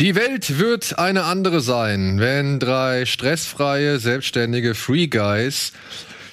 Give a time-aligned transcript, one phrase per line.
[0.00, 5.74] Die Welt wird eine andere sein, wenn drei stressfreie, selbstständige Free Guys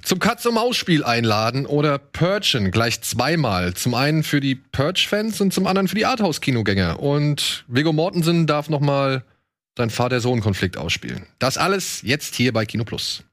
[0.04, 3.74] zum Katz-und-Maus-Spiel einladen oder purchen gleich zweimal.
[3.74, 7.02] Zum einen für die Purge-Fans und zum anderen für die Arthouse-Kinogänger.
[7.02, 9.26] Und Viggo Mortensen darf noch mal
[9.78, 11.26] seinen Vater-Sohn-Konflikt ausspielen.
[11.38, 13.26] Das alles jetzt hier bei Kino Plus.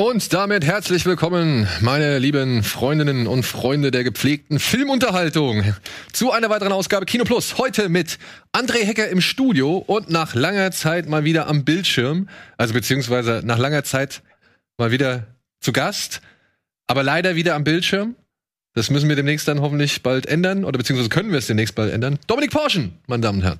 [0.00, 5.74] Und damit herzlich willkommen, meine lieben Freundinnen und Freunde der gepflegten Filmunterhaltung,
[6.12, 7.58] zu einer weiteren Ausgabe Kino Plus.
[7.58, 8.20] Heute mit
[8.52, 13.58] André Hecker im Studio und nach langer Zeit mal wieder am Bildschirm, also beziehungsweise nach
[13.58, 14.22] langer Zeit
[14.76, 15.26] mal wieder
[15.58, 16.20] zu Gast,
[16.86, 18.14] aber leider wieder am Bildschirm.
[18.74, 21.92] Das müssen wir demnächst dann hoffentlich bald ändern, oder beziehungsweise können wir es demnächst bald
[21.92, 22.20] ändern.
[22.28, 23.58] Dominik Porschen, meine Damen und Herren.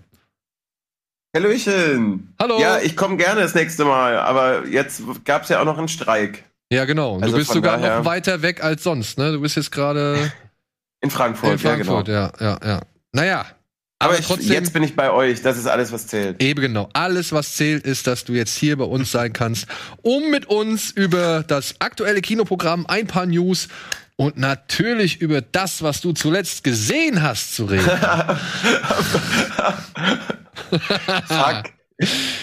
[1.35, 2.35] Hallöchen.
[2.39, 2.59] Hallo.
[2.61, 5.89] Ja, ich komme gerne das nächste Mal, aber jetzt gab es ja auch noch einen
[5.89, 6.45] Streik.
[6.73, 7.17] Ja, genau.
[7.19, 9.33] Also du bist sogar noch weiter weg als sonst, ne?
[9.33, 10.33] Du bist jetzt gerade
[11.01, 12.41] In Frankfurt, in Frankfurt, ja genau.
[12.41, 12.81] ja, ja, ja.
[13.13, 13.47] Naja.
[14.01, 16.43] Aber, Aber ich, trotzdem- jetzt bin ich bei euch, das ist alles, was zählt.
[16.43, 16.89] Eben genau.
[16.93, 19.67] Alles, was zählt, ist, dass du jetzt hier bei uns sein kannst,
[20.03, 23.69] um mit uns über das aktuelle Kinoprogramm, ein paar News
[24.19, 27.89] und natürlich über das, was du zuletzt gesehen hast, zu reden.
[31.29, 31.71] Fuck.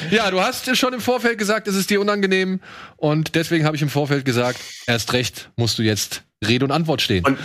[0.10, 2.62] ja, du hast schon im Vorfeld gesagt, es ist dir unangenehm
[2.96, 7.02] und deswegen habe ich im Vorfeld gesagt, erst recht musst du jetzt Rede und Antwort
[7.02, 7.26] stehen.
[7.26, 7.38] Und,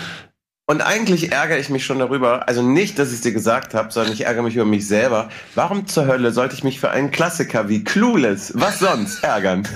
[0.66, 3.90] und eigentlich ärgere ich mich schon darüber, also nicht, dass ich es dir gesagt habe,
[3.90, 5.28] sondern ich ärgere mich über mich selber.
[5.56, 9.66] Warum zur Hölle sollte ich mich für einen Klassiker wie Clueless, was sonst, ärgern?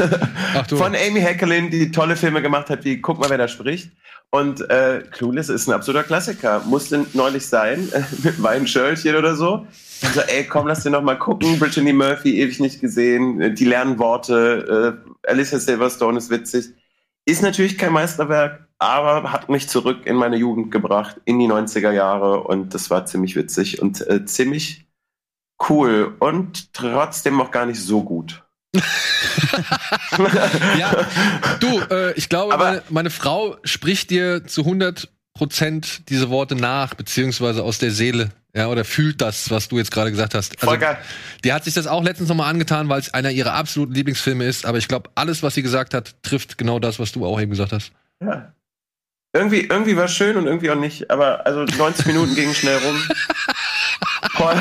[0.55, 0.77] Ach du.
[0.77, 3.91] Von Amy Heckerlin, die tolle Filme gemacht hat, wie Guck mal, wer da spricht.
[4.31, 6.61] Und äh, Clueless ist ein absoluter Klassiker.
[6.67, 9.67] Musste neulich sein, äh, mit meinem Schörlchen oder so.
[10.03, 11.59] Also, ey, komm, lass dir noch mal gucken.
[11.59, 13.41] Brittany Murphy, ewig nicht gesehen.
[13.41, 15.01] Äh, Die lernen Worte.
[15.25, 16.75] Äh, Alicia Silverstone ist witzig.
[17.27, 21.93] Ist natürlich kein Meisterwerk, aber hat mich zurück in meine Jugend gebracht, in die 90er
[21.93, 22.43] Jahre.
[22.45, 24.87] Und das war ziemlich witzig und äh, ziemlich
[25.69, 26.17] cool.
[26.21, 28.44] Und trotzdem auch gar nicht so gut.
[30.79, 31.07] Ja,
[31.61, 36.95] du, äh, ich glaube, meine, meine Frau spricht dir zu 100 Prozent diese Worte nach,
[36.95, 38.31] beziehungsweise aus der Seele.
[38.57, 40.53] Ja, oder fühlt das, was du jetzt gerade gesagt hast.
[40.59, 40.97] Also, Voll geil.
[41.43, 44.65] die hat sich das auch letztens nochmal angetan, weil es einer ihrer absoluten Lieblingsfilme ist.
[44.65, 47.51] Aber ich glaube, alles, was sie gesagt hat, trifft genau das, was du auch eben
[47.51, 47.91] gesagt hast.
[48.23, 48.53] Ja.
[49.33, 51.11] Irgendwie, irgendwie war schön und irgendwie auch nicht.
[51.11, 52.97] Aber also 90 Minuten gingen schnell rum.
[54.45, 54.57] Paul,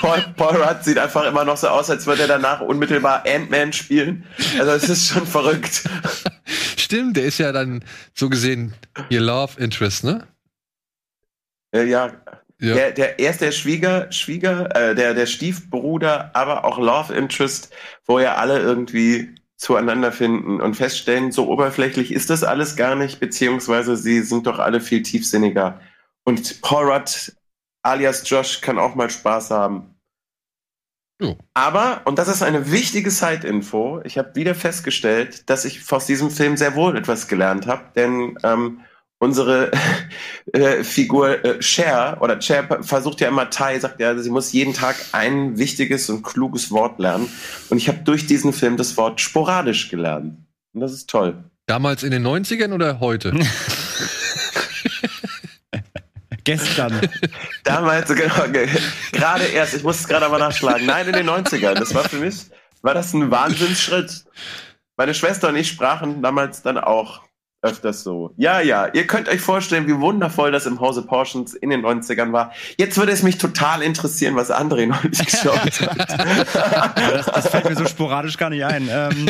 [0.00, 3.72] Paul, Paul Rudd sieht einfach immer noch so aus, als würde er danach unmittelbar Ant-Man
[3.72, 4.24] spielen.
[4.58, 5.88] Also es ist schon verrückt.
[6.76, 8.74] Stimmt, der ist ja dann so gesehen
[9.08, 10.26] ihr Love Interest, ne?
[11.72, 12.12] Äh, ja,
[12.60, 12.74] Ja.
[12.74, 17.72] Der, der, er ist der Schwieger, Schwieger, äh, der, der Stiefbruder, aber auch Love Interest,
[18.06, 23.20] wo ja alle irgendwie zueinander finden und feststellen, so oberflächlich ist das alles gar nicht,
[23.20, 25.80] beziehungsweise sie sind doch alle viel tiefsinniger.
[26.24, 27.32] Und Paul Rudd
[27.82, 29.94] alias Josh kann auch mal Spaß haben.
[31.20, 31.36] Jo.
[31.52, 36.30] Aber, und das ist eine wichtige Side-Info, ich habe wieder festgestellt, dass ich aus diesem
[36.30, 38.80] Film sehr wohl etwas gelernt habe, denn ähm,
[39.18, 39.70] unsere
[40.52, 44.72] äh, Figur äh, Cher oder Cher versucht ja immer Thai, sagt ja, sie muss jeden
[44.72, 47.28] Tag ein wichtiges und kluges Wort lernen.
[47.68, 50.38] Und ich habe durch diesen Film das Wort sporadisch gelernt.
[50.72, 51.44] Und das ist toll.
[51.66, 53.32] Damals in den 90ern oder heute?
[56.44, 57.00] Gestern.
[57.64, 58.68] Damals, genau, ge-
[59.12, 60.86] gerade erst, ich muss es gerade aber nachschlagen.
[60.86, 61.74] Nein, in den 90ern.
[61.74, 62.46] Das war für mich,
[62.82, 64.24] war das ein Wahnsinnsschritt.
[64.96, 67.22] Meine Schwester und ich sprachen damals dann auch
[67.62, 68.32] öfters so.
[68.36, 72.32] Ja, ja, ihr könnt euch vorstellen, wie wundervoll das im Hause Portions in den 90ern
[72.32, 72.52] war.
[72.78, 76.96] Jetzt würde es mich total interessieren, was André noch nicht geschaut hat.
[76.96, 78.88] Das, das fällt mir so sporadisch gar nicht ein.
[78.90, 79.28] Ähm,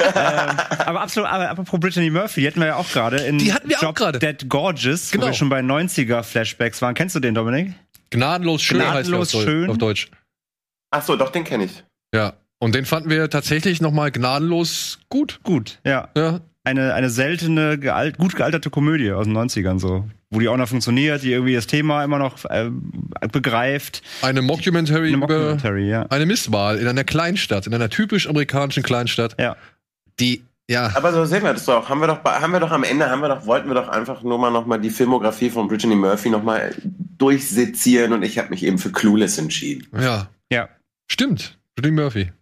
[0.00, 3.52] ähm, aber absolut, aber apropos Brittany Murphy, die hatten wir ja auch gerade in Die
[3.52, 4.18] hatten wir auch Drop gerade.
[4.18, 5.24] Dead Gorgeous, Genau.
[5.24, 6.94] wo wir schon bei 90er-Flashbacks waren.
[6.94, 7.74] Kennst du den, Dominik?
[8.10, 9.70] Gnadenlos schön heißt der auf, Gnadenlos schön.
[9.70, 10.10] auf Deutsch.
[10.90, 11.84] Ach so, doch, den kenne ich.
[12.14, 12.34] Ja.
[12.58, 15.40] Und den fanden wir tatsächlich nochmal gnadenlos gut.
[15.42, 16.08] Gut, ja.
[16.16, 16.40] Ja.
[16.66, 20.08] Eine, eine seltene, gealt, gut gealterte Komödie aus den 90ern so.
[20.30, 22.70] Wo die auch noch funktioniert, die irgendwie das Thema immer noch äh,
[23.30, 24.02] begreift.
[24.22, 26.02] Eine Mockumentary Eine über Mockumentary, ja.
[26.06, 29.56] eine Misswahl in einer Kleinstadt, in einer typisch amerikanischen Kleinstadt, Ja.
[30.18, 31.90] die, ja, Aber so sehen wir das doch.
[31.90, 33.88] Haben wir doch, bei- haben wir doch am Ende, haben wir doch, wollten wir doch
[33.88, 36.74] einfach nur mal noch mal die Filmografie von Brittany Murphy noch mal
[37.18, 39.86] durchsezieren und ich habe mich eben für Clueless entschieden.
[39.98, 40.28] Ja.
[40.50, 40.68] Ja.
[41.10, 41.58] Stimmt.
[41.78, 42.32] Julie Murphy.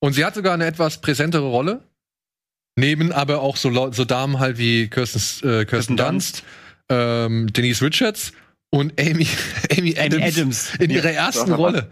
[0.00, 1.80] Und sie hat sogar eine etwas präsentere Rolle.
[2.80, 5.18] Neben aber auch so, so Damen halt wie Kirsten,
[5.48, 6.42] äh, Kirsten Kirsten Dunst,
[6.88, 8.32] ähm, Denise Richards
[8.70, 9.26] und Amy,
[9.78, 10.72] Amy, Adams, Amy Adams.
[10.78, 11.88] in ihrer Ja, ersten Rolle.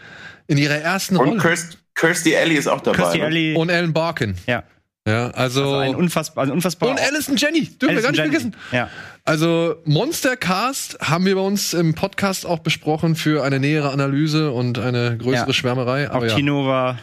[0.47, 1.41] In ihrer ersten Und Rolle.
[1.41, 2.97] Kirst, Kirstie Alley ist auch dabei.
[2.97, 3.25] Kirstie ne?
[3.25, 3.55] Alley.
[3.55, 4.35] Und Alan Barkin.
[4.47, 4.65] ja.
[5.07, 5.63] Ja, also.
[5.63, 6.91] Also ein unfassbar, also unfassbar.
[6.91, 7.63] und Alison Jenny.
[7.67, 8.57] Dürfen wir gar nicht Alison vergessen.
[8.73, 8.83] Jenny.
[8.85, 8.91] Ja.
[9.25, 14.53] Also Monster Cast haben wir bei uns im Podcast auch besprochen für eine nähere Analyse
[14.53, 15.53] und eine größere Ja.
[15.55, 16.11] Schwärmerei.
[16.11, 16.35] Auch Aber ja.
[16.35, 16.99] Tino war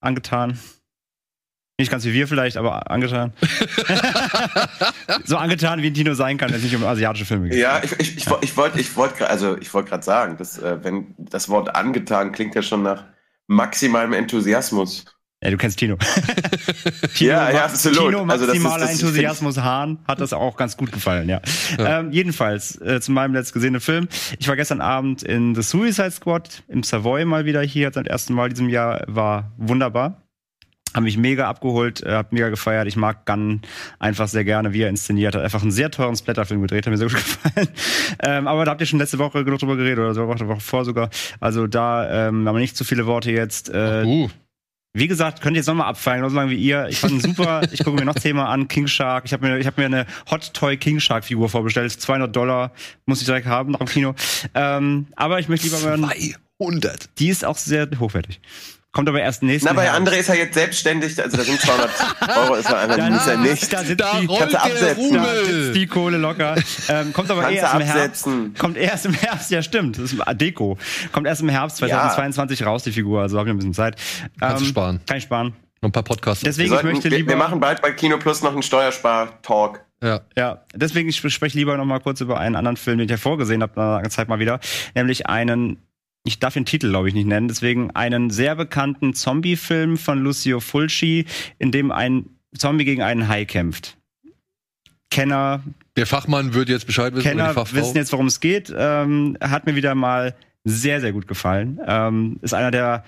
[0.00, 0.56] angetan.
[1.80, 3.32] Nicht ganz wie wir vielleicht, aber angetan.
[5.24, 7.58] so angetan, wie ein Tino sein kann, wenn es nicht um asiatische Filme geht.
[7.58, 10.78] Ja, ich, ich, ich, ich wollte ich wollt, also ich wollt gerade sagen, dass, äh,
[10.82, 13.04] wenn das Wort angetan klingt ja schon nach
[13.46, 15.04] maximalem Enthusiasmus.
[15.40, 15.96] Ja, du kennst Tino.
[17.14, 17.98] Ja, ja, absolut.
[17.98, 21.40] Tino, Also das ist- maximaler das Enthusiasmus Hahn, hat das auch ganz gut gefallen, ja.
[21.78, 24.08] Ähm, jedenfalls, äh, zu meinem letzt gesehenen Film.
[24.38, 28.34] Ich war gestern Abend in The Suicide Squad im Savoy mal wieder hier, zum ersten
[28.34, 30.27] Mal diesem Jahr, war wunderbar.
[30.98, 32.88] Hab mich mega abgeholt, äh, hab mega gefeiert.
[32.88, 33.62] Ich mag Gunn
[34.00, 35.44] einfach sehr gerne, wie er inszeniert hat.
[35.44, 37.68] Einfach einen sehr teuren Splatterfilm gedreht, hat mir sehr gut gefallen.
[38.20, 40.58] Ähm, aber da habt ihr schon letzte Woche genug drüber geredet oder so, eine Woche
[40.58, 41.08] vor sogar.
[41.38, 43.68] Also da ähm, haben wir nicht zu viele Worte jetzt.
[43.68, 44.28] Äh, Uh,
[44.92, 46.88] wie gesagt, könnt ihr jetzt nochmal abfallen, genauso lange wie ihr.
[46.88, 47.62] Ich fand ihn super.
[47.72, 48.66] ich gucke mir noch Thema an.
[48.66, 49.24] King Shark.
[49.24, 51.92] Ich habe mir, ich hab mir eine Hot Toy King Shark Figur vorbestellt.
[51.92, 52.72] 200 Dollar
[53.06, 54.14] muss ich direkt haben nach dem Kino.
[54.54, 56.12] Ähm, aber ich möchte lieber mal.
[56.60, 57.10] 200.
[57.20, 58.40] Die ist auch sehr hochwertig.
[58.98, 60.00] Kommt aber erst nächsten Na, bei Herbst.
[60.12, 61.90] André ist er jetzt selbstständig, also da sind 200
[62.36, 63.72] Euro, ist er, Dann ist er nicht.
[63.72, 65.14] Da sitzt Da die, rollt Kannst du der absetzen.
[65.14, 66.56] da sitzt die Kohle locker.
[66.88, 68.28] Ähm, kommt aber Kannst erst im Herbst.
[68.58, 69.98] Kommt erst im Herbst, ja stimmt.
[69.98, 70.76] Das ist Deko.
[71.12, 73.22] Kommt erst im Herbst 2022 raus, die Figur.
[73.22, 73.94] Also habe ich ein bisschen Zeit.
[74.40, 75.00] Kannst du Ähm, sparen.
[75.06, 75.54] Kann ich sparen.
[75.80, 76.42] Noch ein paar Podcasts.
[76.42, 77.28] Wir, Deswegen, ich sollten, möchte wir, lieber.
[77.30, 79.80] wir machen bald bei Kino Plus noch einen Steuerspar-Talk.
[80.02, 80.22] ja.
[80.36, 83.16] Ja, deswegen ich spreche lieber noch mal kurz über einen anderen Film, den ich ja
[83.16, 84.58] vorgesehen habe, nach einer langen Zeit mal wieder,
[84.96, 85.78] nämlich einen
[86.24, 90.60] ich darf den Titel, glaube ich, nicht nennen, deswegen einen sehr bekannten Zombie-Film von Lucio
[90.60, 91.26] Fulci,
[91.58, 92.26] in dem ein
[92.56, 93.96] Zombie gegen einen Hai kämpft.
[95.10, 95.62] Kenner,
[95.96, 97.22] Der Fachmann wird jetzt Bescheid wissen.
[97.26, 98.72] Kenner wissen jetzt, worum es geht.
[98.76, 100.34] Ähm, hat mir wieder mal
[100.64, 101.80] sehr, sehr gut gefallen.
[101.86, 103.04] Ähm, ist einer der,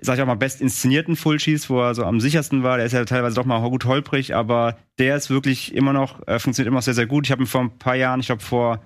[0.00, 2.76] sag ich auch mal, best inszenierten Fulcis, wo er so am sichersten war.
[2.76, 6.38] Der ist ja teilweise doch mal gut holprig, aber der ist wirklich immer noch, äh,
[6.38, 7.26] funktioniert immer noch sehr, sehr gut.
[7.26, 8.80] Ich habe ihn vor ein paar Jahren, ich glaube vor,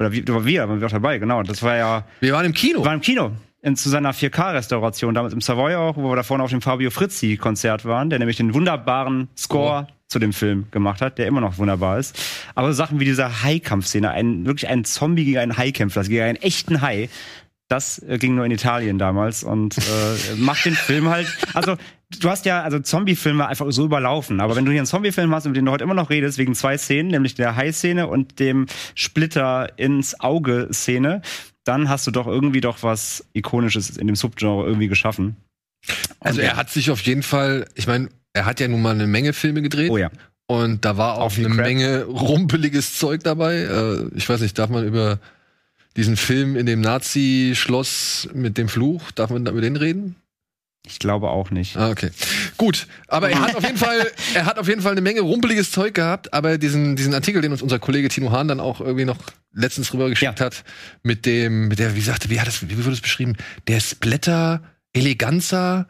[0.00, 1.42] oder wie, oder wir, waren wir auch dabei, genau.
[1.42, 2.80] Das war ja, Wir waren im Kino.
[2.80, 3.32] wir waren im Kino.
[3.62, 6.90] In, zu seiner 4K-Restauration, damals im Savoy auch, wo wir da vorne auf dem Fabio
[6.90, 11.58] Frizzi-Konzert waren, der nämlich den wunderbaren Score zu dem Film gemacht hat, der immer noch
[11.58, 12.18] wunderbar ist.
[12.54, 16.22] Aber so Sachen wie diese Hai-Kampfszene, ein, wirklich ein Zombie gegen einen Hai-Kämpfer, also gegen
[16.22, 17.10] einen echten Hai,
[17.68, 19.82] das äh, ging nur in Italien damals und äh,
[20.38, 21.76] macht den Film halt, also
[22.18, 25.46] du hast ja, also Zombie-Filme einfach so überlaufen, aber wenn du hier einen Zombie-Film hast,
[25.46, 28.66] über den du heute immer noch redest, wegen zwei Szenen, nämlich der Hai-Szene und dem
[28.94, 31.22] Splitter ins Auge-Szene,
[31.64, 35.36] dann hast du doch irgendwie doch was Ikonisches in dem Subgenre irgendwie geschaffen.
[36.18, 38.94] Also Und er hat sich auf jeden Fall, ich meine, er hat ja nun mal
[38.94, 39.90] eine Menge Filme gedreht.
[39.90, 40.10] Oh ja.
[40.46, 41.56] Und da war auch eine Crap.
[41.66, 43.58] Menge rumpeliges Zeug dabei.
[43.58, 45.20] Äh, ich weiß nicht, darf man über
[45.96, 50.16] diesen Film in dem Nazi-Schloss mit dem Fluch, darf man über den reden?
[50.86, 51.76] Ich glaube auch nicht.
[51.76, 52.10] Ah, okay.
[52.56, 55.70] Gut, aber er hat auf jeden Fall, er hat auf jeden Fall eine Menge rumpeliges
[55.70, 59.04] Zeug gehabt, aber diesen, diesen Artikel, den uns unser Kollege Tino Hahn dann auch irgendwie
[59.04, 59.18] noch
[59.52, 60.46] letztens rüber geschickt Ja.
[60.46, 60.64] hat,
[61.02, 63.36] mit dem, mit der, wie sagte, wie hat das, wie wurde es beschrieben?
[63.68, 64.62] Der Splatter
[64.92, 65.86] Eleganza,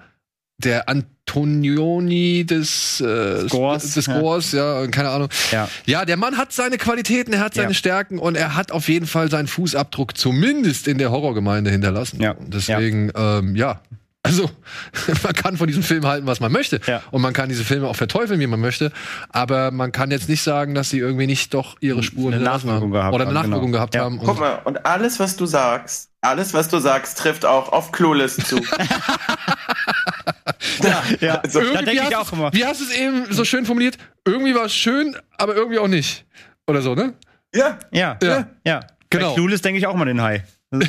[0.59, 4.19] der Antonioni des, äh, Scores, des ja.
[4.19, 4.87] Scores, ja.
[4.89, 5.29] keine Ahnung.
[5.53, 5.69] Ja.
[5.87, 7.75] Ja, der Mann hat seine Qualitäten, er hat seine Ja.
[7.75, 12.21] Stärken und er hat auf jeden Fall seinen Fußabdruck zumindest in der Horrorgemeinde hinterlassen.
[12.21, 12.33] Ja.
[12.33, 13.39] Und deswegen, ja.
[13.39, 13.81] Ähm, ja.
[14.23, 14.51] Also,
[15.23, 16.81] man kann von diesem Film halten, was man möchte.
[16.87, 17.03] Ja.
[17.11, 18.93] Und man kann diese Filme auch verteufeln, wie man möchte.
[19.31, 22.83] Aber man kann jetzt nicht sagen, dass sie irgendwie nicht doch ihre Spuren Eine Nachwirkung
[22.83, 22.93] haben.
[22.93, 23.73] gehabt Oder eine Nachwirkung genau.
[23.73, 24.03] gehabt Ja.
[24.05, 24.19] haben.
[24.19, 27.93] Und Guck mal, und alles, was du sagst, alles, was du sagst, trifft auch auf
[27.93, 28.61] Clueless zu.
[31.21, 32.53] Ja, Also, da irgendwie denke ich auch immer.
[32.53, 33.97] Wie hast du es eben so schön formuliert?
[34.27, 36.25] Irgendwie war es schön, aber irgendwie auch nicht.
[36.67, 37.15] Oder so, ne?
[37.55, 38.47] ja, Ja, Ja.
[38.65, 38.81] ja.
[39.11, 39.29] Genau.
[39.31, 40.45] Bei Clueless denke ich auch mal den Hai.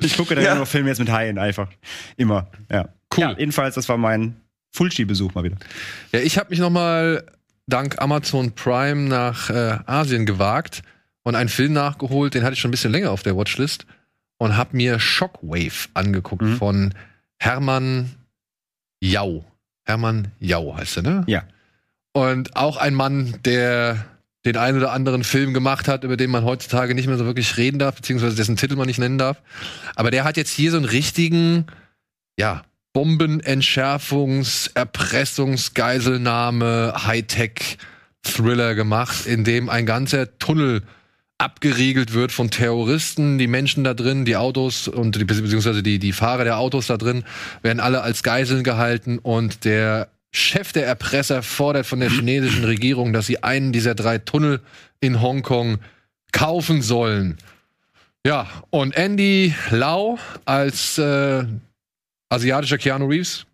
[0.00, 0.54] ich gucke da Ja.
[0.54, 1.68] nur Filme jetzt mit Haien einfach.
[2.16, 2.48] Immer.
[2.70, 2.88] Ja.
[3.14, 3.20] Cool.
[3.22, 4.36] Ja, jedenfalls, das war mein
[4.72, 5.56] Fulci-Besuch mal wieder.
[6.12, 7.24] Ja, ich habe mich noch mal
[7.66, 10.82] dank Amazon Prime nach äh, Asien gewagt
[11.22, 13.86] und einen Film nachgeholt, den hatte ich schon ein bisschen länger auf der Watchlist
[14.38, 16.56] und habe mir Shockwave angeguckt Mhm.
[16.56, 16.94] von
[17.38, 18.10] Hermann
[19.00, 19.44] Jau.
[19.84, 21.24] Hermann Jau heißt er, ne?
[21.26, 21.42] Ja.
[22.12, 24.04] Und auch ein Mann, der
[24.44, 27.56] den einen oder anderen Film gemacht hat, über den man heutzutage nicht mehr so wirklich
[27.56, 29.42] reden darf, beziehungsweise dessen Titel man nicht nennen darf.
[29.96, 31.66] Aber der hat jetzt hier so einen richtigen,
[32.38, 32.62] ja,
[32.96, 40.82] Bombenentschärfungs-, Erpressungs-, Geiselnahme, Hightech-Thriller gemacht, in dem ein ganzer Tunnel
[41.38, 43.38] abgeriegelt wird von Terroristen.
[43.38, 46.96] Die Menschen da drin, die Autos und die, beziehungsweise die, die Fahrer der Autos da
[46.96, 47.24] drin
[47.62, 53.12] werden alle als Geiseln gehalten und der Chef der Erpresser fordert von der chinesischen Regierung,
[53.12, 54.60] dass sie einen dieser drei Tunnel
[55.00, 55.78] in Hongkong
[56.32, 57.38] kaufen sollen.
[58.24, 61.44] Ja, und Andy Lau als äh,
[62.28, 63.46] asiatischer Keanu Reeves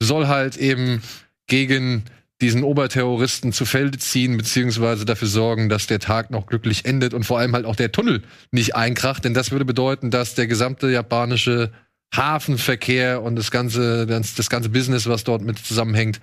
[0.00, 1.02] soll halt eben
[1.46, 2.04] gegen
[2.40, 7.24] diesen Oberterroristen zu Felde ziehen, beziehungsweise dafür sorgen, dass der Tag noch glücklich endet und
[7.24, 10.90] vor allem halt auch der Tunnel nicht einkracht, denn das würde bedeuten, dass der gesamte
[10.90, 11.70] japanische
[12.14, 16.20] Hafenverkehr und das ganze, das, das ganze Business, was dort mit zusammenhängt,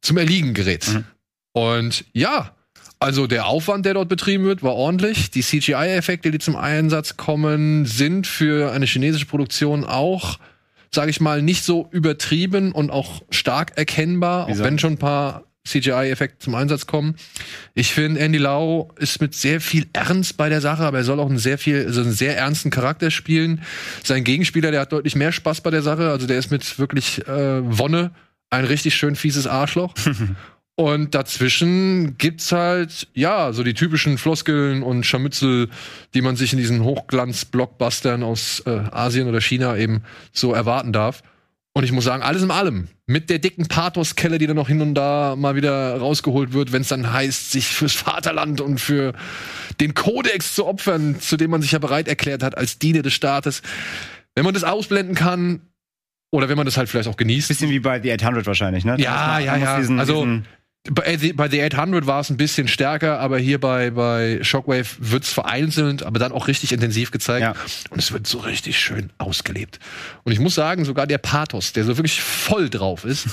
[0.00, 0.88] zum Erliegen gerät.
[0.88, 1.04] Mhm.
[1.52, 2.54] Und ja,
[2.98, 5.30] also der Aufwand, der dort betrieben wird, war ordentlich.
[5.30, 10.38] Die CGI-Effekte, die zum Einsatz kommen, sind für eine chinesische Produktion auch
[10.92, 15.44] sage ich mal, nicht so übertrieben und auch stark erkennbar, auch wenn schon ein paar
[15.66, 17.16] CGI-Effekte zum Einsatz kommen.
[17.74, 21.20] Ich finde, Andy Lau ist mit sehr viel Ernst bei der Sache, aber er soll
[21.20, 23.62] auch einen sehr viel, also einen sehr ernsten Charakter spielen.
[24.02, 27.26] Sein Gegenspieler, der hat deutlich mehr Spaß bei der Sache, also der ist mit wirklich
[27.28, 28.12] äh, Wonne
[28.48, 29.94] ein richtig schön fieses Arschloch.
[30.76, 35.68] Und dazwischen gibt's halt, ja, so die typischen Floskeln und Scharmützel,
[36.14, 41.22] die man sich in diesen Hochglanz-Blockbustern aus äh, Asien oder China eben so erwarten darf.
[41.72, 44.80] Und ich muss sagen, alles in allem, mit der dicken Pathoskelle, die dann noch hin
[44.80, 49.14] und da mal wieder rausgeholt wird, wenn es dann heißt, sich fürs Vaterland und für
[49.80, 53.12] den Kodex zu opfern, zu dem man sich ja bereit erklärt hat als Diener des
[53.12, 53.62] Staates.
[54.34, 55.60] Wenn man das ausblenden kann,
[56.32, 57.48] oder wenn man das halt vielleicht auch genießt.
[57.48, 58.96] Bisschen wie bei The 800 wahrscheinlich, ne?
[58.98, 59.78] Ja, ja, ja.
[59.78, 60.46] Diesen, also, diesen
[60.88, 64.86] bei The, bei The 800 war es ein bisschen stärker, aber hier bei, bei Shockwave
[64.98, 67.42] wird es vereinzelt, aber dann auch richtig intensiv gezeigt.
[67.42, 67.54] Ja.
[67.90, 69.78] Und es wird so richtig schön ausgelebt.
[70.24, 73.26] Und ich muss sagen, sogar der Pathos, der so wirklich voll drauf ist,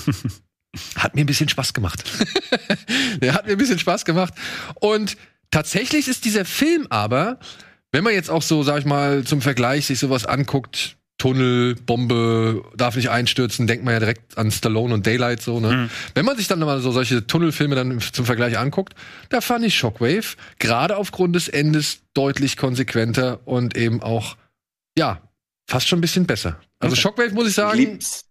[0.98, 2.04] hat mir ein bisschen Spaß gemacht.
[3.22, 4.34] der hat mir ein bisschen Spaß gemacht.
[4.76, 5.16] Und
[5.50, 7.40] tatsächlich ist dieser Film aber,
[7.94, 12.64] wenn man jetzt auch so, sag ich mal, zum Vergleich sich sowas anguckt, Tunnel, Bombe,
[12.76, 15.74] darf nicht einstürzen, denkt man ja direkt an Stallone und Daylight so, ne?
[15.74, 15.90] Mhm.
[16.14, 18.94] Wenn man sich dann mal so solche Tunnelfilme dann zum Vergleich anguckt,
[19.30, 24.38] da fand ich Shockwave gerade aufgrund des Endes deutlich konsequenter und eben auch,
[24.98, 25.22] ja,
[25.68, 26.60] fast schon ein bisschen besser.
[26.80, 27.02] Also okay.
[27.02, 27.80] Shockwave muss ich sagen.
[27.80, 28.27] Ich lieb's.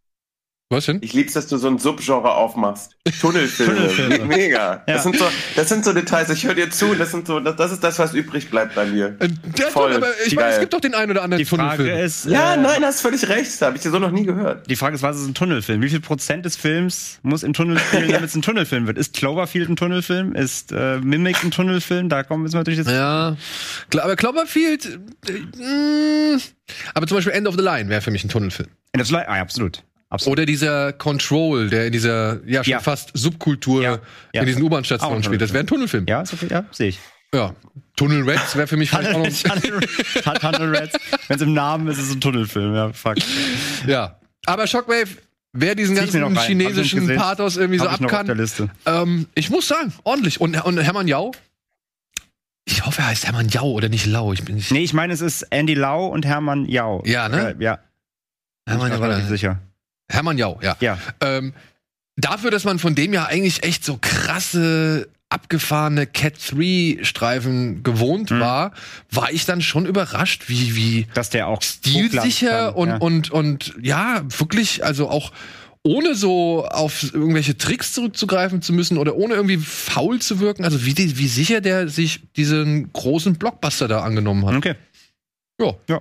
[0.68, 0.98] Was denn?
[1.00, 2.96] Ich lieb's, dass du so ein Subgenre aufmachst.
[3.20, 3.74] Tunnelfilme.
[3.74, 4.24] Tunnelfilme.
[4.24, 4.82] Mega.
[4.88, 4.94] Ja.
[4.94, 6.28] Das, sind so, das sind so Details.
[6.30, 6.92] Ich höre dir zu.
[6.96, 9.14] Das, sind so, das, das ist das, was übrig bleibt bei mir.
[9.20, 9.94] Äh, der Voll.
[9.94, 12.04] aber ich meine, es gibt doch den einen oder anderen die Frage Tunnelfilm.
[12.04, 13.46] Ist, ja, äh, nein, hast völlig recht.
[13.46, 14.68] Das habe ich dir so noch nie gehört.
[14.68, 15.82] Die Frage ist, was ist ein Tunnelfilm?
[15.82, 18.98] Wie viel Prozent des Films muss im Tunnel spielen, damit es ein Tunnelfilm wird?
[18.98, 20.34] Ist Cloverfield ein Tunnelfilm?
[20.34, 22.08] Ist äh, Mimic ein Tunnelfilm?
[22.08, 22.90] Da kommen wir natürlich jetzt.
[22.90, 23.36] Ja,
[23.92, 24.98] aber Cloverfield.
[25.28, 25.32] Äh,
[25.62, 26.40] mh,
[26.94, 28.68] aber zum Beispiel End of the Line wäre für mich ein Tunnelfilm.
[28.92, 29.84] End of the Line, ah, absolut.
[30.08, 30.38] Absolut.
[30.38, 32.80] Oder dieser Control, der in dieser ja schon ja.
[32.80, 33.98] fast Subkultur ja.
[34.32, 34.42] Ja.
[34.42, 35.40] in diesen U-Bahn-Stationen spielt.
[35.40, 36.06] Das wäre ein Tunnelfilm.
[36.06, 37.00] Ja, okay, ja, sehe ich.
[37.34, 37.54] Ja.
[37.96, 40.34] Tunnel Reds wäre für mich vielleicht auch noch.
[40.52, 40.96] Tunnel Reds.
[41.28, 42.74] Wenn es im Namen ist, ist es ein Tunnelfilm.
[42.74, 43.16] Ja, fuck.
[43.86, 44.20] Ja.
[44.46, 45.08] Aber Shockwave,
[45.52, 48.50] wer diesen ganzen chinesischen Pathos irgendwie Hab so ab kann.
[48.86, 50.40] Ähm, ich muss sagen, ordentlich.
[50.40, 51.32] Und, und Hermann Jau,
[52.64, 54.32] ich hoffe, er heißt Hermann Jau oder nicht Lau.
[54.32, 57.02] Ich bin nicht nee, ich meine, es ist Andy Lau und Hermann Jau.
[57.06, 57.56] Ja, ne?
[57.58, 57.78] Äh, ja.
[58.66, 59.60] Hermann Jau war sicher.
[60.08, 60.76] Hermann Jau, ja.
[60.80, 60.98] ja.
[61.20, 61.52] Ähm,
[62.16, 68.30] dafür, dass man von dem ja eigentlich echt so krasse abgefahrene Cat 3 Streifen gewohnt
[68.30, 68.40] mhm.
[68.40, 68.72] war,
[69.10, 72.96] war ich dann schon überrascht, wie wie dass der auch stilsicher und ja.
[72.98, 75.32] und und ja, wirklich also auch
[75.82, 80.84] ohne so auf irgendwelche Tricks zurückzugreifen zu müssen oder ohne irgendwie faul zu wirken, also
[80.84, 84.56] wie, die, wie sicher der sich diesen großen Blockbuster da angenommen hat.
[84.56, 84.74] Okay.
[85.60, 85.74] Ja.
[85.88, 86.00] Ja.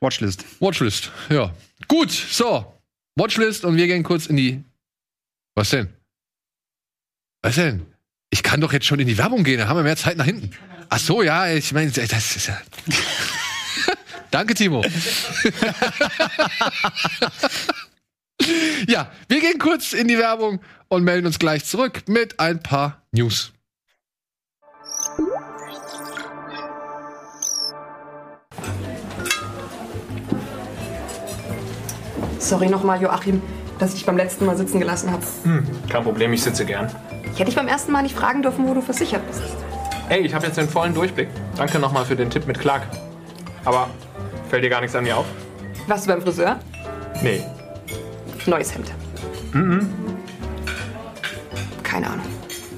[0.00, 0.44] Watchlist.
[0.60, 1.52] Watchlist, ja.
[1.88, 2.77] Gut, so.
[3.18, 4.62] Watchlist und wir gehen kurz in die.
[5.54, 5.88] Was denn?
[7.42, 7.86] Was denn?
[8.30, 10.24] Ich kann doch jetzt schon in die Werbung gehen, dann haben wir mehr Zeit nach
[10.24, 10.50] hinten.
[10.88, 12.60] Ach so, ja, ich meine, das ist ja.
[14.30, 14.84] Danke, Timo.
[18.86, 23.02] ja, wir gehen kurz in die Werbung und melden uns gleich zurück mit ein paar
[23.12, 23.52] News.
[32.38, 33.42] Sorry nochmal, Joachim,
[33.78, 35.22] dass ich dich beim letzten Mal sitzen gelassen habe.
[35.44, 36.90] Hm, kein Problem, ich sitze gern.
[37.24, 39.42] Ich hätte dich beim ersten Mal nicht fragen dürfen, wo du versichert bist.
[40.08, 41.28] Ey, ich habe jetzt den vollen Durchblick.
[41.56, 42.82] Danke nochmal für den Tipp mit Clark.
[43.64, 43.88] Aber
[44.48, 45.26] fällt dir gar nichts an mir auf?
[45.86, 46.58] Warst du beim Friseur?
[47.22, 47.42] Nee.
[48.46, 48.92] Neues Hemd.
[49.52, 49.88] Mhm.
[51.82, 52.24] Keine Ahnung.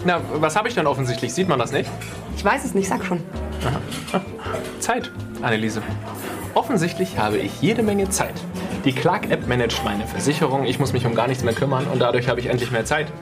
[0.04, 1.32] Na, was habe ich denn offensichtlich?
[1.32, 1.88] Sieht man das nicht?
[2.36, 3.22] Ich weiß es nicht, sag schon.
[3.64, 4.20] Aha.
[4.80, 5.12] Zeit,
[5.42, 5.82] Anneliese.
[6.54, 8.34] Offensichtlich habe ich jede Menge Zeit.
[8.84, 12.28] Die Clark-App managt meine Versicherung, ich muss mich um gar nichts mehr kümmern und dadurch
[12.28, 13.12] habe ich endlich mehr Zeit.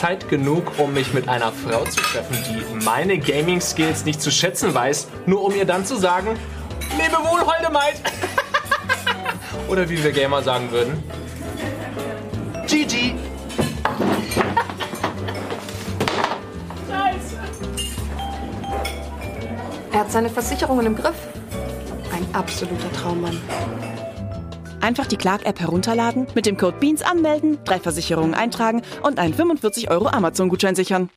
[0.00, 4.72] Zeit genug, um mich mit einer Frau zu treffen, die meine Gaming-Skills nicht zu schätzen
[4.72, 6.38] weiß, nur um ihr dann zu sagen,
[6.96, 7.68] lebe wohl, holde.
[9.68, 11.02] Oder wie wir Gamer sagen würden,
[12.68, 13.14] GG.
[19.90, 21.16] Er hat seine Versicherungen im Griff.
[22.12, 23.40] Ein absoluter Traummann.
[24.80, 29.90] Einfach die Clark-App herunterladen, mit dem Code BEANS anmelden, drei Versicherungen eintragen und einen 45
[29.90, 31.10] Euro Amazon-Gutschein sichern.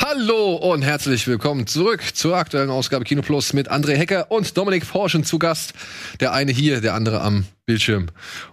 [0.00, 4.84] Hallo und herzlich willkommen zurück zur aktuellen Ausgabe Kino Plus mit André Hecker und Dominik
[4.84, 5.72] Forschen zu Gast.
[6.20, 8.08] Der eine hier, der andere am Bildschirm.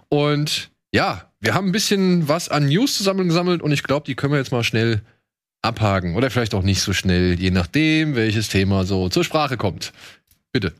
[0.08, 4.32] Und ja, wir haben ein bisschen was an News zusammengesammelt und ich glaube, die können
[4.32, 5.02] wir jetzt mal schnell
[5.60, 6.14] abhaken.
[6.14, 9.92] Oder vielleicht auch nicht so schnell, je nachdem, welches Thema so zur Sprache kommt.
[10.52, 10.72] Bitte.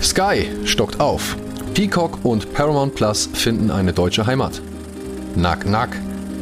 [0.00, 1.36] Sky stockt auf.
[1.74, 4.62] Peacock und Paramount Plus finden eine deutsche Heimat.
[5.34, 5.90] Nack Nack.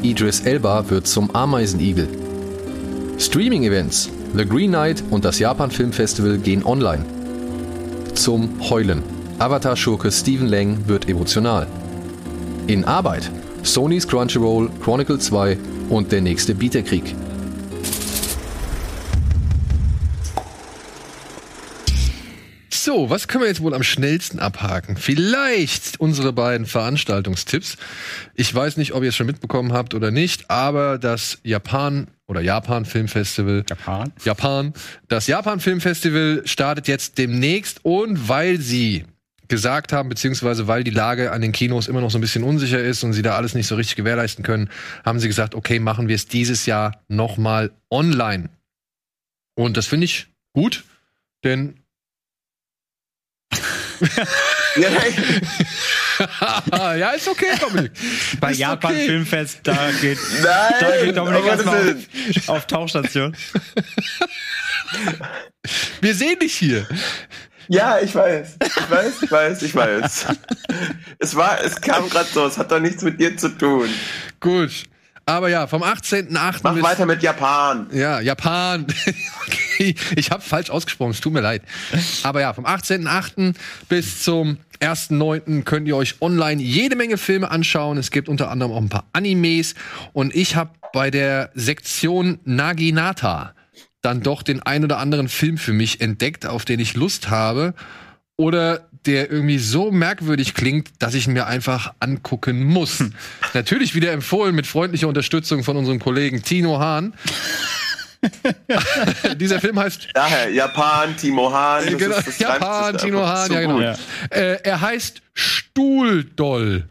[0.03, 2.07] Idris Elba wird zum Ameisenigel.
[3.19, 4.11] Streaming-Events.
[4.35, 7.16] The Green Knight und das Japan Film Festival gehen online.
[8.17, 9.03] Zum Heulen.
[9.39, 11.67] Avatar-Schurke Stephen Lang wird emotional.
[12.67, 13.31] In Arbeit.
[13.63, 15.59] Sonys Crunchyroll, Chronicle 2
[15.91, 17.15] und der nächste Bieterkrieg.
[22.87, 24.97] So, was können wir jetzt wohl am schnellsten abhaken?
[24.97, 27.79] Vielleicht unsere beiden Veranstaltungstipps.
[28.37, 32.41] Ich weiß nicht, ob ihr es schon mitbekommen habt oder nicht, aber das Japan oder
[32.41, 34.13] Japan Filmfestival Japan?
[34.25, 34.73] Japan,
[35.09, 39.05] das Japan Filmfestival startet jetzt demnächst und weil sie
[39.49, 42.79] gesagt haben, beziehungsweise weil die Lage an den Kinos immer noch so ein bisschen unsicher
[42.79, 44.71] ist und sie da alles nicht so richtig gewährleisten können,
[45.05, 48.49] haben sie gesagt, okay, machen wir es dieses Jahr nochmal online.
[49.57, 50.85] Und das finde ich gut,
[51.43, 51.81] denn
[54.77, 55.15] Ja, nein.
[56.99, 57.93] ja, ist okay, Dominik.
[58.41, 59.07] Bei Ist Japan okay.
[59.07, 63.37] Filmfest, da geht, Nein, da geht Dominik erstmal auf, auf Tauchstation.
[66.01, 66.87] Wir sehen dich hier.
[67.69, 68.57] Ja, ich weiß.
[68.65, 70.27] Ich weiß, ich weiß, ich weiß.
[71.19, 73.89] Es war, es kam gerade so, es hat doch nichts mit dir zu tun.
[74.39, 74.85] Gut.
[75.29, 76.61] Aber ja, vom 18.8.
[76.63, 77.89] Mach bis weiter mit Japan.
[77.93, 78.87] Ja, Japan.
[79.47, 79.97] okay.
[80.15, 81.63] Ich habe falsch ausgesprochen, es tut mir leid.
[82.23, 83.57] Aber ja, vom 18.8.
[83.89, 85.65] bis zum 1.9.
[85.65, 87.99] könnt ihr euch online jede Menge Filme anschauen.
[87.99, 89.75] Es gibt unter anderem auch ein paar Animes.
[90.13, 93.53] Und ich habe bei der Sektion Naginata
[94.03, 97.75] dann doch den ein oder anderen Film für mich entdeckt, auf den ich Lust habe.
[98.39, 103.03] Oder der irgendwie so merkwürdig klingt, dass ich ihn mir einfach angucken muss.
[103.55, 107.15] Natürlich wieder empfohlen mit freundlicher Unterstützung von unserem Kollegen Tino Hahn.
[109.37, 111.85] Dieser Film heißt Daher, Japan, Timo Hahn.
[111.85, 113.81] das genau, ist- Japan, Tino Hahn, ja genau.
[113.81, 113.95] Ja.
[114.31, 116.85] Äh, er heißt Stuhldoll.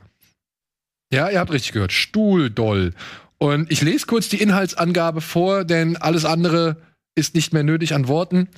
[1.14, 2.94] Ja, ihr habt richtig gehört, Stuhldoll.
[3.38, 6.78] Und ich lese kurz die Inhaltsangabe vor, denn alles andere
[7.16, 8.50] ist nicht mehr nötig an Worten.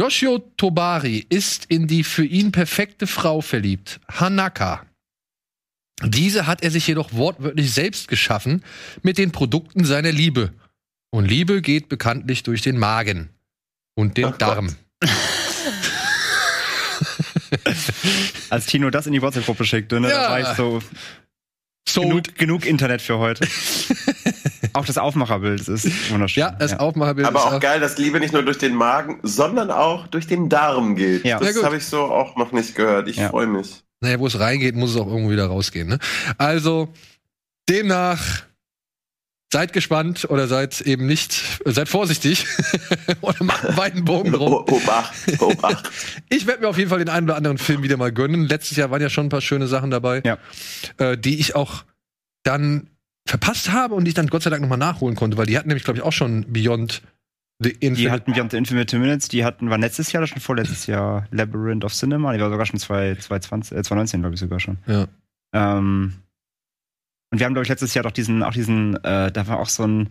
[0.00, 4.84] Yoshio Tobari ist in die für ihn perfekte Frau verliebt, Hanaka.
[6.02, 8.62] Diese hat er sich jedoch wortwörtlich selbst geschaffen
[9.02, 10.52] mit den Produkten seiner Liebe.
[11.10, 13.30] Und Liebe geht bekanntlich durch den Magen
[13.94, 14.36] und den Ach.
[14.36, 14.76] Darm.
[18.50, 20.24] Als Tino das in die WhatsApp-Gruppe schickte, ne, Ja.
[20.24, 20.82] da war ich so,
[21.88, 23.48] So, genug, genug Internet für heute.
[24.76, 26.40] auch das Aufmacherbild ist wunderschön.
[26.42, 29.70] ja, das Aufmacherbild Aber ist auch geil, dass Liebe nicht nur durch den Magen, sondern
[29.70, 31.24] auch durch den Darm geht.
[31.24, 31.38] Ja.
[31.38, 33.08] Das habe ich so auch noch nicht gehört.
[33.08, 33.28] Ich Ja.
[33.30, 33.82] freue mich.
[34.00, 35.88] Naja, wo es reingeht, muss es auch irgendwo wieder rausgehen.
[35.88, 35.98] Ne?
[36.38, 36.92] Also,
[37.68, 38.42] demnach,
[39.52, 42.46] seid gespannt oder seid eben nicht, seid vorsichtig
[43.22, 44.52] oder macht einen weiten Bogen drum.
[44.52, 45.90] Oh, Obacht, Obacht.
[46.28, 48.46] Ich werde mir auf jeden Fall den einen oder anderen Film wieder mal gönnen.
[48.46, 50.38] Letztes Jahr waren ja schon ein paar schöne Sachen dabei, Ja.
[50.98, 51.84] äh, die ich auch
[52.42, 52.90] dann
[53.26, 55.68] verpasst habe und die ich dann Gott sei Dank nochmal nachholen konnte, weil die hatten
[55.68, 57.02] nämlich, glaube ich, auch schon Beyond
[57.58, 58.12] the Die Infinite.
[58.12, 61.84] hatten Beyond the Infinite Minutes, die hatten, war letztes Jahr oder schon vorletztes Jahr Labyrinth
[61.84, 64.78] of Cinema, die war sogar schon 2020, äh, 2019, glaube ich sogar schon.
[64.86, 65.06] Ja.
[65.52, 66.14] Ähm,
[67.30, 69.68] und wir haben, glaube ich, letztes Jahr doch diesen, auch diesen, äh, da war auch
[69.68, 70.10] so ein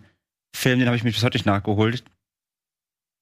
[0.55, 2.03] Film, den habe ich mir bis heute nicht nachgeholt.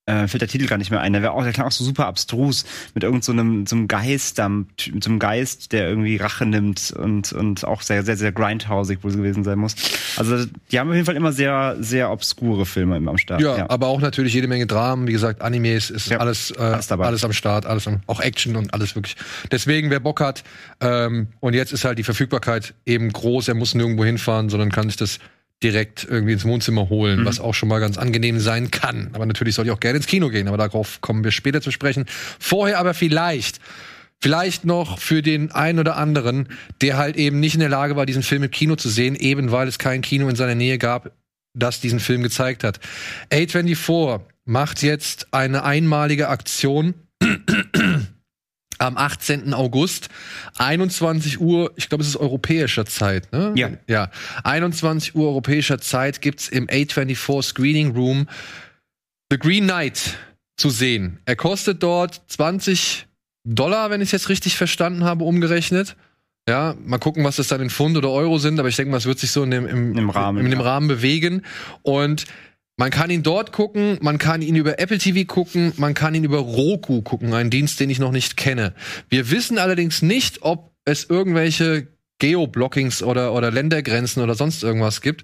[0.05, 1.13] Äh, fällt der Titel gar nicht mehr ein.
[1.13, 4.37] Der, auch, der klang auch so super abstrus mit irgendeinem so einem, so einem Geist,
[4.37, 9.01] mit so einem Geist, der irgendwie Rache nimmt und, und auch sehr, sehr, sehr grindhausig
[9.01, 9.75] wohl gewesen sein muss.
[10.17, 13.39] Also die haben auf jeden Fall immer sehr, sehr obskure Filme immer am Start.
[13.39, 16.91] Ja, aber auch natürlich jede Menge Dramen, wie gesagt, Animes ist Ja, alles, äh, alles
[16.91, 19.15] alles, am Start, alles am, auch Action und alles wirklich.
[19.51, 20.43] Deswegen, wer Bock hat,
[20.81, 24.89] ähm, und jetzt ist halt die Verfügbarkeit eben groß, er muss nirgendwo hinfahren, sondern kann
[24.89, 25.19] sich das
[25.63, 29.09] direkt irgendwie ins Wohnzimmer holen, was auch schon mal ganz angenehm sein kann.
[29.13, 31.71] Aber natürlich soll ich auch gerne ins Kino gehen, aber darauf kommen wir später zu
[31.71, 32.05] sprechen.
[32.39, 33.59] Vorher aber vielleicht,
[34.21, 36.49] vielleicht noch für den einen oder anderen,
[36.81, 39.51] der halt eben nicht in der Lage war, diesen Film im Kino zu sehen, eben
[39.51, 41.11] weil es kein Kino in seiner Nähe gab,
[41.53, 42.79] das diesen Film gezeigt hat.
[43.31, 46.93] A24 macht jetzt eine einmalige Aktion
[48.79, 49.53] am 18.
[49.53, 50.09] August,
[50.57, 53.53] 21 Uhr, ich glaube, es ist europäischer Zeit, ne?
[53.55, 53.71] Ja.
[53.87, 54.09] Ja.
[54.43, 58.27] 21 Uhr europäischer Zeit gibt's im A24 Screening Room
[59.31, 60.17] The Green Knight
[60.57, 61.19] zu sehen.
[61.25, 63.07] Er kostet dort 20
[63.45, 65.95] Dollar, wenn ich es jetzt richtig verstanden habe, umgerechnet.
[66.47, 68.97] Ja, mal gucken, was das dann in Pfund oder Euro sind, aber ich denke mal,
[68.97, 70.65] es wird sich so in dem, im, Im Rahmen, in dem ja.
[70.65, 71.43] Rahmen bewegen.
[71.83, 72.25] Und
[72.77, 76.23] man kann ihn dort gucken, man kann ihn über Apple TV gucken, man kann ihn
[76.23, 78.73] über Roku gucken, einen Dienst, den ich noch nicht kenne.
[79.09, 81.87] Wir wissen allerdings nicht, ob es irgendwelche
[82.19, 85.23] Geoblockings oder, oder Ländergrenzen oder sonst irgendwas gibt.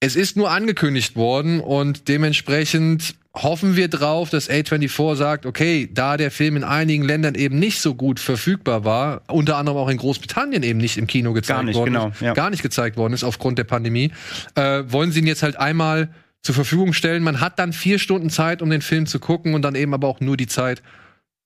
[0.00, 6.16] Es ist nur angekündigt worden und dementsprechend hoffen wir drauf, dass A24 sagt, okay, da
[6.16, 9.96] der Film in einigen Ländern eben nicht so gut verfügbar war, unter anderem auch in
[9.96, 12.34] Großbritannien eben nicht im Kino gezeigt Gar nicht, worden genau, ist, ja.
[12.34, 14.12] gar nicht gezeigt worden ist aufgrund der Pandemie,
[14.54, 16.10] äh, wollen sie ihn jetzt halt einmal
[16.42, 17.22] zur Verfügung stellen.
[17.22, 20.08] Man hat dann vier Stunden Zeit, um den Film zu gucken und dann eben aber
[20.08, 20.82] auch nur die Zeit,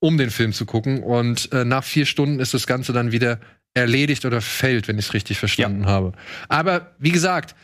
[0.00, 1.02] um den Film zu gucken.
[1.02, 3.40] Und äh, nach vier Stunden ist das Ganze dann wieder
[3.74, 6.12] erledigt oder fällt, wenn ich es richtig verstanden habe.
[6.48, 7.54] Aber wie gesagt,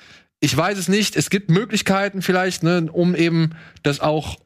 [0.41, 1.17] ich weiß es nicht.
[1.17, 3.51] Es gibt Möglichkeiten vielleicht, ne, um eben
[3.83, 4.37] das auch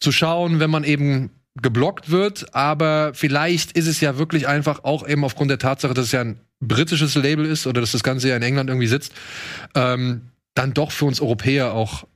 [0.00, 2.54] zu schauen, wenn man eben geblockt wird.
[2.54, 6.22] Aber vielleicht ist es ja wirklich einfach auch eben aufgrund der Tatsache, dass es ja
[6.22, 9.12] ein britisches Label ist oder dass das Ganze ja in England irgendwie sitzt,
[9.74, 12.06] ähm, dann doch für uns Europäer auch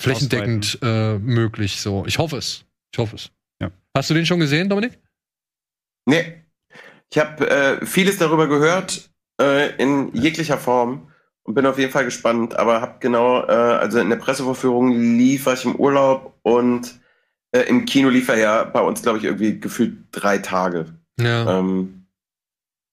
[0.00, 1.80] flächendeckend äh, möglich.
[1.80, 2.64] So, ich hoffe es.
[2.92, 3.30] Ich hoffe es.
[3.60, 3.70] Ja.
[3.96, 4.98] Hast du den schon gesehen, Dominik?
[6.06, 6.42] Nee.
[7.10, 11.12] Ich habe äh, vieles darüber gehört, äh, in jeglicher Form
[11.44, 15.46] und bin auf jeden Fall gespannt, aber habe genau, äh, also in der Pressevorführung lief
[15.46, 17.00] war ich im Urlaub und
[17.52, 20.86] äh, im Kino lief er ja bei uns, glaube ich, irgendwie gefühlt drei Tage.
[21.20, 21.58] Ja.
[21.58, 22.06] Ähm,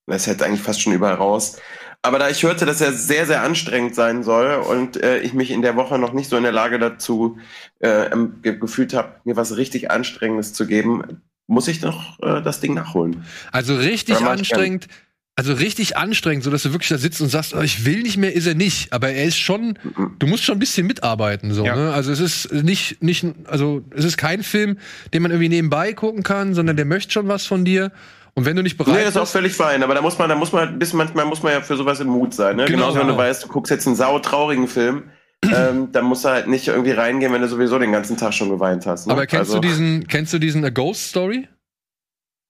[0.06, 1.60] das ist jetzt eigentlich fast schon überall raus.
[2.04, 5.52] Aber da ich hörte, dass er sehr, sehr anstrengend sein soll und äh, ich mich
[5.52, 7.38] in der Woche noch nicht so in der Lage dazu
[7.78, 12.42] äh, ähm, ge gefühlt habe, mir was richtig Anstrengendes zu geben, muss ich noch äh,
[12.42, 13.24] das Ding nachholen.
[13.52, 14.88] Also richtig anstrengend.
[15.34, 18.18] Also richtig anstrengend, so dass du wirklich da sitzt und sagst, oh, ich will nicht
[18.18, 18.92] mehr, ist er nicht.
[18.92, 19.78] Aber er ist schon,
[20.18, 21.74] du musst schon ein bisschen mitarbeiten, so, Ja.
[21.74, 21.92] ne?
[21.94, 24.76] Also es ist nicht, nicht, also es ist kein Film,
[25.14, 27.92] den man irgendwie nebenbei gucken kann, sondern der möchte schon was von dir.
[28.34, 30.18] Und wenn du nicht bereit Nee, das ist auch bist, völlig fein, aber da muss
[30.18, 32.56] man, da muss man ein bisschen, manchmal muss man ja für sowas im Mut sein.
[32.56, 32.64] Ne?
[32.64, 32.78] Genau.
[32.88, 35.10] Genauso, wenn du weißt, du guckst jetzt einen sautraurigen Film,
[35.54, 38.48] ähm, dann musst du halt nicht irgendwie reingehen, wenn du sowieso den ganzen Tag schon
[38.48, 39.06] geweint hast.
[39.06, 39.12] Ne?
[39.12, 41.46] aber kennst Also- du diesen, kennst du diesen A Ghost Story?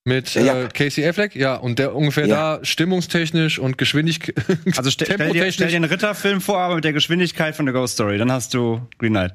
[0.05, 0.62] Mit Ja.
[0.62, 1.37] äh, Casey Affleck?
[1.37, 2.57] Ja, und der ungefähr Ja.
[2.59, 4.35] da stimmungstechnisch und Geschwindigkeit.
[4.77, 7.73] Also stell, stell, dir, stell dir einen Ritterfilm vor, aber mit der Geschwindigkeit von der
[7.73, 8.18] Ghost Story.
[8.18, 9.33] Dann hast du Green Knight.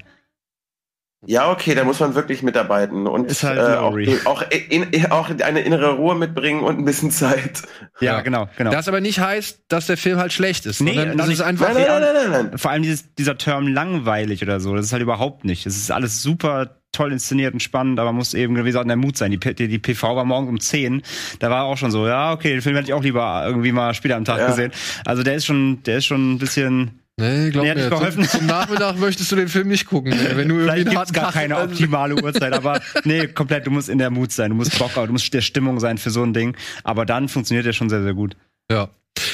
[1.26, 5.30] Ja, okay, da muss man wirklich mitarbeiten und Ist halt äh, auch, auch, in, auch
[5.44, 7.64] eine innere Ruhe mitbringen und ein bisschen Zeit.
[8.00, 8.22] Ja, Ja.
[8.22, 8.70] genau, genau.
[8.72, 10.80] Das aber nicht heißt, dass der Film halt schlecht ist.
[10.80, 11.74] Nee, ist ich- einfach.
[11.74, 12.58] Nein, nein, nein, nein, nein.
[12.60, 15.66] Vor allem dieses, dieser Term langweilig oder so, das ist halt überhaupt nicht.
[15.66, 18.90] Es ist alles super toll inszeniert und spannend, aber man muss eben, wie gesagt, in
[18.90, 19.32] der Mut sein.
[19.32, 21.02] Die, die, die PV war morgens um 10.
[21.40, 23.94] Da war auch schon so, ja, okay, den Film hätte ich auch lieber irgendwie mal
[23.96, 24.48] später am Tag Ja.
[24.48, 24.72] gesehen.
[25.04, 27.00] Also der ist schon, der ist schon ein bisschen.
[27.20, 28.28] Nee, glaub Nee, mir, nicht zum, geholfen.
[28.30, 31.26] zum Nachmittag möchtest du den Film nicht gucken, ey, wenn du irgendwie Vielleicht gibt's gar
[31.26, 34.78] Tag- keine optimale Uhrzeit, aber nee, komplett, du musst in der Mut sein, du musst
[34.78, 36.56] Bock haben, du musst der Stimmung sein für so ein Ding.
[36.84, 38.38] Aber dann funktioniert der schon sehr, sehr gut.
[38.72, 38.90] Ja.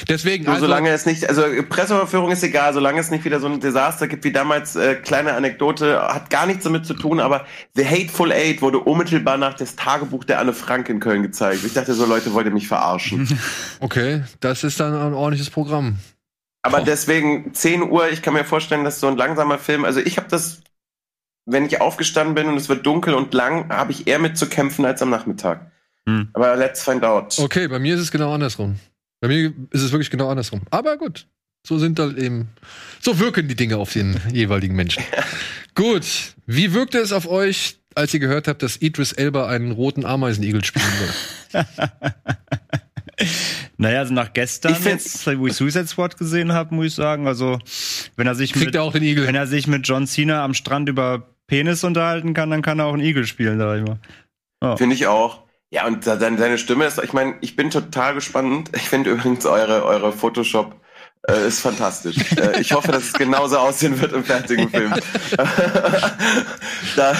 [0.07, 3.47] Deswegen, Nur also, solange es nicht, also Presseverführung ist egal, solange es nicht wieder so
[3.47, 7.45] ein Desaster gibt wie damals, äh, kleine Anekdote, hat gar nichts damit zu tun, aber
[7.75, 11.65] The Hateful Eight wurde unmittelbar nach das Tagebuch der Anne Frank in Köln gezeigt.
[11.65, 13.27] Ich dachte so, Leute, wollt ihr mich verarschen?
[13.81, 15.97] okay, das ist dann ein ordentliches Programm.
[16.63, 16.85] Aber Oh.
[16.85, 20.27] deswegen 10 Uhr, ich kann mir vorstellen, dass so ein langsamer Film, also ich habe
[20.29, 20.61] das,
[21.45, 24.47] wenn ich aufgestanden bin und es wird dunkel und lang, habe ich eher mit zu
[24.47, 25.71] kämpfen als am Nachmittag.
[26.07, 26.29] Hm.
[26.33, 27.37] Aber let's find out.
[27.39, 28.79] Okay, bei mir ist es genau andersrum.
[29.21, 30.61] Bei mir ist es wirklich genau andersrum.
[30.71, 31.27] Aber gut,
[31.67, 32.49] so sind halt eben,
[33.01, 35.03] so wirken die Dinge auf den jeweiligen Menschen.
[35.75, 36.05] gut,
[36.45, 40.63] wie wirkte es auf euch, als ihr gehört habt, dass Idris Elba einen roten Ameisenigel
[40.63, 40.85] spielen
[41.51, 41.67] wird?
[43.77, 46.95] Naja, also nach gestern, Ich find's- jetzt, wo ich Suicide Squad gesehen habe, muss ich
[46.95, 47.59] sagen, also
[48.15, 49.27] wenn er sich mit, er auch den Igel?
[49.27, 52.85] wenn er sich mit John Cena am Strand über Penis unterhalten kann, dann kann er
[52.85, 54.77] auch einen Igel spielen, sag ich mal.
[54.77, 55.41] Finde ich auch.
[55.71, 58.69] Ja, und seine, seine Stimme ist, ich meine, ich bin total gespannt.
[58.75, 60.79] Ich finde übrigens eure, eure Photoshop
[61.29, 62.17] Äh, ist fantastisch.
[62.37, 64.93] äh, ich hoffe, dass es genauso aussehen wird im fertigen Film.
[66.95, 67.13] da,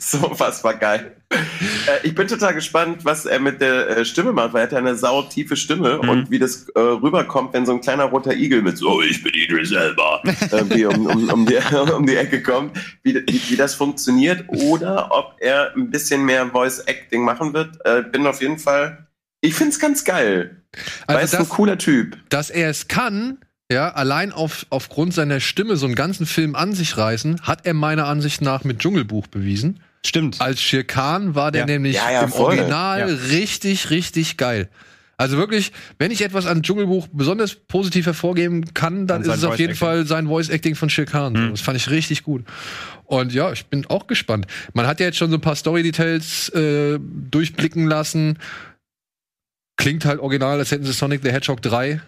[0.00, 1.16] so unfassbar geil.
[1.30, 4.72] Äh, ich bin total gespannt, was er mit der äh, Stimme macht, weil er hat
[4.72, 6.08] ja eine sautiefe Stimme Mhm.
[6.08, 9.32] und wie das äh, rüberkommt, wenn so ein kleiner roter Igel mit so, ich bin
[9.34, 11.56] Idris Elba, irgendwie um, um, um, die,
[11.96, 16.46] um die Ecke kommt, wie, wie, wie das funktioniert oder ob er ein bisschen mehr
[16.48, 17.78] Voice-Acting machen wird.
[18.12, 19.06] Bin auf jeden Fall,
[19.40, 20.62] ich find's ganz geil.
[21.06, 22.16] Weil er ist Also ein das, cooler Typ.
[22.28, 23.38] dass er es kann,
[23.70, 27.74] ja, allein auf, aufgrund seiner Stimme so einen ganzen Film an sich reißen, hat er
[27.74, 29.80] meiner Ansicht nach mit Dschungelbuch bewiesen.
[30.04, 30.40] Stimmt.
[30.40, 31.66] Als Shere Khan war der Ja.
[31.66, 32.56] nämlich Ja, ja, im voll.
[32.56, 33.06] Original Ja.
[33.30, 34.68] richtig, richtig geil.
[35.18, 39.58] Also wirklich, wenn ich etwas an Dschungelbuch besonders positiv hervorgeben kann, dann ist es auf
[39.58, 39.74] jeden.
[39.74, 41.32] Fall sein Voice-Acting von Shere Khan.
[41.32, 41.50] Mhm.
[41.52, 42.44] Das fand ich richtig gut.
[43.04, 44.46] Und ja, ich bin auch gespannt.
[44.74, 48.38] Man hat ja jetzt schon so ein paar Story-Details äh, durchblicken lassen.
[49.76, 52.00] Klingt halt original, als hätten sie Sonic the Hedgehog 3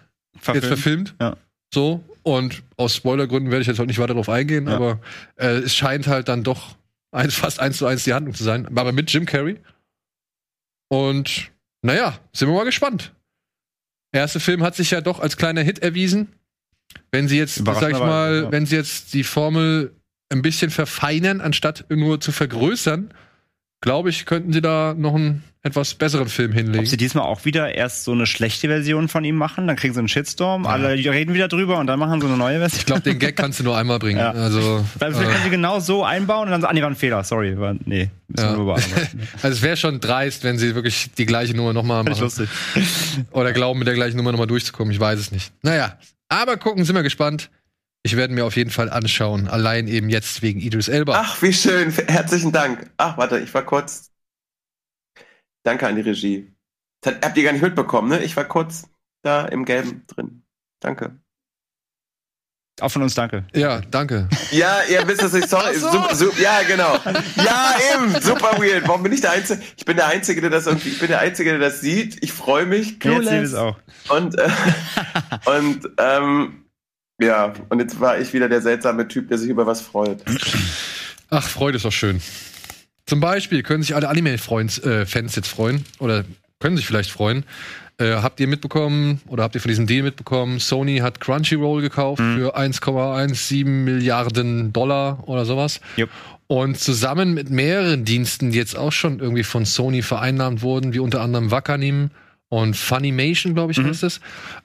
[0.53, 1.15] jetzt verfilmt.
[1.21, 1.37] Ja.
[1.73, 2.03] So.
[2.23, 4.75] Und aus Spoilergründen werde ich jetzt auch nicht weiter darauf eingehen, Ja.
[4.75, 4.99] aber
[5.37, 6.75] äh, es scheint halt dann doch
[7.11, 8.67] eins, fast eins zu eins die Handlung zu sein.
[8.67, 9.57] Aber mit Jim Carrey.
[10.89, 11.51] Und
[11.81, 13.13] naja, sind wir mal gespannt.
[14.11, 16.29] Erste Film hat sich ja doch als kleiner Hit erwiesen.
[17.11, 18.51] Wenn sie jetzt, sag ich mal, ja.
[18.51, 19.95] wenn sie jetzt die Formel
[20.29, 23.13] ein bisschen verfeinern, anstatt nur zu vergrößern,
[23.81, 26.79] glaube ich, könnten sie da noch einen etwas besseren Film hinlegen.
[26.79, 29.93] Ob sie diesmal auch wieder erst so eine schlechte Version von ihm machen, dann kriegen
[29.93, 30.69] sie einen Shitstorm, Ja.
[30.69, 32.79] alle reden wieder drüber und dann machen sie eine neue Version.
[32.79, 34.19] Ich glaube, den Gag kannst du nur einmal bringen.
[34.19, 34.31] Ja.
[34.31, 36.95] Also, vielleicht äh, können sie genau so einbauen und dann so, ah, nee, war ein
[36.95, 37.57] Fehler, sorry.
[37.59, 38.57] War, nee, müssen Ja.
[38.57, 39.19] wir bearbeiten.
[39.41, 42.21] also es wäre schon dreist, wenn sie wirklich die gleiche Nummer nochmal machen.
[42.21, 42.49] lustig.
[43.31, 44.93] Oder glauben, mit der gleichen Nummer nochmal durchzukommen.
[44.93, 45.51] Ich weiß es nicht.
[45.61, 45.97] Naja,
[46.29, 47.49] aber gucken, sind wir gespannt.
[48.03, 49.47] Ich werde mir auf jeden Fall anschauen.
[49.47, 51.19] Allein eben jetzt wegen Idris Elba.
[51.19, 51.91] Ach, wie schön.
[51.91, 52.89] Herzlichen Dank.
[52.97, 54.11] Ach, warte, ich war kurz.
[55.63, 56.53] Danke an die Regie.
[57.01, 58.23] Das habt ihr gar nicht mitbekommen, ne?
[58.23, 58.89] Ich war kurz
[59.21, 60.43] da im Gelben drin.
[60.79, 61.19] Danke.
[62.81, 63.45] Auch von uns danke.
[63.53, 64.29] Ja, danke.
[64.51, 65.75] Ja, ihr wisst es nicht, sorry.
[65.75, 65.91] So.
[65.91, 66.97] Super, super, ja, genau.
[67.35, 68.21] Ja, eben.
[68.21, 68.87] Super weird.
[68.87, 69.61] Warum bin ich der Einzige?
[69.75, 72.23] Ich bin der Einzige, der das irgendwie, ich bin der Einzige, der das sieht.
[72.23, 72.91] Ich freue mich.
[72.91, 73.49] Jetzt sehen wir Clueless.
[73.49, 73.77] es auch.
[74.07, 74.49] Und, äh,
[75.45, 76.65] und, ähm,
[77.19, 80.23] ja, und jetzt war ich wieder der seltsame Typ, der sich über was freut.
[81.29, 82.21] Ach, Freude ist doch schön.
[83.05, 85.85] Zum Beispiel können sich alle Anime-Fans äh, jetzt freuen.
[85.99, 86.25] Oder
[86.59, 87.43] können sich vielleicht freuen.
[87.97, 90.59] Äh, habt ihr mitbekommen oder habt ihr von diesem Deal mitbekommen?
[90.59, 95.81] Sony hat Crunchyroll gekauft für 1,17 Milliarden Dollar oder sowas.
[95.97, 96.09] Jupp.
[96.47, 100.99] Und zusammen mit mehreren Diensten, die jetzt auch schon irgendwie von Sony vereinnahmt wurden, wie
[100.99, 102.09] unter anderem Wakanim
[102.47, 103.87] und Funimation, glaube ich, Mhm.
[103.89, 104.19] heißt es.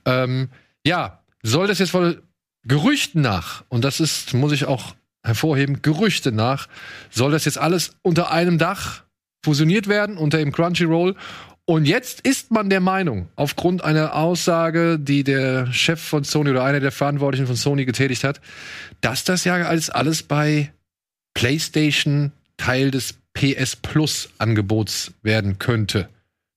[0.07, 0.49] Ähm,
[0.87, 2.23] ja, soll das jetzt wohl
[2.67, 6.69] Gerüchten nach, und das ist, muss ich auch hervorheben, Gerüchte nach,
[7.11, 9.03] soll das jetzt alles unter einem Dach
[9.45, 11.15] fusioniert werden, unter dem Crunchyroll.
[11.67, 16.65] Und jetzt ist man der Meinung, aufgrund einer Aussage, die der Chef von Sony oder
[16.65, 18.41] einer der Verantwortlichen von Sony getätigt hat,
[19.01, 20.73] dass das ja als alles bei
[21.35, 26.09] PlayStation Teil des PS Plus Angebots werden könnte.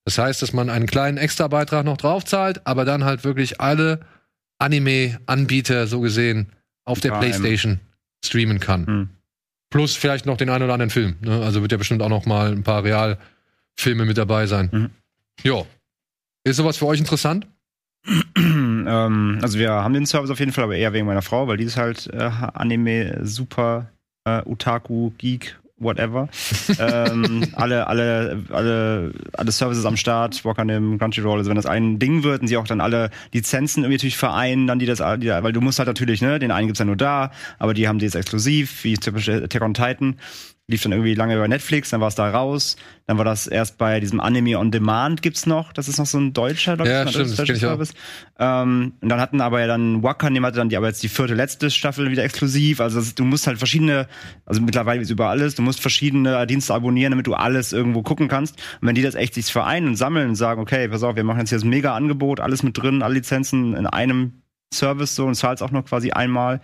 [0.05, 4.01] Das heißt, dass man einen kleinen Extrabeitrag noch draufzahlt, aber dann halt wirklich alle
[4.59, 6.51] Anime-Anbieter so gesehen
[6.85, 7.79] auf der Ja, PlayStation
[8.23, 8.87] streamen kann.
[8.87, 9.09] Hm.
[9.69, 11.17] Plus vielleicht noch den einen oder anderen Film.
[11.21, 11.41] Ne?
[11.43, 14.69] Also wird ja bestimmt auch noch mal ein paar Realfilme mit dabei sein.
[14.71, 14.89] Mhm.
[15.43, 15.65] Ja.
[16.45, 17.47] Ist sowas für euch interessant?
[18.37, 21.57] ähm, also wir haben den Service auf jeden Fall, aber eher wegen meiner Frau, weil
[21.57, 22.17] die ist halt äh,
[22.53, 23.91] Anime super
[24.23, 26.27] äh, Otaku Geek whatever.
[26.79, 32.23] ähm, alle, alle, alle, alle Services am Start, Wakanim, Crunchyroll, also wenn das ein Ding
[32.23, 35.53] wird und sie auch dann alle Lizenzen irgendwie natürlich vereinen, dann die das, die, weil
[35.53, 38.05] du musst halt natürlich, ne, den einen gibt's ja nur da, aber die haben die
[38.05, 40.17] jetzt exklusiv, wie Beispiel Attack on Titan,
[40.69, 42.75] lief dann irgendwie lange über Netflix, dann war es da raus,
[43.05, 46.17] dann war das erst bei diesem Anime on Demand gibt's noch, das ist noch so
[46.17, 47.59] ein deutscher, glaub Ja, ein stimmt, deutscher ich.
[47.61, 47.93] Service.
[48.37, 51.35] Ähm, und dann hatten aber ja dann Wakanim hatte dann die aber jetzt die vierte
[51.35, 52.81] letzte Staffel wieder exklusiv.
[52.81, 54.07] Also das, du musst halt verschiedene,
[54.45, 58.27] also mittlerweile ist über alles, du musst verschiedene Dienste abonnieren, damit du alles irgendwo gucken
[58.27, 58.57] kannst.
[58.81, 61.23] Und wenn die das echt sich vereinen und sammeln und sagen, okay, pass auf, wir
[61.23, 64.41] machen jetzt hier das mega Angebot, alles mit drin, alle Lizenzen in einem
[64.73, 66.59] Service so und zahlst auch noch quasi einmal.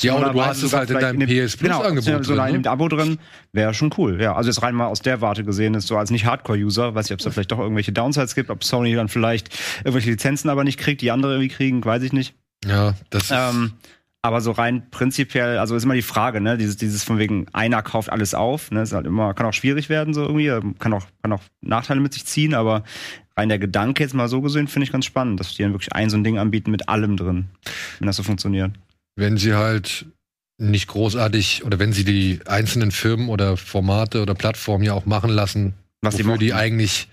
[0.00, 2.60] Ja, oder du hast es halt in deinem PS Plus genau, Angebot so drin, in
[2.62, 2.70] ne?
[2.70, 3.18] Abo drin,
[3.52, 4.20] wäre schon cool.
[4.20, 7.06] Ja, also jetzt rein mal aus der Warte gesehen, ist so als nicht Hardcore-User, weiß
[7.06, 10.50] ich, ob es da vielleicht doch irgendwelche Downsides gibt, ob Sony dann vielleicht irgendwelche Lizenzen
[10.50, 12.34] aber nicht kriegt, die andere irgendwie kriegen, weiß ich nicht.
[12.64, 13.72] Ja, das ist, Ähm,
[14.20, 17.82] aber so rein prinzipiell, also ist immer die Frage, ne, dieses, dieses von wegen einer
[17.82, 20.92] kauft alles auf, ne, ist halt immer, kann auch schwierig werden so irgendwie, ähm, kann
[20.92, 22.82] auch, kann auch Nachteile mit sich ziehen, aber
[23.36, 25.92] rein der Gedanke jetzt mal so gesehen finde ich ganz spannend, dass die dann wirklich
[25.92, 27.46] ein so ein Ding anbieten mit allem drin,
[28.00, 28.72] wenn das so funktioniert.
[29.18, 30.06] Wenn sie halt
[30.58, 35.30] nicht großartig oder wenn sie die einzelnen Firmen oder Formate oder Plattformen ja auch machen
[35.30, 37.08] lassen, Was die wofür die eigentlich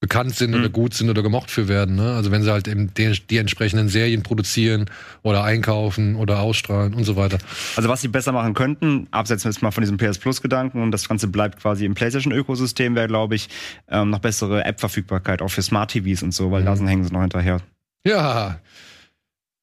[0.00, 1.94] bekannt sind oder gut sind oder gemocht für werden.
[1.96, 2.14] Ne?
[2.14, 4.84] Also wenn sie halt eben die, die entsprechenden Serien produzieren
[5.22, 7.38] oder einkaufen oder ausstrahlen und so weiter.
[7.76, 10.90] Also was sie besser machen könnten, abseits jetzt mal von diesem PS Plus Gedanken und
[10.90, 13.48] das Ganze bleibt quasi im PlayStation Ökosystem, wäre glaube ich
[13.88, 16.66] ähm, noch bessere App Verfügbarkeit auch für Smart TVs und so, weil Mhm.
[16.66, 17.62] da sind hängen sie noch hinterher.
[18.06, 18.60] Ja.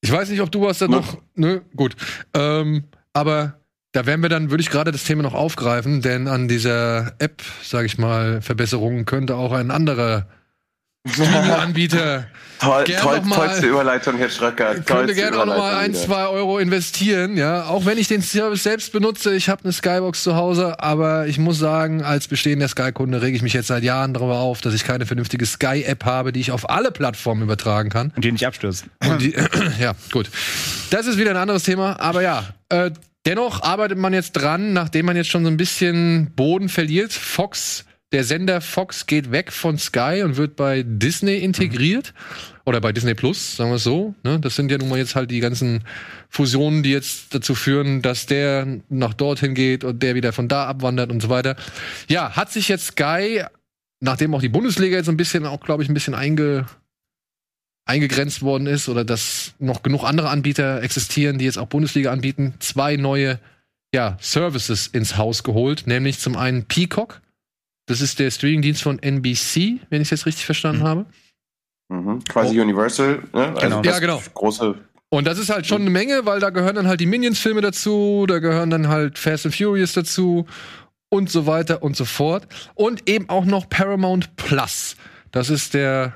[0.01, 1.17] Ich weiß nicht, ob du was da noch.
[1.35, 1.95] Ne, gut.
[2.33, 3.59] Ähm, aber
[3.91, 7.41] da werden wir dann, würde ich gerade das Thema noch aufgreifen, denn an dieser App,
[7.63, 10.27] sage ich mal, Verbesserungen könnte auch ein anderer
[11.09, 12.27] Streaming-Anbieter
[12.59, 14.75] Toll, Gern toll, noch mal- tollste Überleitung, Herr Schröcker.
[14.81, 16.03] könnte gerne auch noch mal Überleitung ein, wieder.
[16.03, 17.63] zwei Euro investieren, ja.
[17.65, 21.39] Auch wenn ich den Service selbst benutze, ich habe eine Skybox zu Hause, aber ich
[21.39, 24.83] muss sagen, als bestehender Sky-Kunde rege ich mich jetzt seit Jahren darüber auf, dass ich
[24.83, 28.13] keine vernünftige Sky-App habe, die ich auf alle Plattformen übertragen kann.
[28.15, 28.91] Und die nicht abstürzen.
[29.03, 29.31] Und die,
[29.79, 30.29] ja, gut.
[30.91, 32.43] Das ist wieder ein anderes Thema, aber ja.
[32.69, 32.91] Äh,
[33.25, 37.11] dennoch arbeitet man jetzt dran, nachdem man jetzt schon so ein bisschen Boden verliert.
[37.11, 42.13] Fox, der Sender Fox geht weg von Sky und wird bei Disney integriert.
[42.65, 44.13] Oder bei Disney Plus, sagen wir es so.
[44.23, 44.39] Ne?
[44.39, 45.83] Das sind ja nun mal jetzt halt die ganzen
[46.29, 50.67] Fusionen, die jetzt dazu führen, dass der nach dorthin geht und der wieder von da
[50.67, 51.55] abwandert und so weiter.
[52.07, 53.43] Ja, hat sich jetzt Sky,
[53.99, 56.67] nachdem auch die Bundesliga jetzt so ein bisschen, auch glaube ich, ein bisschen einge,
[57.85, 62.53] eingegrenzt worden ist oder dass noch genug andere Anbieter existieren, die jetzt auch Bundesliga anbieten,
[62.59, 63.39] zwei neue
[63.93, 67.21] ja, Services ins Haus geholt, nämlich zum einen Peacock.
[67.91, 71.05] Das ist der Streamingdienst von NBC, wenn ich es jetzt richtig verstanden habe.
[71.89, 72.23] Mhm.
[72.23, 73.47] Quasi Universal, ne?
[73.49, 73.81] Also Genau.
[73.81, 74.23] das Ja, genau.
[74.33, 74.75] Große.
[75.09, 78.25] Und das ist halt schon eine Menge, weil da gehören dann halt die Minions-Filme dazu,
[78.29, 80.45] da gehören dann halt Fast and Furious dazu
[81.09, 82.47] und so weiter und so fort.
[82.75, 84.95] Und eben auch noch Paramount Plus.
[85.31, 86.13] Das ist der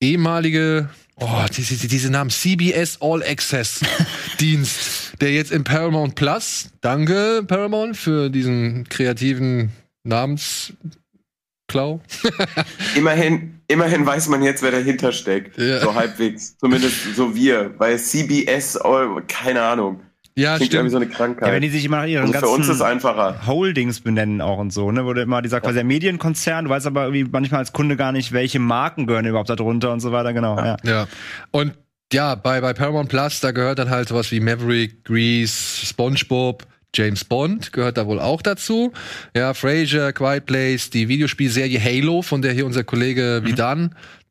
[0.00, 0.88] ehemalige,
[1.20, 3.80] oh, diese, diese Namen, CBS All Access
[4.40, 9.70] Dienst, der jetzt in Paramount Plus, danke Paramount für diesen kreativen
[10.06, 12.00] Namensklau.
[12.96, 15.58] Immerhin, immerhin weiß man jetzt, wer dahinter steckt.
[15.58, 15.80] Ja.
[15.80, 16.56] So halbwegs.
[16.58, 17.74] Zumindest so wir.
[17.78, 20.00] Weil CBS, oh, keine Ahnung.
[20.38, 20.90] Ja, Klingt irgendwie stimmt.
[20.90, 21.52] so eine Ja, Krankheit.
[21.52, 23.46] wenn die sich immer nach ihren also für uns ist es ganzen einfacher.
[23.46, 25.06] Holdings benennen auch und so, ne?
[25.06, 28.32] Wurde immer dieser quasi der Medienkonzern, du weißt aber irgendwie manchmal als Kunde gar nicht,
[28.32, 30.58] welche Marken gehören überhaupt da drunter und so weiter, genau.
[30.58, 30.76] Ja.
[30.84, 31.08] Ja.
[31.52, 31.72] Und
[32.12, 37.24] ja, bei, bei Paramount Plus, da gehört dann halt sowas wie Maverick, Grease, SpongeBob, James
[37.24, 38.92] Bond gehört da wohl auch dazu.
[39.34, 43.48] Ja, Frasier, Quiet Place, die Videospielserie Halo, von der hier unser Kollege Mhm.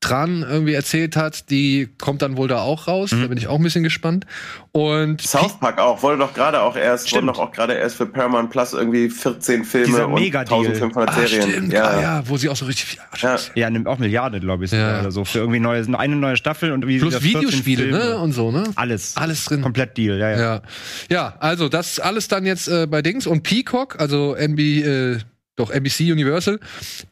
[0.07, 3.11] Dran irgendwie erzählt hat, die kommt dann wohl da auch raus.
[3.11, 3.21] Mhm.
[3.21, 4.25] Da bin ich auch ein bisschen gespannt.
[4.71, 7.23] Und South Park auch, wurde doch gerade auch erst, Stimmt.
[7.27, 10.59] wurden doch auch gerade erst für Paramount Plus irgendwie 14 Filme Dieser und Megadeal.
[10.59, 11.49] 1500 ah, Serien.
[11.49, 12.23] stimmt, ja, ah, ja.
[12.25, 12.99] wo sie auch so richtig viel.
[13.11, 13.37] Ach, Ja.
[13.55, 14.99] Ja, nimmt auch Milliarden, glaube ich, Ja.
[14.99, 15.23] oder so.
[15.25, 17.97] Für irgendwie neue, eine neue Staffel und wie Plus gesagt, 14 Videospiele, Filme.
[17.97, 18.17] ne?
[18.17, 18.63] Und so, ne?
[18.75, 19.15] Alles.
[19.15, 19.61] Alles drin.
[19.61, 20.39] Komplett Deal, ja, ja.
[20.39, 20.61] Ja.
[21.09, 25.17] ja, also das alles dann jetzt äh, bei Dings und Peacock, also NB, äh,
[25.55, 26.59] doch NBC Universal,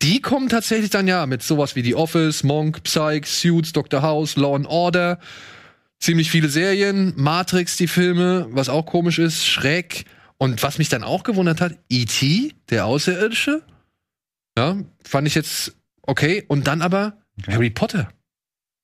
[0.01, 4.01] die kommen tatsächlich dann ja mit sowas wie The Office, Monk, Psych, Suits, Dr.
[4.01, 5.19] House, Law and Order,
[5.99, 10.05] ziemlich viele Serien, Matrix, die Filme, was auch komisch ist, Schreck
[10.37, 13.61] und was mich dann auch gewundert hat, E.T., der Außerirdische,
[14.57, 18.09] ja, fand ich jetzt okay und dann aber Harry Potter.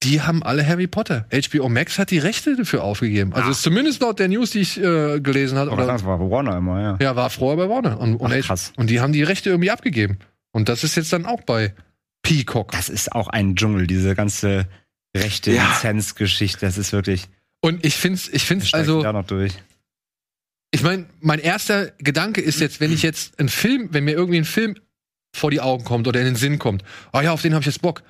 [0.04, 1.26] Die haben alle Harry Potter.
[1.30, 3.34] HBO Max hat die Rechte dafür aufgegeben.
[3.34, 5.72] Also ist zumindest laut der News, die ich äh, gelesen habe.
[5.72, 6.98] Oder, das war Warner immer, ja.
[7.02, 8.00] ja, war vorher bei Warner.
[8.00, 8.72] Und, und, Ach, krass.
[8.78, 10.20] und die haben die Rechte irgendwie abgegeben.
[10.52, 11.74] Und das ist jetzt dann auch bei
[12.22, 12.72] Peacock.
[12.72, 14.68] Das ist auch ein Dschungel, diese ganze
[15.16, 15.68] rechte Ja.
[15.70, 16.66] Lizenzgeschichte.
[16.66, 17.28] Das ist wirklich.
[17.62, 19.54] Und ich find's, ich find's also, da noch durch.
[20.72, 24.38] ich meine, mein erster Gedanke ist jetzt, wenn ich jetzt einen Film, wenn mir irgendwie
[24.38, 24.76] ein Film
[25.36, 27.68] vor die Augen kommt oder in den Sinn kommt, oh ja, auf den habe ich
[27.68, 28.02] jetzt Bock.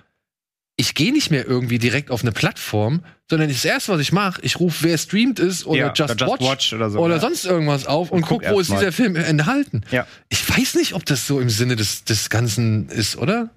[0.80, 4.40] Ich gehe nicht mehr irgendwie direkt auf eine Plattform, sondern das erste, was ich mache,
[4.44, 7.20] ich rufe, wer streamt ist oder Ja, Just, oder Watch, Watch oder so, oder ja.
[7.20, 8.80] sonst irgendwas auf und, Und guck wo ist mal.
[8.80, 9.82] dieser Film enthalten.
[9.92, 10.08] Ja.
[10.30, 13.50] Ich weiß nicht, ob das so im Sinne des, des Ganzen ist, oder?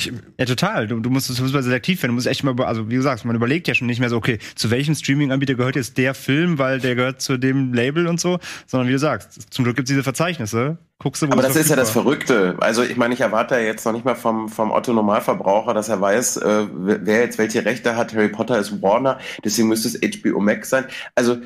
[0.00, 0.86] Ich, Ja, total.
[0.86, 2.12] Du, du musst super selektiv werden.
[2.12, 4.38] Du musst echt mal, also wie gesagt, man überlegt ja schon nicht mehr so, okay,
[4.54, 8.38] zu welchem Streaming-Anbieter gehört jetzt der Film, weil der gehört zu dem Label und so,
[8.66, 10.78] sondern wie du sagst, zum Glück gibt es diese Verzeichnisse.
[11.00, 11.90] Guckst du, wo Aber das ist ja das.
[11.90, 12.56] Verrückte.
[12.60, 15.88] Also ich meine, ich erwarte ja jetzt noch nicht mal vom, vom Otto Normalverbraucher, dass
[15.88, 18.14] er weiß, äh, wer jetzt welche Rechte hat.
[18.14, 20.84] Harry Potter ist Warner, deswegen müsste es HBO Max sein.
[21.14, 21.38] Also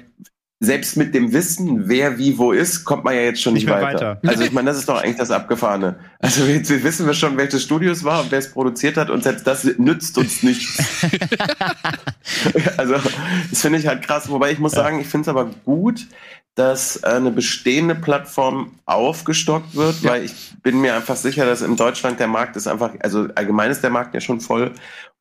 [0.64, 3.74] selbst mit dem Wissen, wer wie wo ist, kommt man ja jetzt schon nicht, Nicht
[3.74, 4.20] weiter.
[4.20, 4.20] weiter.
[4.24, 5.96] Also ich meine, das ist doch eigentlich das Abgefahrene.
[6.20, 9.24] Also jetzt wissen wir schon, welches Studio es war und wer es produziert hat und
[9.24, 10.78] selbst das nützt uns nichts.
[12.76, 12.94] also
[13.50, 14.30] das finde ich halt krass.
[14.30, 16.06] Wobei ich muss sagen, ich finde es aber gut,
[16.54, 21.76] dass äh, eine bestehende Plattform aufgestockt wird, weil ich bin mir einfach sicher, dass in
[21.76, 24.72] Deutschland der Markt ist einfach, also allgemein ist der Markt ja schon voll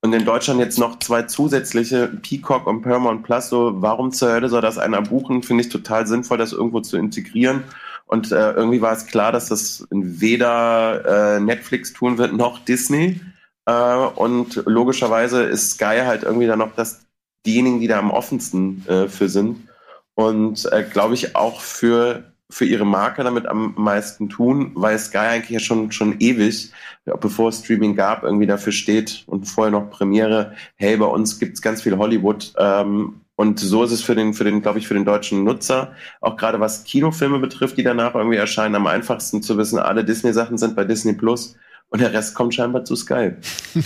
[0.01, 4.49] und in Deutschland jetzt noch zwei zusätzliche Peacock und Paramount Plus, so warum zur Hölle
[4.49, 7.63] soll das einer buchen, finde ich total sinnvoll, das irgendwo zu integrieren
[8.07, 13.21] und äh, irgendwie war es klar, dass das weder äh, Netflix tun wird noch Disney
[13.65, 17.05] Äh, und logischerweise ist Sky halt irgendwie dann noch das,
[17.45, 19.67] diejenigen, die da am offensten äh, für sind.
[20.15, 25.17] Und äh, glaube ich auch für, für ihre Marke damit am meisten tun, weil Sky
[25.17, 26.71] eigentlich ja schon, schon ewig,
[27.19, 31.61] bevor es Streaming gab, irgendwie dafür steht und vorher noch Premiere, hey, bei uns gibt's
[31.61, 32.53] ganz viel Hollywood.
[32.57, 35.95] Ähm, und so ist es für den, für den, glaube ich, für den deutschen Nutzer,
[36.19, 40.57] auch gerade was Kinofilme betrifft, die danach irgendwie erscheinen, am einfachsten zu wissen, alle Disney-Sachen
[40.59, 41.55] sind bei Disney Plus
[41.89, 43.31] und der Rest kommt scheinbar zu Sky.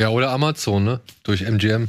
[0.00, 1.00] Ja, oder Amazon, ne?
[1.24, 1.88] Durch MGM.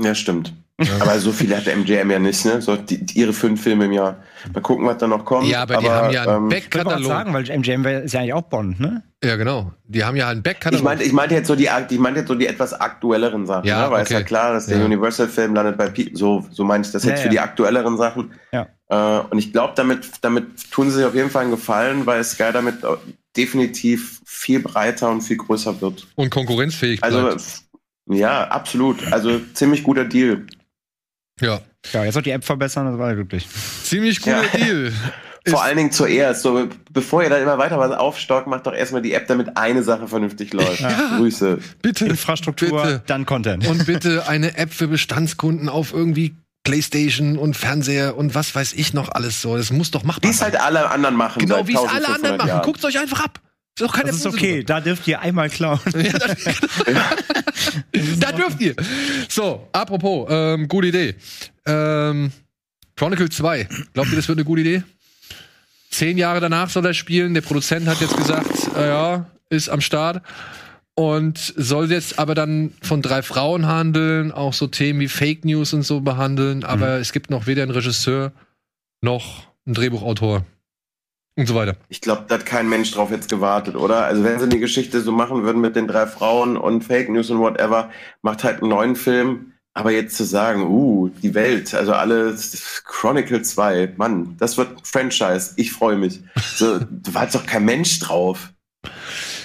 [0.00, 0.54] Ja, stimmt.
[1.00, 2.60] Aber so viele hat der MGM ja nicht, ne?
[2.60, 4.18] So die, die, ihre fünf Filme im Jahr.
[4.52, 5.48] Mal gucken, was da noch kommt.
[5.48, 7.06] Ja, aber, die haben ja einen ähm, Ich Backkatalog.
[7.08, 9.02] sagen, weil MGM ist ja eigentlich auch Bond, ne?
[9.24, 9.72] Ja, genau.
[9.86, 10.84] Die haben ja einen Ich Backkatalog.
[10.84, 13.86] meinte, ich meinte jetzt so die, ich meinte jetzt so die etwas aktuelleren Sachen, Ja,
[13.86, 13.90] ne?
[13.90, 14.18] weil es okay.
[14.20, 14.84] ja klar, dass der Ja.
[14.84, 17.22] Universal-Film landet bei P so, so meinte ich das jetzt ja.
[17.24, 18.32] für die aktuelleren Sachen.
[18.52, 18.66] Ja.
[18.90, 22.22] Äh, und ich glaube, damit, damit tun sie sich auf jeden Fall einen Gefallen, weil
[22.22, 22.88] Sky damit äh,
[23.34, 26.06] definitiv viel breiter und viel größer wird.
[26.16, 27.36] und konkurrenzfähig Also bleibt.
[27.36, 27.62] f-
[28.08, 29.10] ja, absolut.
[29.12, 30.44] Also ziemlich guter Deal.
[31.40, 31.60] Ja.
[31.92, 33.46] Ja, jetzt noch die App verbessern, das war ja glücklich.
[33.84, 34.58] Ziemlich guter Ja.
[34.58, 34.92] Deal.
[35.48, 36.42] Vor Ist- allen Dingen zuerst.
[36.42, 39.84] So, bevor ihr dann immer weiter was aufstockt, macht doch erstmal die App, damit eine
[39.84, 40.82] Sache vernünftig läuft.
[41.18, 41.58] Grüße.
[41.82, 42.06] Bitte.
[42.06, 43.02] Infrastruktur, Bitte.
[43.06, 43.64] dann Content.
[43.68, 46.34] Und bitte eine App für Bestandskunden auf irgendwie
[46.64, 49.56] Playstation und Fernseher und was weiß ich noch alles so.
[49.56, 50.50] Das muss doch machbar Wie es sein.
[50.50, 51.38] halt alle anderen machen.
[51.38, 52.62] Genau, wie es alle 1500 anderen machen.
[52.64, 53.38] Guckt euch einfach ab.
[53.78, 55.78] Ist doch keine das ist böse okay, da dürft ihr einmal klauen.
[55.94, 56.34] Ja, das,
[58.20, 58.74] da dürft ihr.
[59.28, 61.14] So, apropos, ähm, gute Idee.
[61.66, 62.32] Ähm,
[62.96, 63.68] Chronicle 2.
[63.92, 64.82] Glaubt ihr, das wird eine gute Idee?
[65.90, 67.34] Zehn Jahre danach soll er spielen.
[67.34, 70.22] Der Produzent hat jetzt gesagt, äh, ja, ist am Start.
[70.94, 75.74] Und soll jetzt aber dann von drei Frauen handeln, auch so Themen wie Fake News
[75.74, 76.64] und so behandeln.
[76.64, 78.32] Aber es gibt noch weder einen Regisseur
[79.02, 80.44] noch einen Drehbuchautor
[81.36, 81.76] und so weiter.
[81.88, 84.04] Ich glaube, da hat kein Mensch drauf jetzt gewartet, oder?
[84.04, 87.30] Also wenn sie die Geschichte so machen würden mit den drei Frauen und Fake News
[87.30, 87.90] und whatever,
[88.22, 89.52] macht halt einen neuen Film.
[89.74, 92.34] Aber jetzt zu sagen, uh, die Welt, also alle
[92.84, 95.52] Chronicle 2, Mann, das wird ein Franchise.
[95.56, 96.20] Ich freue mich.
[96.54, 98.54] So, da war jetzt doch kein Mensch drauf.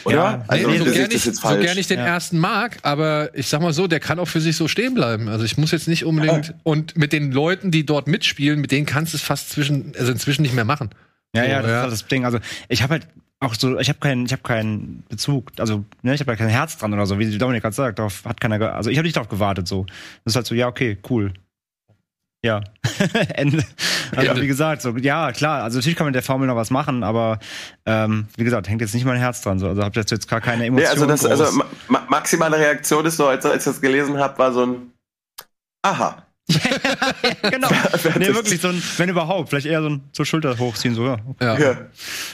[0.06, 0.16] Oder?
[0.16, 2.06] Ja, also, Nee, so das gerne ich, so gern ich den Ja.
[2.06, 5.28] ersten mag, aber ich sag mal so, der kann auch für sich so stehen bleiben.
[5.28, 8.86] Also ich muss jetzt nicht unbedingt und mit den Leuten, die dort mitspielen, mit denen
[8.86, 10.90] kannst du es fast zwischen, also inzwischen nicht mehr machen.
[11.36, 11.78] Ja, ja, das ja.
[11.78, 12.26] ist halt das Ding.
[12.26, 13.08] Also ich habe halt
[13.40, 16.50] auch so, ich habe keinen, ich habe keinen Bezug, also ne, ich habe halt kein
[16.50, 19.16] Herz dran oder so, wie Dominik gerade sagt, darauf hat keiner, also ich habe nicht
[19.16, 19.86] darauf gewartet so.
[20.24, 21.34] Das ist halt so, ja, okay, cool.
[22.44, 22.62] Ja,
[23.36, 23.64] Ende.
[24.16, 24.42] Also Ende.
[24.42, 27.04] wie gesagt, so ja klar, also natürlich kann man mit der Formel noch was machen,
[27.04, 27.40] aber
[27.86, 29.60] ähm, wie gesagt, hängt jetzt nicht mein Herz dran.
[29.60, 29.68] So.
[29.70, 30.92] Also habe jetzt gar keine Nee, Emotionen.
[30.92, 31.66] also, das, also groß.
[31.88, 34.92] ma maximale Reaktion ist so, als, als ich das gelesen habe, war so ein
[35.84, 36.26] Aha.
[37.50, 37.70] Genau.
[38.18, 41.18] nee, wirklich so ein, wenn überhaupt, vielleicht eher so ein so Schulter hochziehen, so ja.
[41.42, 41.58] Ja.
[41.60, 41.78] Ja.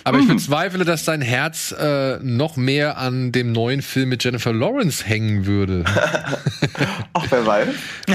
[0.03, 4.53] Aber ich bezweifle, dass sein Herz äh, noch mehr an dem neuen Film mit Jennifer
[4.53, 5.83] Lawrence hängen würde.
[7.13, 7.67] Ach, wer weiß.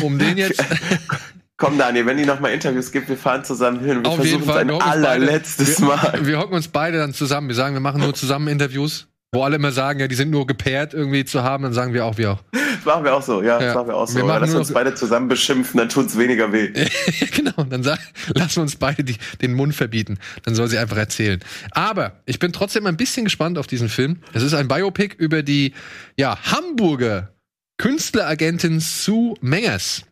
[0.02, 0.62] Um den jetzt.
[1.58, 4.02] Komm, Daniel, wenn die noch mal Interviews gibt, wir fahren zusammen hin.
[4.02, 4.62] Wir Auf jeden versuchen Fall.
[4.64, 6.18] es ein uns beide- allerletztes wir, Mal.
[6.26, 7.46] Wir hocken uns beide dann zusammen.
[7.48, 10.46] Wir sagen, wir machen nur zusammen Interviews, wo alle immer sagen, ja, die sind nur
[10.46, 11.64] gepaart irgendwie zu haben.
[11.64, 12.42] Dann sagen wir auch, wir auch.
[12.52, 13.66] Das machen wir auch so, ja, Ja.
[13.66, 14.16] das machen wir auch so.
[14.16, 16.70] Wir machen Lass nur uns beide zusammen beschimpfen, dann tut's weniger weh.
[17.34, 17.98] genau, dann sag,
[18.34, 20.18] lassen wir uns beide die, den Mund verbieten.
[20.42, 21.40] Dann soll sie einfach erzählen.
[21.70, 24.18] Aber ich bin trotzdem ein bisschen gespannt auf diesen Film.
[24.34, 25.72] Es ist ein Biopic über die
[26.18, 27.32] ja, Hamburger
[27.78, 30.02] Künstleragentin Sue Mengers,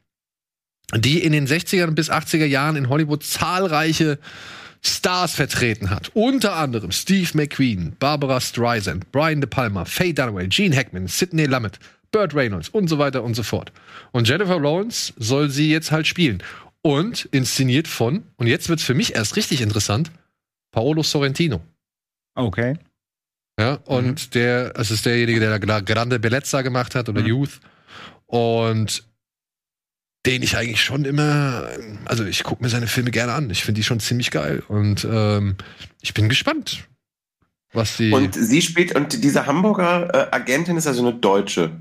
[0.96, 4.18] die in den 60er bis 80er Jahren in Hollywood zahlreiche
[4.82, 6.10] Stars vertreten hat.
[6.14, 11.78] Unter anderem Steve McQueen, Barbara Streisand, Brian De Palma, Faye Dunaway, Gene Hackman, Sidney Lumet,
[12.12, 13.72] Burt Reynolds und so weiter und so fort.
[14.12, 16.42] Und Jennifer Lawrence soll sie jetzt halt spielen.
[16.82, 20.10] Und inszeniert von, und jetzt wird's für mich erst richtig interessant,
[20.72, 21.60] Paolo Sorrentino.
[22.34, 22.78] Okay.
[23.58, 27.26] Ja, und der, es ist derjenige, der da Grande Bellezza gemacht hat oder Mhm.
[27.26, 27.60] Youth.
[28.26, 29.02] Und
[30.26, 31.68] den ich eigentlich schon immer,
[32.04, 33.48] also ich gucke mir seine Filme gerne an.
[33.50, 34.62] Ich finde die schon ziemlich geil.
[34.68, 35.56] Und ähm,
[36.02, 36.88] ich bin gespannt,
[37.72, 38.12] was die.
[38.12, 41.72] Und sie spielt, und diese Hamburger äh, Agentin ist also eine Deutsche.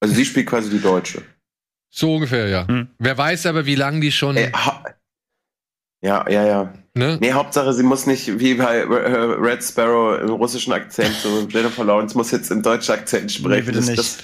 [0.00, 1.22] Also sie spielt quasi die Deutsche.
[1.90, 2.68] so ungefähr, ja.
[2.68, 2.88] Hm.
[2.98, 4.36] Wer weiß aber, wie lange die schon.
[4.36, 4.84] Ha
[6.00, 6.72] ja, ja, ja.
[6.94, 7.18] ne?
[7.20, 11.82] Nee, Hauptsache, sie muss nicht wie bei äh, Red Sparrow im russischen Akzent, so Jennifer
[11.82, 13.66] Lawrence muss jetzt im deutschen Akzent sprechen.
[13.66, 13.98] bitte das, nicht.
[13.98, 14.18] das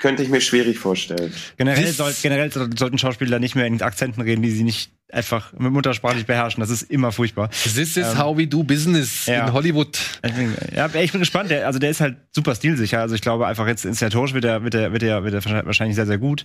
[0.00, 1.32] könnte ich mir schwierig vorstellen.
[1.56, 5.52] Generell, soll, generell soll- sollten Schauspieler nicht mehr in Akzenten reden, die sie nicht einfach
[5.52, 6.60] mit muttersprachlich beherrschen.
[6.60, 7.48] Das ist immer furchtbar.
[7.50, 9.46] This is Ähm, how we do business ja.
[9.46, 9.98] in Hollywood.
[10.24, 11.50] Ich bin, ja, ich bin gespannt.
[11.50, 13.00] Der, also der ist halt super stilsicher.
[13.00, 15.94] Also ich glaube einfach jetzt inszenatorisch wird er, wird er, wird er, wird er wahrscheinlich
[15.96, 16.44] sehr, sehr gut.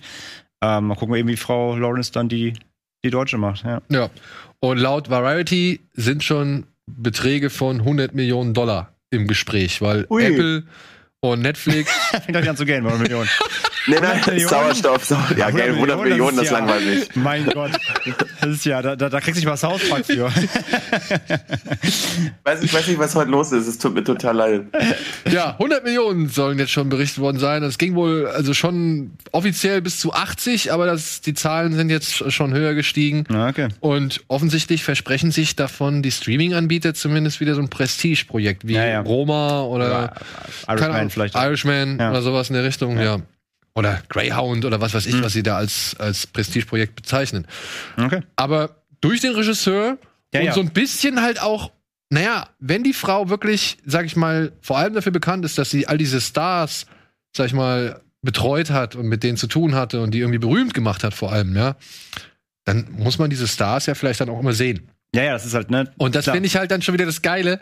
[0.62, 2.52] Ähm, mal gucken, wie Frau Lawrence dann die,
[3.04, 3.64] die Deutsche macht.
[3.64, 3.82] Ja.
[3.88, 4.10] Ja.
[4.60, 10.24] Und laut Variety sind schon Beträge von 100 Millionen Dollar im Gespräch, weil Ui.
[10.24, 10.64] Apple
[11.24, 11.92] Und Netflix,
[12.24, 13.30] Fängt euch an zu gehen, 100 Millionen.
[13.86, 14.48] Nee, 100 nein, Millionen?
[14.48, 15.04] Sauerstoff.
[15.04, 17.08] Sau ja, geil, 100 Millionen, das ist ja- langweilig.
[17.14, 17.72] Mein Gott.
[18.40, 20.30] Das ist ja, da, da, da kriegst du nicht mal South Park für.
[22.44, 23.66] Weiß, ich weiß nicht, was heute los ist.
[23.66, 24.62] Es tut mir total leid.
[25.30, 27.62] ja, 100 Millionen sollen jetzt schon berichtet worden sein.
[27.62, 32.32] Das ging wohl also schon offiziell bis zu 80, aber das, die Zahlen sind jetzt
[32.32, 33.24] schon höher gestiegen.
[33.28, 33.68] Na, okay.
[33.80, 39.00] Und offensichtlich versprechen sich davon die Streaming-Anbieter zumindest wieder so ein Prestige-Projekt wie Ja, ja.
[39.00, 40.12] Roma oder
[40.66, 41.34] keine Irishman Ahnung, vielleicht.
[41.34, 42.10] Irishman Ja.
[42.10, 43.18] oder sowas in der Richtung, ja.
[43.74, 47.46] Oder Greyhound oder was weiß ich, was sie da als, als Prestige-Projekt bezeichnen.
[47.96, 48.20] Okay.
[48.36, 49.98] Aber durch den Regisseur
[50.34, 50.52] Ja, und ja.
[50.52, 51.72] so ein bisschen halt auch,
[52.10, 55.86] naja, wenn die Frau wirklich, sag ich mal, vor allem dafür bekannt ist, dass sie
[55.86, 56.86] all diese Stars,
[57.34, 60.74] sag ich mal, betreut hat und mit denen zu tun hatte und die irgendwie berühmt
[60.74, 61.76] gemacht hat, vor allem, ja,
[62.64, 64.88] dann muss man diese Stars ja vielleicht dann auch immer sehen.
[65.14, 65.92] Ja, ja, das ist halt, ne?
[65.98, 67.60] Und das finde ich halt dann schon wieder das Geile,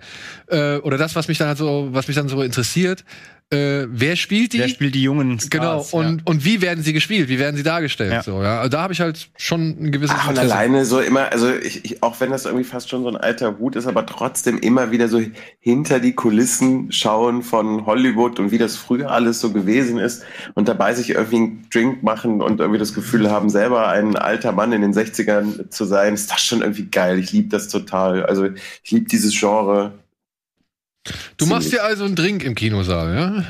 [0.49, 3.05] äh, oder das, was mich dann halt so, was mich dann so interessiert.
[3.53, 4.59] Äh, wer spielt die?
[4.59, 5.51] Der spielt die jungen Stars.
[5.51, 5.87] genau.
[5.91, 7.29] Und, und wie werden sie gespielt?
[7.29, 8.13] Wie werden sie dargestellt?
[8.13, 8.23] Ja.
[8.23, 8.59] So, ja.
[8.61, 10.55] Also da habe ich halt schon ein gewisses Ach, und Interesse.
[10.55, 13.59] alleine so immer, also ich, ich, auch wenn das irgendwie fast schon so ein alter
[13.59, 15.21] Hut ist, aber trotzdem immer wieder so
[15.59, 20.23] hinter die Kulissen schauen von Hollywood und wie das früher alles so gewesen ist
[20.55, 24.53] und dabei sich irgendwie einen Drink machen und irgendwie das Gefühl haben, selber ein alter
[24.53, 27.19] Mann in den 60ern zu sein, ist das schon irgendwie geil.
[27.19, 28.25] Ich liebe das total.
[28.27, 28.47] Also
[28.85, 29.93] ich liebe dieses Genre.
[31.37, 31.71] Du machst Ziemlich.
[31.71, 33.45] dir also einen Drink im Kinosaal, ja?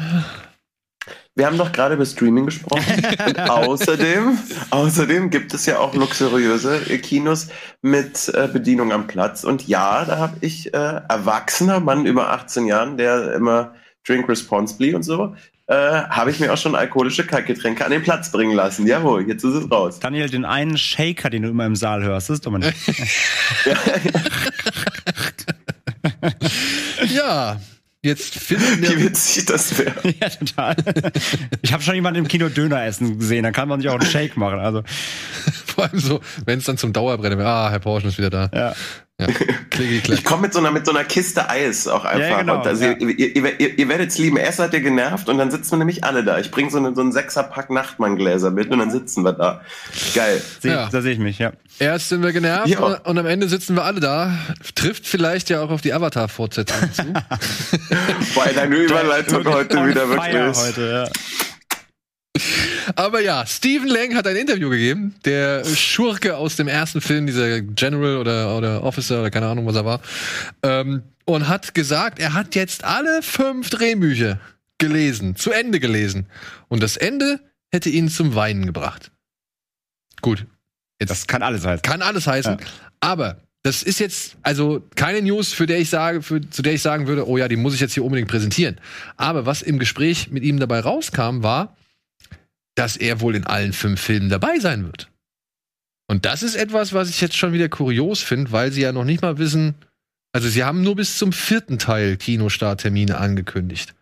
[1.37, 2.85] Wir haben doch gerade über Streaming gesprochen.
[3.27, 4.39] Und außerdem,
[4.71, 7.49] außerdem gibt es ja auch luxuriöse Kinos
[7.83, 9.45] mit äh, Bedienung am Platz.
[9.45, 13.75] Und ja, da habe ich äh, erwachsener Mann über 18 Jahren, der immer
[14.07, 15.35] drink responsibly und so,
[15.69, 18.87] äh, habe ich mir auch schon alkoholische Kaltgetränke an den Platz bringen lassen.
[18.87, 20.01] Jawohl, jetzt ist es raus.
[20.01, 22.77] Daniel, den einen Shaker, den du immer im Saal hörst, das ist doch mal nicht.
[27.21, 27.61] Ja.
[28.03, 29.01] Jetzt finden Wie wir.
[29.01, 29.95] witzig das wäre.
[30.21, 30.75] ja, total.
[31.61, 34.09] Ich habe schon jemanden im Kino Döner essen gesehen, dann kann man sich auch einen
[34.11, 34.59] Shake machen.
[34.59, 34.83] Also,
[35.67, 37.47] Vor allem so, wenn es dann zum Dauerbrenner wird.
[37.47, 38.51] Ah, Herr Porschen ist wieder da.
[38.55, 38.75] ja.
[39.21, 39.27] Ja.
[39.81, 42.29] Ich komme mit so einer mit so einer Kiste Eis auch einfach.
[42.29, 42.93] Ja, genau, und also ja.
[42.93, 44.37] ihr, ihr, ihr, ihr werdet es lieben.
[44.37, 46.39] Erst seid ihr genervt und dann sitzen wir nämlich alle da.
[46.39, 49.63] Ich bringe so, eine, so einen Sechserpack Nachtmanngläser mit und dann sitzen wir da.
[50.15, 50.43] Geil.
[50.61, 50.89] Seh, Ja.
[50.93, 51.53] Da sehe ich mich, ja.
[51.79, 52.81] Erst sind wir genervt Ja.
[52.81, 54.35] und, und am Ende sitzen wir alle da.
[54.75, 57.03] Trifft vielleicht ja auch auf die Avatar-Fortsetzung zu.
[58.35, 60.57] Weil deine Überleitung heute wieder wirklich.
[60.59, 61.09] Heute, ja.
[62.97, 65.15] Aber ja, Stephen Lang hat ein Interview gegeben.
[65.25, 69.77] Der Schurke aus dem ersten Film, dieser General oder, oder Officer oder keine Ahnung, was
[69.77, 70.01] er war.
[70.63, 74.41] Ähm, und hat gesagt, er hat jetzt alle fünf Drehbücher
[74.79, 76.27] gelesen, zu Ende gelesen.
[76.69, 79.11] Und das Ende hätte ihn zum Weinen gebracht.
[80.23, 80.47] Gut.
[81.01, 81.83] Jetzt Das kann alles heißen.
[81.83, 82.59] kann alles heißen.
[82.59, 82.67] Ja.
[83.01, 86.83] Aber das ist jetzt also keine News, für der ich sage, für, zu der ich
[86.83, 88.81] sagen würde, oh ja, die muss ich jetzt hier unbedingt präsentieren.
[89.17, 91.77] Aber was im Gespräch mit ihm dabei rauskam, war,
[92.75, 95.11] dass er wohl in allen fünf Filmen dabei sein wird.
[96.09, 99.05] Und das ist etwas, was ich jetzt schon wieder kurios finde, weil sie ja noch
[99.05, 99.75] nicht mal wissen,
[100.33, 103.95] also sie haben nur bis zum vierten Teil Kinostarttermine angekündigt.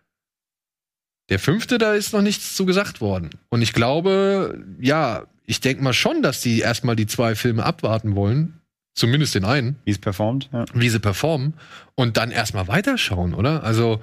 [1.30, 3.30] Der fünfte, da ist noch nichts zu gesagt worden.
[3.50, 8.14] Und ich glaube, ja, ich denke mal schon, dass die erstmal die zwei Filme abwarten
[8.14, 8.60] wollen.
[8.94, 10.48] Zumindest den einen, Wie es performt.
[10.52, 10.64] Ja.
[10.74, 11.54] wie sie performen.
[11.94, 13.62] Und dann erstmal weiterschauen, oder?
[13.62, 14.02] Also,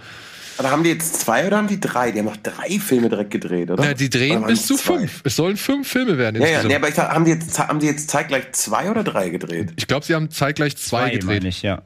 [0.57, 2.11] Aber haben die jetzt zwei oder haben die drei?
[2.11, 3.83] Die haben noch drei Filme direkt gedreht, oder?
[3.83, 4.99] na, die Oder drehen waren bis zu zwei?
[4.99, 5.21] fünf.
[5.25, 7.79] Es sollen fünf Filme werden Ja, ja, nee, aber ich sag, haben die jetzt, haben
[7.79, 9.73] die jetzt zeitgleich zwei oder drei gedreht?
[9.75, 11.25] ich glaube, sie haben zeitgleich zwei, gedreht.
[11.25, 11.81] meine ich, ja.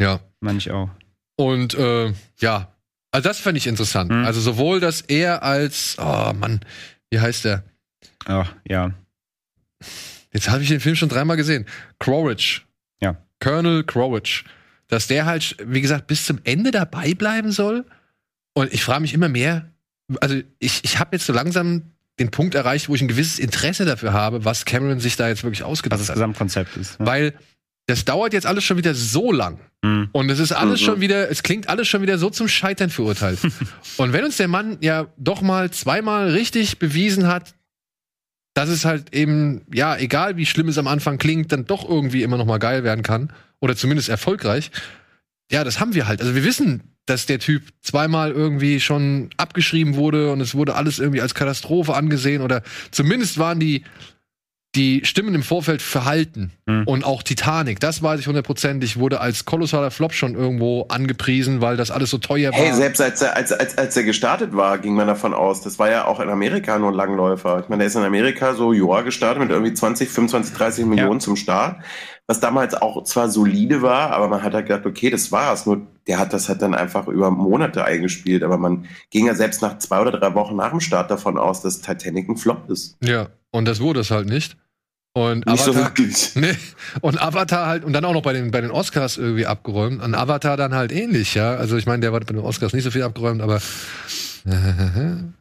[0.00, 0.20] Ja.
[0.40, 0.90] Meine ich auch.
[1.36, 2.72] Und äh, ja,
[3.10, 4.10] also das fand ich interessant.
[4.10, 4.24] Mhm.
[4.24, 6.60] Also sowohl, dass er als, oh Mann,
[7.10, 7.64] wie heißt der?
[8.26, 8.92] Ach, ja.
[10.32, 11.66] Jetzt habe ich den Film schon dreimal gesehen.
[11.98, 12.66] Quaritch.
[13.00, 13.16] Ja.
[13.40, 14.44] Colonel Quaritch.
[14.88, 17.84] Dass der halt, wie gesagt, bis zum Ende dabei bleiben soll.
[18.54, 19.70] Und ich frage mich immer mehr,
[20.20, 21.82] also ich, ich habe jetzt so langsam
[22.18, 25.44] den Punkt erreicht, wo ich ein gewisses Interesse dafür habe, was Cameron sich da jetzt
[25.44, 26.14] wirklich Was ausgedacht das hat.
[26.16, 26.98] Gesamtkonzept ist.
[26.98, 27.06] Ne?
[27.06, 27.34] Weil
[27.86, 29.60] das dauert jetzt alles schon wieder so lang.
[29.82, 30.08] Mhm.
[30.12, 30.84] Und es ist alles Mhm.
[30.84, 33.38] schon wieder, es klingt alles schon wieder so zum Scheitern verurteilt.
[33.98, 37.54] und wenn uns der Mann ja doch mal zweimal richtig bewiesen hat,
[38.58, 42.24] dass es halt eben, ja, egal wie schlimm es am Anfang klingt, dann doch irgendwie
[42.24, 43.32] immer noch mal geil werden kann.
[43.60, 44.72] Oder zumindest erfolgreich.
[45.48, 46.20] Ja, das haben wir halt.
[46.20, 50.98] Also wir wissen, dass der Typ zweimal irgendwie schon abgeschrieben wurde und es wurde alles
[50.98, 53.84] irgendwie als Katastrophe angesehen oder zumindest waren die
[54.74, 56.82] die Stimmen im Vorfeld verhalten Mhm.
[56.86, 61.76] und auch Titanic, das weiß ich hundertprozentig, wurde als kolossaler Flop schon irgendwo angepriesen, weil
[61.78, 62.58] das alles so teuer war.
[62.58, 65.78] Hey, selbst als er, als, als, als er gestartet war, ging man davon aus, das
[65.78, 67.60] war ja auch in Amerika nur ein Langläufer.
[67.60, 71.20] Ich meine, der ist in Amerika so, joa, gestartet mit irgendwie 20, 25, 30 Millionen
[71.20, 71.80] zum Start,
[72.26, 75.64] was damals auch zwar solide war, aber man hat halt gedacht, okay, das war's.
[75.64, 79.62] Nur der hat das halt dann einfach über Monate eingespielt, aber man ging ja selbst
[79.62, 82.98] nach zwei oder drei Wochen nach dem Start davon aus, dass Titanic ein Flop ist.
[83.02, 84.56] Ja, und das wurde es halt nicht.
[85.14, 86.30] Und Nicht so Avatar, wirklich.
[86.36, 86.54] nee,
[87.00, 90.02] und Avatar halt, und dann auch noch bei den, bei den Oscars irgendwie abgeräumt.
[90.02, 91.54] Und Avatar dann halt ähnlich, ja.
[91.56, 93.60] Also ich meine, der war bei den Oscars nicht so viel abgeräumt, aber.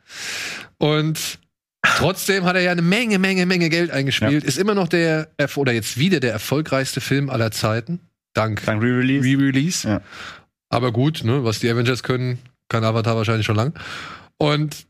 [0.80, 1.40] Und
[1.84, 4.44] trotzdem hat er ja eine Menge, Menge, Menge Geld eingespielt.
[4.44, 8.00] Ist immer noch der, erf- oder jetzt wieder der erfolgreichste Film aller Zeiten.
[8.34, 9.26] Dank Dann Re-Release.
[9.28, 9.88] Re-Release.
[9.88, 10.02] Ja.
[10.70, 12.40] Aber gut, ne, was die Avengers können,
[12.70, 13.74] kann Avatar wahrscheinlich schon lang.
[14.38, 14.88] Und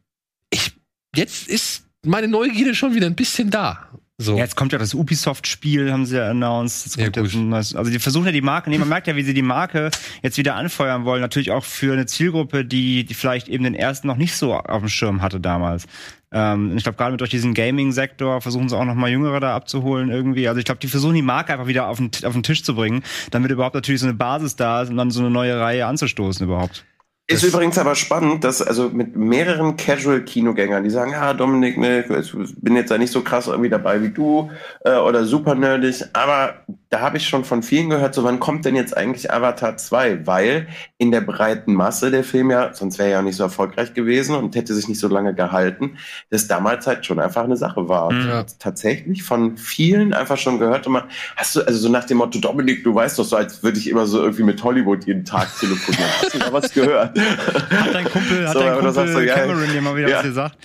[0.49, 0.74] ich,
[1.15, 3.88] jetzt ist meine Neugierde schon wieder ein bisschen da.
[4.20, 4.34] So.
[4.34, 6.98] Ja, jetzt kommt ja das Ubisoft-Spiel, haben sie ja announced.
[6.98, 7.10] Ja,
[7.54, 9.91] also die versuchen ja die Marke, nee, man merkt ja, wie sie die Marke
[10.24, 11.22] jetzt wieder anfeuern wollen.
[11.22, 14.80] Natürlich auch für eine Zielgruppe, die, die vielleicht eben den ersten noch nicht so auf
[14.80, 15.86] dem Schirm hatte damals.
[16.32, 19.56] Ähm, ich glaube, gerade mit durch diesen Gaming-Sektor versuchen sie auch noch mal Jüngere da
[19.56, 20.48] abzuholen irgendwie.
[20.48, 22.74] Also ich glaube, die versuchen die Marke einfach wieder auf den, auf den Tisch zu
[22.74, 25.86] bringen, damit überhaupt natürlich so eine Basis da ist und dann so eine neue Reihe
[25.86, 26.86] anzustoßen überhaupt.
[27.30, 32.32] Ist übrigens aber spannend, dass also mit mehreren Casual-Kinogängern, die sagen, ja, Dominik, ne, ich
[32.61, 34.49] bin jetzt da nicht so krass irgendwie dabei wie du
[34.86, 38.63] äh, oder super nerdig, aber da habe ich schon von vielen gehört, so wann kommt
[38.63, 40.25] denn jetzt eigentlich Avatar 2?
[40.25, 40.67] Weil
[40.97, 43.93] in der breiten Masse der Film ja, sonst wäre er ja auch nicht so erfolgreich
[43.93, 45.97] gewesen und hätte sich nicht so lange gehalten,
[46.30, 48.03] das damals halt schon einfach eine Sache war.
[48.03, 52.39] Habe tatsächlich von vielen einfach schon gehört, immer, hast du, also so nach dem Motto,
[52.39, 55.49] Dominik, du weißt doch so, als würde ich immer so irgendwie mit Hollywood jeden Tag
[55.59, 56.09] telefonieren.
[56.21, 57.16] Hast du da was gehört?
[57.18, 60.18] Hat dein Kumpel, hat So, dein Kumpel sagst so, ja, Cameron dir mal wieder ja.
[60.18, 60.57] was gesagt?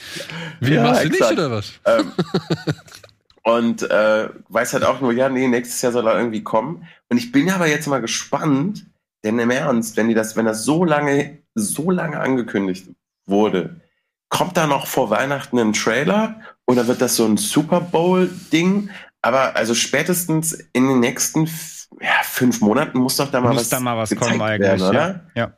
[0.61, 1.33] Wie Ja, machst du nicht exakt.
[1.39, 1.73] oder was?
[1.87, 2.13] ähm,
[3.45, 6.87] und äh, weiß halt auch nur, ja, nee, nächstes Jahr soll er irgendwie kommen.
[7.09, 8.87] Und ich bin aber jetzt mal gespannt,
[9.25, 12.89] denn im Ernst, wenn die das, wenn das so lange, so lange angekündigt
[13.27, 13.81] wurde,
[14.29, 18.91] kommt da noch vor Weihnachten ein Trailer oder wird das so ein Super Bowl-Ding?
[19.21, 21.49] Aber also spätestens in den nächsten
[22.01, 24.81] ja, fünf Monaten muss doch da mal Muss was da mal was gezeigt kommen eigentlich,
[24.81, 25.25] werden, oder?
[25.35, 25.43] ja.
[25.43, 25.53] Ja.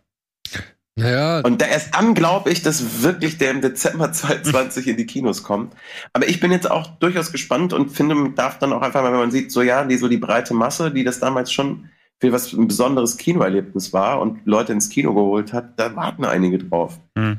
[0.96, 5.06] Naja, Und da erst dann glaube ich, dass wirklich der im Dezember 2020 in die
[5.06, 5.74] Kinos kommt.
[6.12, 9.10] Aber ich bin jetzt auch durchaus gespannt und finde, man darf dann auch einfach mal,
[9.10, 11.88] wenn man sieht, so ja, die so die breite Masse, die das damals schon
[12.20, 16.58] für was ein besonderes Kinoerlebnis war und Leute ins Kino geholt hat, da warten einige
[16.58, 17.00] drauf.
[17.18, 17.38] Hm.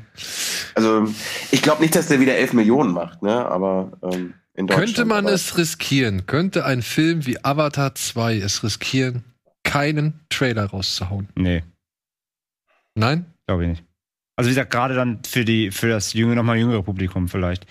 [0.74, 1.08] Also
[1.50, 3.46] ich glaube nicht, dass der wieder 11 Millionen macht, ne?
[3.46, 4.86] Aber ähm, in Deutschland.
[4.86, 6.26] könnte man aber es riskieren?
[6.26, 9.24] Könnte ein Film wie Avatar 2 es riskieren,
[9.64, 11.28] keinen Trailer rauszuhauen?
[11.34, 11.62] Nee.
[12.94, 13.26] Nein?
[13.46, 13.84] Glaube ich nicht.
[14.36, 17.66] Also wie gesagt, gerade dann für die, für das jüngere, nochmal jüngere Publikum vielleicht,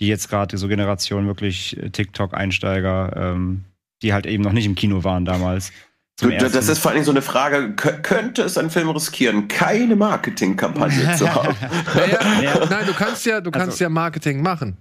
[0.00, 3.64] die jetzt gerade so Generation wirklich äh, TikTok-Einsteiger, ähm,
[4.02, 5.72] die halt eben noch nicht im Kino waren damals.
[6.20, 9.96] Das ist vor allen Dingen so eine Frage, kö- könnte es ein Film riskieren, keine
[9.96, 11.56] Marketingkampagne zu haben?
[11.94, 12.66] Naja, Ja.
[12.66, 14.76] Nein, du kannst ja, du kannst Also- ja Marketing machen.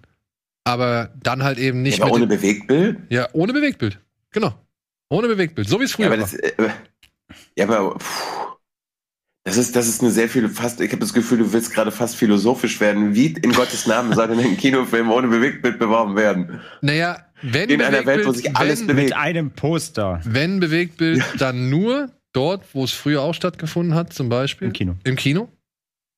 [0.65, 2.41] Aber dann halt eben nicht aber ohne mit.
[2.41, 2.97] Bewegtbild?
[3.09, 3.99] ja, ohne Bewegtbild.
[4.31, 4.53] Genau.
[5.09, 5.67] Ohne Bewegtbild.
[5.69, 6.27] So wie es früher Ja, aber war.
[6.29, 6.69] das, äh,
[7.55, 8.48] ja, aber puh,
[9.45, 11.91] das ist, das ist eine sehr viele, fast, ich habe das Gefühl, du willst gerade
[11.91, 13.15] fast philosophisch werden.
[13.15, 16.59] Wie in Gottes Namen soll denn ein Kinofilm ohne Bewegtbild beworben werden?
[16.81, 19.09] Naja, wenn In einer Welt, wo Bewegtbild- sich alles wenn, bewegt.
[19.09, 24.29] mit einem Poster Wenn Bewegtbild, dann nur dort, wo es früher auch stattgefunden hat, zum
[24.29, 24.67] Beispiel.
[24.67, 24.95] im Kino.
[25.03, 25.49] Im Kino.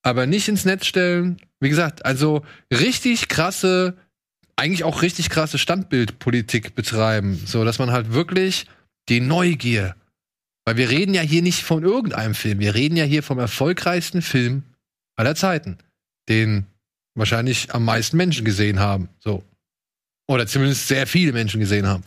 [0.03, 1.37] Aber nicht ins Netz stellen.
[1.59, 2.41] Wie gesagt, also
[2.73, 3.95] richtig krasse,
[4.55, 7.39] eigentlich auch richtig krasse Standbildpolitik betreiben.
[7.45, 8.65] So, dass man halt wirklich
[9.09, 9.95] die Neugier.
[10.65, 12.59] Weil wir reden ja hier nicht von irgendeinem Film.
[12.59, 14.63] Wir reden ja hier vom erfolgreichsten Film
[15.15, 15.77] aller Zeiten.
[16.29, 16.65] Den
[17.15, 19.09] wahrscheinlich am meisten Menschen gesehen haben.
[19.19, 19.43] So.
[20.27, 22.03] Oder zumindest sehr viele Menschen gesehen haben.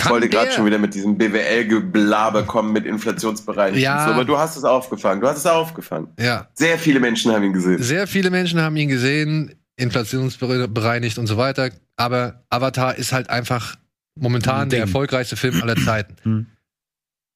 [0.00, 3.80] Ich wollte gerade schon wieder mit diesem BWL-Geblaber kommen mit Inflationsbereinigung.
[3.80, 4.04] Ja.
[4.04, 5.20] So, aber du hast es aufgefangen.
[5.20, 6.08] Du hast es aufgefangen.
[6.18, 6.48] Ja.
[6.54, 7.80] Sehr viele Menschen haben ihn gesehen.
[7.80, 11.70] Sehr viele Menschen haben ihn gesehen, inflationsbereinigt und so weiter.
[11.96, 13.76] Aber Avatar ist halt einfach
[14.16, 16.48] momentan der erfolgreichste Film aller Zeiten.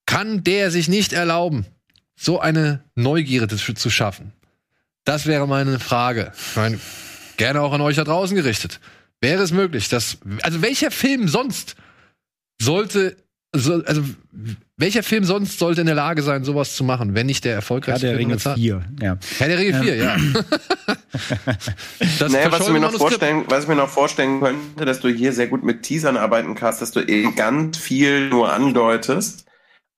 [0.07, 1.67] Kann der sich nicht erlauben,
[2.15, 4.33] so eine Neugierde zu zu schaffen?
[5.03, 6.31] Das wäre meine Frage.
[6.49, 6.79] Ich meine,
[7.37, 8.79] gerne auch an euch da draußen gerichtet.
[9.21, 11.75] Wäre es möglich, dass, also welcher Film sonst
[12.59, 13.17] sollte,
[13.55, 14.03] so, also
[14.77, 18.07] welcher Film sonst sollte in der Lage sein, sowas zu machen, wenn nicht der erfolgreichste
[18.07, 18.61] der Film Ringe Zeiten?
[18.61, 18.85] 4.
[19.01, 19.17] Ja.
[19.39, 20.17] Herr der Ringe 4, ja.
[22.19, 25.09] das naja, was ich, mir noch vorstellen, was ich mir noch vorstellen könnte, dass du
[25.09, 29.46] hier sehr gut mit Teasern arbeiten kannst, dass du eben ganz viel nur andeutest.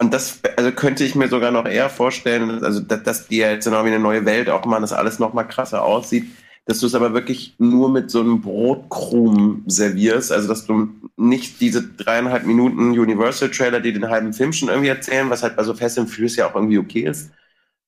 [0.01, 3.65] Und das, also könnte ich mir sogar noch eher vorstellen, also dass, dass die jetzt
[3.67, 6.25] noch wie eine neue Welt auch machen, dass alles noch mal krasser aussieht,
[6.65, 11.59] dass du es aber wirklich nur mit so einem Brotkrumen servierst, also dass du nicht
[11.59, 15.73] diese dreieinhalb Minuten Universal-Trailer, die den halben Film schon irgendwie erzählen, was halt bei so
[15.73, 17.31] Fast and ja auch irgendwie okay ist,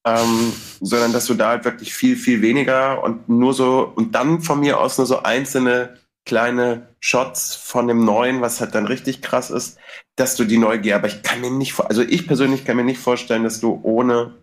[0.05, 0.51] ähm,
[0.81, 4.59] sondern dass du da halt wirklich viel, viel weniger und nur so, und dann von
[4.59, 9.49] mir aus nur so einzelne kleine Shots von dem Neuen, was halt dann richtig krass
[9.49, 9.79] ist,
[10.15, 12.99] dass du die Neugier, aber ich kann mir nicht, also ich persönlich kann mir nicht
[12.99, 14.35] vorstellen, dass du ohne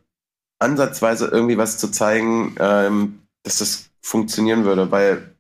[0.59, 5.37] ansatzweise irgendwie was zu zeigen, ähm, dass das funktionieren würde, weil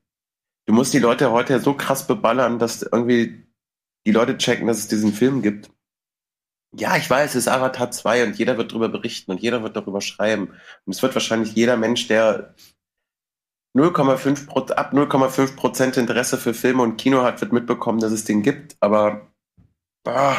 [0.67, 3.45] du musst die Leute heute so krass beballern, dass irgendwie
[4.07, 5.71] die Leute checken, dass es diesen Film gibt.
[6.77, 9.75] Ja, ich weiß, es ist Avatar 2 und jeder wird darüber berichten und jeder wird
[9.75, 10.51] darüber schreiben.
[10.85, 12.55] Und es wird wahrscheinlich jeder Mensch, der
[13.79, 18.25] 0,5 Pro- ab 0,5 Prozent Interesse für Filme und Kino hat, wird mitbekommen, dass es
[18.25, 18.77] den gibt.
[18.81, 19.29] Aber
[20.07, 20.37] ah,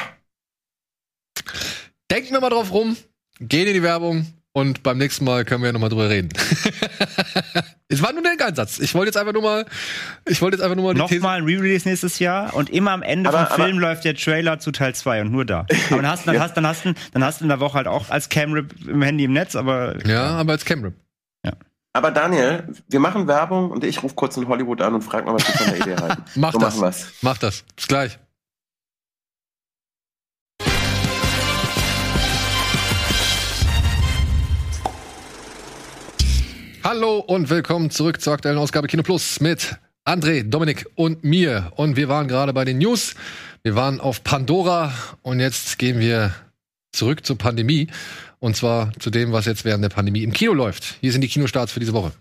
[2.11, 2.97] Denken wir mal drauf rum,
[3.39, 6.29] gehen in die Werbung und beim nächsten Mal können wir ja nochmal drüber reden.
[7.87, 8.79] es war nur der Einsatz.
[8.79, 9.65] Ich wollte jetzt einfach nur mal,
[10.25, 10.97] ich wollte jetzt einfach nur mal.
[10.97, 14.15] Nochmal ein Re-Release nächstes Jahr und immer am Ende Aber- vom aber- Film läuft der
[14.15, 15.65] Trailer zu Teil 2 und nur da.
[15.91, 16.41] Aber dann hast, dann, Ja.
[16.41, 19.01] hast, dann, hast, du- dann hast du in der Woche halt auch als Camrip im
[19.03, 20.91] Handy im Netz, aber Ja, aber als Camera.
[21.93, 25.33] Aber Daniel, wir machen Werbung und ich rufe kurz in Hollywood an und frage mal,
[25.33, 26.23] was die von der Idee halten.
[26.35, 26.75] Mach so das.
[26.75, 27.07] machen wir's.
[27.21, 27.63] Mach das.
[27.75, 28.19] Bis gleich.
[36.83, 41.71] Hallo und willkommen zurück zur aktuellen Ausgabe Kino Plus mit André, Dominik und mir.
[41.75, 43.15] Und wir waren gerade bei den News.
[43.63, 46.33] Wir waren auf Pandora und jetzt gehen wir
[46.91, 47.87] zurück zur Pandemie.
[48.39, 50.95] Und zwar zu dem, was jetzt während der Pandemie im Kino läuft.
[51.01, 52.13] Hier sind die Kinostarts für diese Woche.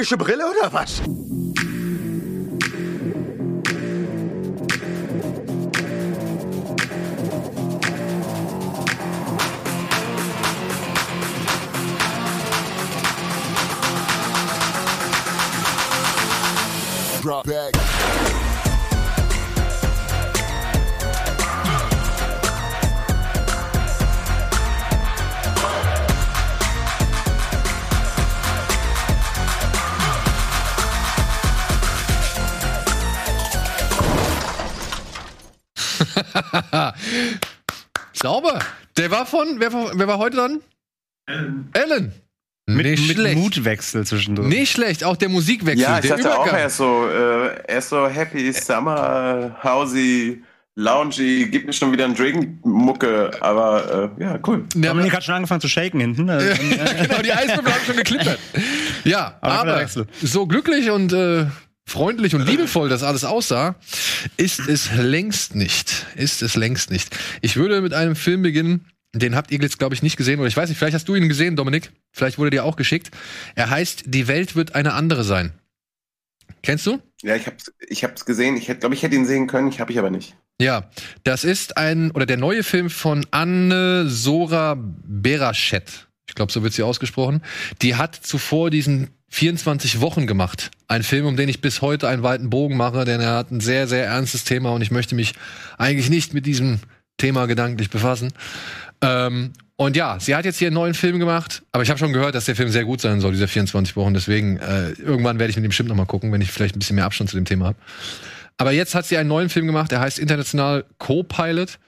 [0.00, 1.02] Magische Brille oder was?
[17.22, 18.39] Drop back.
[38.22, 38.58] Sauber.
[38.96, 40.60] Der war von, wer war, wer war heute dran?
[41.26, 41.70] Ellen.
[41.72, 42.12] Ellen.
[42.66, 43.38] mit, Nicht mit schlecht.
[43.38, 44.48] Mutwechsel zwischendurch.
[44.48, 46.60] Nicht schlecht, auch der Musikwechsel, Ja, ich der dachte auch, Übergang.
[46.60, 50.42] er ist so, äh, er ist so happy, summer, housey,
[50.76, 54.64] loungy, gibt mir schon wieder einen Drink-Mucke, aber äh, ja, cool.
[54.74, 56.28] Ja, Dominik hat schon angefangen zu shaken hinten.
[56.28, 56.46] Also,
[57.02, 58.38] genau, die Eiswürfel haben schon geklippert.
[59.02, 59.86] Ja, Aber aber,
[60.20, 61.46] so glücklich und äh,
[61.90, 63.74] freundlich und liebevoll das alles aussah,
[64.36, 66.06] ist es längst nicht.
[66.14, 67.16] Ist es längst nicht.
[67.40, 70.38] Ich würde mit einem Film beginnen, den habt ihr jetzt, glaube ich, nicht gesehen.
[70.38, 71.90] Oder ich weiß nicht, vielleicht hast du ihn gesehen, Dominik.
[72.12, 73.10] Vielleicht wurde dir auch geschickt.
[73.56, 75.52] Er heißt Die Welt wird eine andere sein.
[76.62, 77.00] Kennst du?
[77.22, 78.56] Ja, ich hab's, ich hab's gesehen.
[78.56, 79.68] Ich glaube ich, hätte ihn sehen können.
[79.68, 80.36] Ich habe ich aber nicht.
[80.60, 80.90] Ja,
[81.24, 86.08] das ist ein, oder der neue Film von Anne Sora Berachet.
[86.28, 87.42] Ich glaube, so wird sie ausgesprochen.
[87.82, 90.70] Die hat zuvor diesen 24 Wochen gemacht.
[90.88, 93.60] Ein Film, um den ich bis heute einen weiten Bogen mache, denn er hat ein
[93.60, 95.34] sehr, sehr ernstes Thema und ich möchte mich
[95.78, 96.80] eigentlich nicht mit diesem
[97.16, 98.32] Thema gedanklich befassen.
[99.00, 102.12] Ähm, und ja, sie hat jetzt hier einen neuen Film gemacht, aber ich habe schon
[102.12, 104.12] gehört, dass der Film sehr gut sein soll, dieser 24 Wochen.
[104.12, 106.80] Deswegen, äh, irgendwann werde ich mit dem bestimmt noch mal gucken, wenn ich vielleicht ein
[106.80, 107.78] bisschen mehr Abstand zu dem Thema habe.
[108.58, 111.78] Aber jetzt hat sie einen neuen Film gemacht, der heißt international Co-Pilot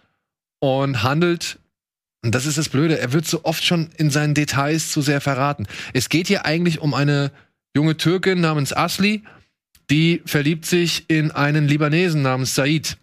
[0.61, 1.59] und handelt,
[2.25, 5.21] und das ist das Blöde, er wird so oft schon in seinen Details zu sehr
[5.21, 5.67] verraten.
[5.93, 7.33] Es geht hier eigentlich um eine
[7.77, 9.23] junge Türkin namens Asli,
[9.91, 12.97] die verliebt sich in einen Libanesen namens Said.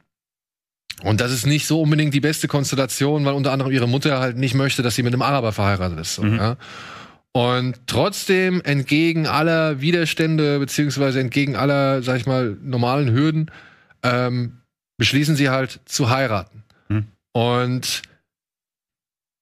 [1.04, 4.38] Und das ist nicht so unbedingt die beste Konstellation, weil unter anderem ihre Mutter halt
[4.38, 6.16] nicht möchte, dass sie mit einem Araber verheiratet ist.
[6.16, 6.38] So, Mhm.
[6.38, 6.58] ja.
[7.32, 13.52] Und trotzdem entgegen aller Widerstände beziehungsweise entgegen aller, sag ich mal, normalen Hürden
[14.02, 14.62] ähm,
[14.98, 16.64] beschließen sie halt zu heiraten.
[16.90, 17.06] Mhm.
[17.34, 18.02] Und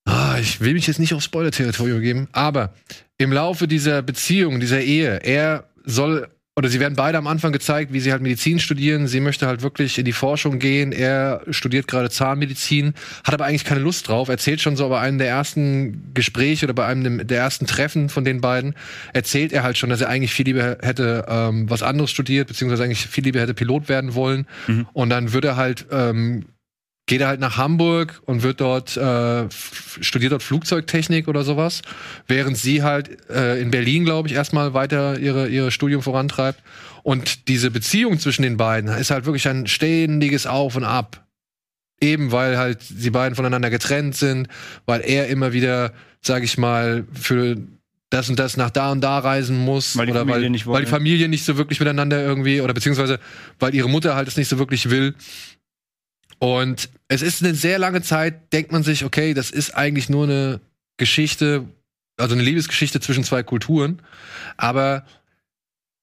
[0.07, 2.73] ah, ich will mich jetzt nicht auf Spoiler-Territorium geben, aber
[3.17, 6.27] im Laufe dieser Beziehung, dieser Ehe, er soll
[6.57, 9.05] oder sie werden beide am Anfang gezeigt, wie sie halt Medizin studieren.
[9.05, 10.91] Sie möchte halt wirklich in die Forschung gehen.
[10.91, 14.27] Er studiert gerade Zahnmedizin, hat aber eigentlich keine Lust drauf.
[14.27, 18.25] Erzählt schon so bei einem der ersten Gespräche oder bei einem der ersten Treffen von
[18.25, 18.73] den beiden,
[19.13, 22.85] erzählt er halt schon, dass er eigentlich viel lieber hätte ähm, was anderes studiert, beziehungsweise
[22.85, 24.47] eigentlich viel lieber hätte Pilot werden wollen.
[24.65, 24.87] Mhm.
[24.93, 26.45] Und dann würde er halt ähm,
[27.07, 31.81] geht er halt nach Hamburg und wird dort äh, studiert dort Flugzeugtechnik oder sowas,
[32.27, 36.61] während sie halt äh, in Berlin, glaube ich, erstmal weiter ihre ihre Studium vorantreibt.
[37.03, 41.25] Und diese Beziehung zwischen den beiden ist halt wirklich ein ständiges Auf und Ab.
[41.99, 44.49] Eben weil halt die beiden voneinander getrennt sind,
[44.85, 47.55] weil er immer wieder, sag ich mal, für
[48.09, 50.67] das und das nach da und da reisen muss Weil die oder Familie weil, nicht
[50.67, 50.89] weil die.
[50.89, 53.19] Familie nicht so wirklich miteinander irgendwie oder beziehungsweise
[53.59, 55.15] weil ihre Mutter halt es nicht so wirklich will.
[56.39, 60.25] Und es ist eine sehr lange Zeit, denkt man sich, okay, das ist eigentlich nur
[60.25, 60.61] eine
[60.97, 61.65] Geschichte,
[62.17, 64.01] also eine Liebesgeschichte zwischen zwei Kulturen.
[64.57, 65.05] Aber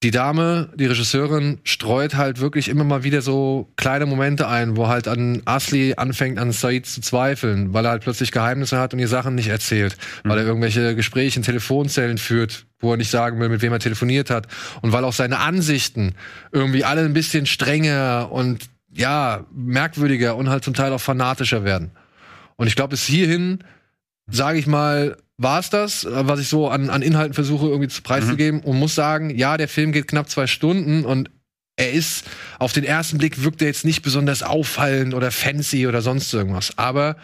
[0.04, 4.86] die Dame, die Regisseurin, streut halt wirklich immer mal wieder so kleine Momente ein, wo
[4.86, 8.98] halt an Asli anfängt, an Said zu zweifeln, weil er halt plötzlich Geheimnisse hat und
[8.98, 13.40] ihr Sachen nicht erzählt, weil er irgendwelche Gespräche in Telefonzellen führt, wo er nicht sagen
[13.40, 14.46] will, mit wem er telefoniert hat.
[14.82, 16.14] Und weil auch seine Ansichten
[16.52, 21.90] irgendwie alle ein bisschen strenger und ja, merkwürdiger und halt zum Teil auch fanatischer werden.
[22.56, 23.64] Und ich glaube, bis hierhin,
[24.26, 27.88] sage ich mal, war es das, äh, was ich so an, an Inhalten versuche irgendwie
[27.88, 31.30] zu preiszugeben und muss sagen, ja, der Film geht knapp zwei Stunden und
[31.76, 32.24] er ist,
[32.60, 36.78] auf den ersten Blick wirkt er jetzt nicht besonders auffallend oder fancy oder sonst irgendwas.
[36.78, 37.16] Aber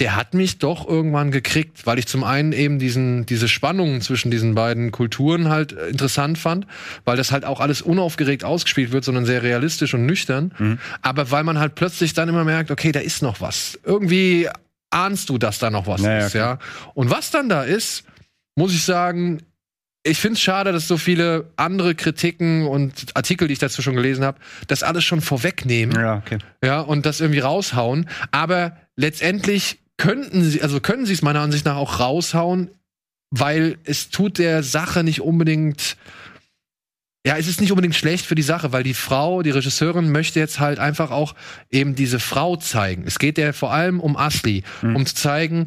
[0.00, 4.30] der hat mich doch irgendwann gekriegt, weil ich zum einen eben diesen, diese Spannungen zwischen
[4.30, 6.66] diesen beiden Kulturen halt äh, interessant fand,
[7.04, 10.78] weil das halt auch alles unaufgeregt ausgespielt wird, sondern sehr realistisch und nüchtern.
[11.02, 13.78] Aber weil man halt plötzlich dann immer merkt, okay, da ist noch was.
[13.84, 14.48] Irgendwie
[14.90, 16.58] ahnst du, dass da noch was Ja, ja, ist, ja.
[16.94, 18.04] Und was dann da ist,
[18.56, 19.42] muss ich sagen,
[20.02, 23.94] ich finde es schade, dass so viele andere Kritiken und Artikel, die ich dazu schon
[23.94, 26.38] gelesen habe, das alles schon vorwegnehmen Ja, okay.
[26.64, 28.08] ja, und das irgendwie raushauen.
[28.30, 32.70] Aber letztendlich könnten sie, also können sie es meiner Ansicht nach auch raushauen,
[33.30, 35.98] weil es tut der Sache nicht unbedingt.
[37.26, 40.40] Ja, es ist nicht unbedingt schlecht für die Sache, weil die Frau, die Regisseurin, möchte
[40.40, 41.34] jetzt halt einfach auch
[41.68, 43.04] eben diese Frau zeigen.
[43.06, 45.66] Es geht ja vor allem um Asli, um zu zeigen,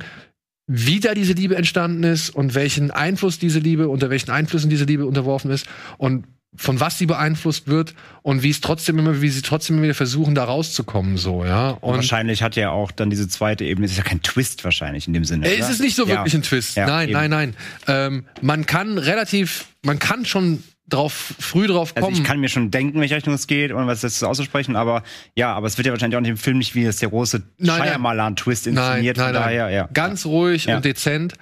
[0.65, 4.86] wie da diese Liebe entstanden ist und welchen Einfluss diese Liebe, unter welchen Einflüssen diese
[4.86, 5.67] Liebe unterworfen ist
[5.99, 6.25] und
[6.56, 9.95] von was sie beeinflusst wird und wie es trotzdem immer, wie sie trotzdem immer wieder
[9.95, 11.72] versuchen, da rauszukommen, so, ja.
[11.72, 15.08] Und wahrscheinlich hat ja auch dann diese zweite Ebene, es ist ja kein Twist wahrscheinlich
[15.08, 15.47] in dem Sinne.
[15.47, 15.64] Äh, oder?
[15.66, 16.16] es ist nicht so Ja.
[16.18, 16.76] wirklich ein Twist.
[16.76, 17.14] Ja, nein, eben.
[17.18, 17.56] nein, nein,
[17.88, 20.64] Ähm, man kann relativ, man kann schon
[20.94, 22.18] drauf, früh drauf Also kommen.
[22.18, 25.04] ich kann mir schon denken, welche Richtung es geht und was das auszusprechen, aber
[25.36, 27.41] ja, aber es wird ja wahrscheinlich auch nicht im Film nicht wie das der große
[27.58, 27.88] Nein, nein.
[27.89, 29.18] Shyamalan-Twist Nein, inszeniert.
[29.18, 29.44] nein, von nein.
[29.44, 29.89] daher, ja.
[29.94, 30.78] Ganz ruhig Ja.
[30.78, 31.34] und dezent.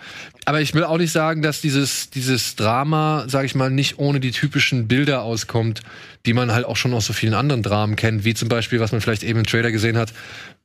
[0.45, 4.19] Aber ich will auch nicht sagen, dass dieses, dieses Drama, sag ich mal, nicht ohne
[4.19, 5.81] die typischen Bilder auskommt,
[6.25, 8.91] die man halt auch schon aus so vielen anderen Dramen kennt, wie zum Beispiel, was
[8.91, 10.13] man vielleicht eben im Trailer gesehen hat,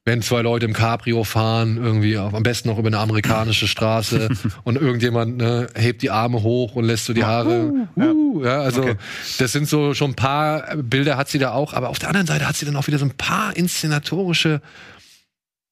[0.07, 4.29] wenn zwei Leute im Cabrio fahren, irgendwie am besten noch über eine amerikanische Straße
[4.65, 7.89] und irgendjemand ne, hebt die Arme hoch und lässt so die Haare.
[7.97, 8.97] Uh, ja, also Okay.
[9.39, 12.29] das sind so schon ein paar Bilder hat sie da auch, aber auf der anderen
[12.29, 14.61] Seite hat sie dann auch wieder so ein paar inszenatorische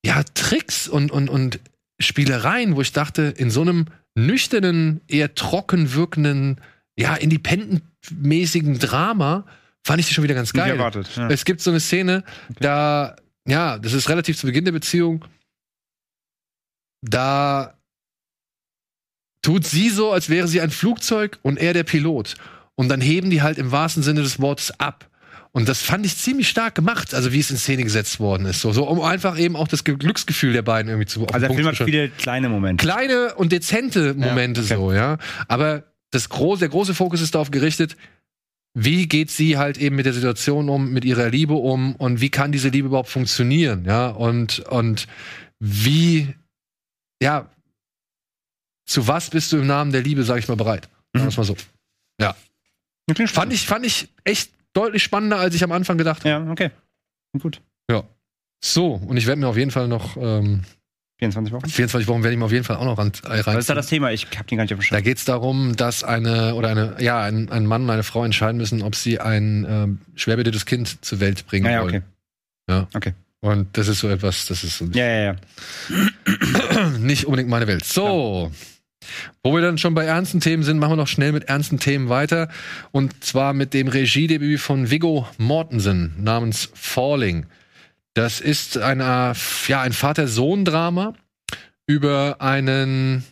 [0.05, 1.61] ja, Tricks und, und, und
[2.01, 6.61] Spielereien, wo ich dachte, in so einem nüchternen, eher trocken wirkenden,
[6.99, 9.45] ja, independent-mäßigen Drama
[9.87, 10.73] fand ich die schon wieder ganz geil.
[10.73, 11.29] Erwartet, ja.
[11.29, 12.25] Es gibt so eine Szene,
[12.59, 13.17] da,
[13.47, 15.25] ja, das ist relativ zu Beginn der Beziehung,
[17.03, 17.79] da
[19.43, 22.35] tut sie so, als wäre sie ein Flugzeug und er der Pilot.
[22.77, 25.11] Und dann heben die halt im wahrsten Sinne des Wortes ab.
[25.53, 28.61] Und das fand ich ziemlich stark gemacht, also wie es in Szene gesetzt worden ist.
[28.61, 31.41] So, so um einfach eben auch das Ge- Glücksgefühl der beiden irgendwie zu den Also
[31.41, 32.85] der Punkt Film hat viele kleine Momente.
[32.85, 34.75] Kleine und dezente Momente okay.
[34.75, 35.19] so, ja.
[35.47, 37.97] Aber das große, der große Fokus ist darauf gerichtet,
[38.75, 42.31] wie geht sie halt eben mit der Situation um, mit ihrer Liebe um und wie
[42.31, 44.09] kann diese Liebe überhaupt funktionieren, ja?
[44.09, 45.07] Und, und
[45.61, 46.35] wie,
[47.23, 47.49] ja,
[48.87, 50.89] zu was bist du im Namen der Liebe, sag ich mal, bereit?
[51.15, 51.57] Sagen wir's mal so.
[53.29, 56.29] Fand ich, fand ich echt deutlich spannender, als ich am Anfang gedacht habe.
[56.29, 56.71] Ja, okay.
[57.39, 57.61] Gut.
[58.63, 60.65] So, und ich werde mir auf jeden Fall noch, ähm,
[61.19, 61.69] 24 Wochen.
[61.69, 63.43] 24 Wochen werde ich mir auf jeden Fall auch noch ran, äh, rein.
[63.47, 64.11] Was ist da das Thema?
[64.11, 65.03] Ich hab den gar nicht auf dem Da Schirm.
[65.05, 68.57] geht es darum, dass eine oder eine, ja, ein, ein Mann und eine Frau entscheiden
[68.59, 71.95] müssen, ob sie ein ähm, schwerbehindertes Kind zur Welt bringen Ja, ja, wollen.
[71.97, 72.03] okay.
[72.69, 72.89] Ja.
[72.95, 73.13] Okay.
[73.41, 75.37] Und das ist so etwas, das ist so Ja, ja, ja.
[76.99, 77.85] nicht unbedingt meine Welt.
[77.85, 78.51] So.
[79.43, 82.09] Wo wir dann schon bei ernsten Themen sind, machen wir noch schnell mit ernsten Themen
[82.09, 82.49] weiter.
[82.91, 87.45] Und zwar mit dem Regiedebüt von Viggo Mortensen namens Falling.
[88.15, 89.35] Das ist eine,
[89.67, 91.15] ja, ein Vater-Sohn-Drama
[91.87, 93.25] über einen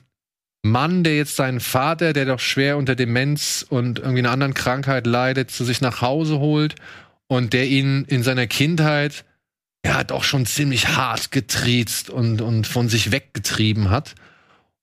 [0.62, 5.06] Mann, der jetzt seinen Vater, der doch schwer unter Demenz und irgendwie einer anderen Krankheit
[5.06, 6.74] leidet, zu sich nach Hause holt
[7.28, 9.24] und der ihn in seiner Kindheit
[9.84, 14.14] ja doch schon ziemlich hart getriezt und, und von sich weggetrieben hat.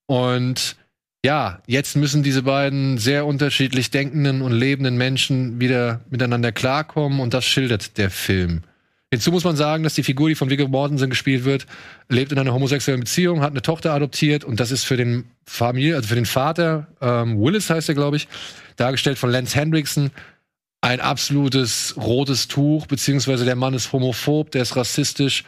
[0.08, 0.76] Und
[1.24, 7.34] ja, jetzt müssen diese beiden sehr unterschiedlich denkenden und lebenden Menschen wieder miteinander klarkommen und
[7.34, 8.64] das schildert der Film.
[9.12, 11.66] Hinzu muss man sagen, dass die Figur, die von Viggo Mortensen gespielt wird,
[12.10, 15.96] lebt in einer homosexuellen Beziehung, hat eine Tochter adoptiert und das ist für den Familie,
[15.96, 18.28] also für den Vater, ähm, Willis heißt er, glaube ich,
[18.76, 20.12] dargestellt von Lance Hendrickson,
[20.82, 25.44] ein absolutes rotes Tuch, beziehungsweise der Mann ist homophob, der ist rassistisch,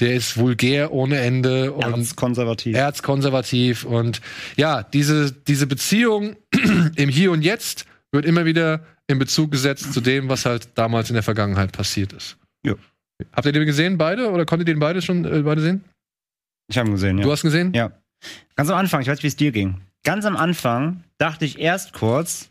[0.00, 2.74] der ist vulgär ohne Ende und Erzkonservativ.
[2.74, 4.22] erzkonservativ und
[4.56, 6.36] ja, diese, diese Beziehung
[6.96, 11.10] im Hier und Jetzt wird immer wieder in Bezug gesetzt zu dem, was halt damals
[11.10, 12.38] in der Vergangenheit passiert ist.
[12.64, 12.74] Ja.
[13.32, 14.30] Habt ihr den gesehen, beide?
[14.30, 15.84] Oder konntet ihr den beide schon äh, beide sehen?
[16.68, 17.24] Ich habe ihn gesehen, ja.
[17.24, 17.72] Du hast ihn gesehen?
[17.74, 17.92] Ja.
[18.56, 19.80] Ganz am Anfang, ich weiß, wie es dir ging.
[20.04, 22.48] Ganz am Anfang dachte ich erst kurz,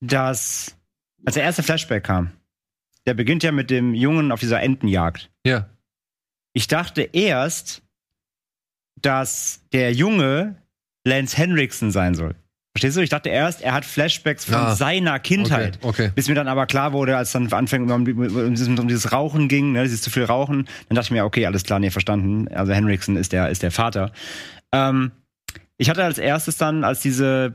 [0.00, 0.76] dass,
[1.24, 2.30] als der erste Flashback kam,
[3.06, 5.30] der beginnt ja mit dem Jungen auf dieser Entenjagd.
[5.44, 5.68] Ja.
[6.52, 7.82] Ich dachte erst,
[9.00, 10.56] dass der Junge
[11.06, 12.34] Lance Henriksen sein soll.
[12.76, 13.02] Verstehst du?
[13.02, 15.78] Ich dachte erst, er hat Flashbacks von Ah, seiner Kindheit.
[15.80, 16.10] Okay, okay.
[16.14, 19.46] Bis mir dann aber klar wurde, als dann anfängt um, um, dieses, um dieses Rauchen
[19.46, 22.48] ging, ne, dieses zu viel Rauchen, dann dachte ich mir, okay, alles klar, nee, verstanden.
[22.48, 24.10] Also Henriksen ist der, ist der Vater.
[24.72, 25.12] Ähm,
[25.76, 27.54] ich hatte als erstes dann, als diese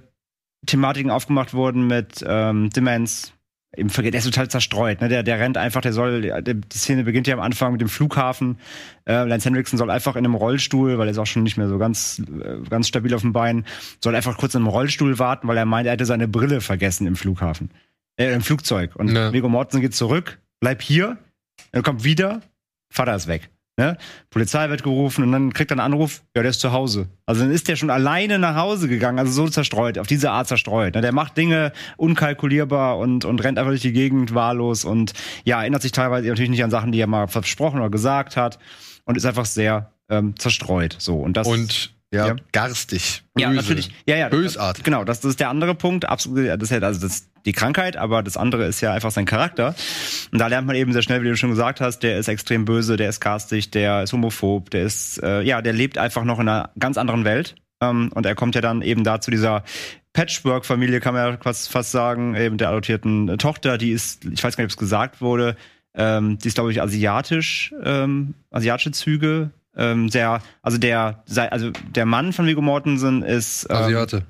[0.66, 3.34] Thematiken aufgemacht wurden mit ähm, Demenz,
[3.76, 5.10] im Verge- der ist total zerstreut, ne?
[5.10, 7.88] Der, der rennt einfach, der soll, der, die Szene beginnt ja am Anfang mit dem
[7.90, 8.58] Flughafen.
[9.06, 11.68] Äh, Lance Henriksen soll einfach in einem Rollstuhl, weil er ist auch schon nicht mehr
[11.70, 13.66] so ganz, äh, ganz stabil auf dem Bein,
[14.04, 17.06] soll einfach kurz in einem Rollstuhl warten, weil er meint, er hätte seine Brille vergessen
[17.06, 17.70] im Flughafen.
[18.18, 18.96] Äh, im Flugzeug.
[18.96, 19.32] Und Ja.
[19.34, 21.18] Viggo Mortensen geht zurück, bleibt hier,
[21.72, 22.42] er kommt wieder,
[22.92, 23.50] Vater ist weg.
[23.80, 23.98] Ne?
[24.30, 27.08] Polizei wird gerufen und dann kriegt er einen Anruf, ja, der ist zu Hause.
[27.26, 30.50] Also dann ist der schon alleine nach Hause gegangen, also so zerstreut, auf diese Art
[30.50, 30.96] zerstreut.
[30.96, 31.02] Ne?
[31.02, 35.14] Der macht Dinge unkalkulierbar und, und rennt einfach durch die Gegend wahllos und
[35.46, 38.60] ja, erinnert sich teilweise natürlich nicht an Sachen, die er mal versprochen oder gesagt hat
[39.06, 40.98] und ist einfach sehr ähm, zerstreut.
[41.00, 42.36] So und das Und ja, Ja.
[42.52, 43.24] garstig.
[43.38, 43.62] ja, böse.
[43.62, 43.92] natürlich.
[44.06, 44.28] Ja, ja.
[44.28, 44.84] Bösartig.
[44.84, 46.04] Genau, das, das ist der andere Punkt.
[46.10, 49.76] Absolut, das ja also das die Krankheit, aber das andere ist ja einfach sein Charakter.
[50.32, 52.66] Und da lernt man eben sehr schnell, wie du schon gesagt hast, der ist extrem
[52.66, 56.40] böse, der ist garstig, der ist homophob, der ist, äh, ja, der lebt einfach noch
[56.40, 57.56] in einer ganz anderen Welt.
[57.82, 59.64] Ähm, und er kommt ja dann eben da zu dieser
[60.14, 64.44] Patchwork-Familie, kann man ja fast, fast sagen, eben der adoptierten äh, Tochter, die ist, ich
[64.44, 65.56] weiß gar nicht, ob es gesagt wurde,
[65.94, 69.52] ähm, die ist, glaube ich, asiatisch, ähm, asiatische Züge.
[69.76, 74.26] Ähm, sehr, also der, also der Mann von Viggo Mortensen ist ähm, Asiate.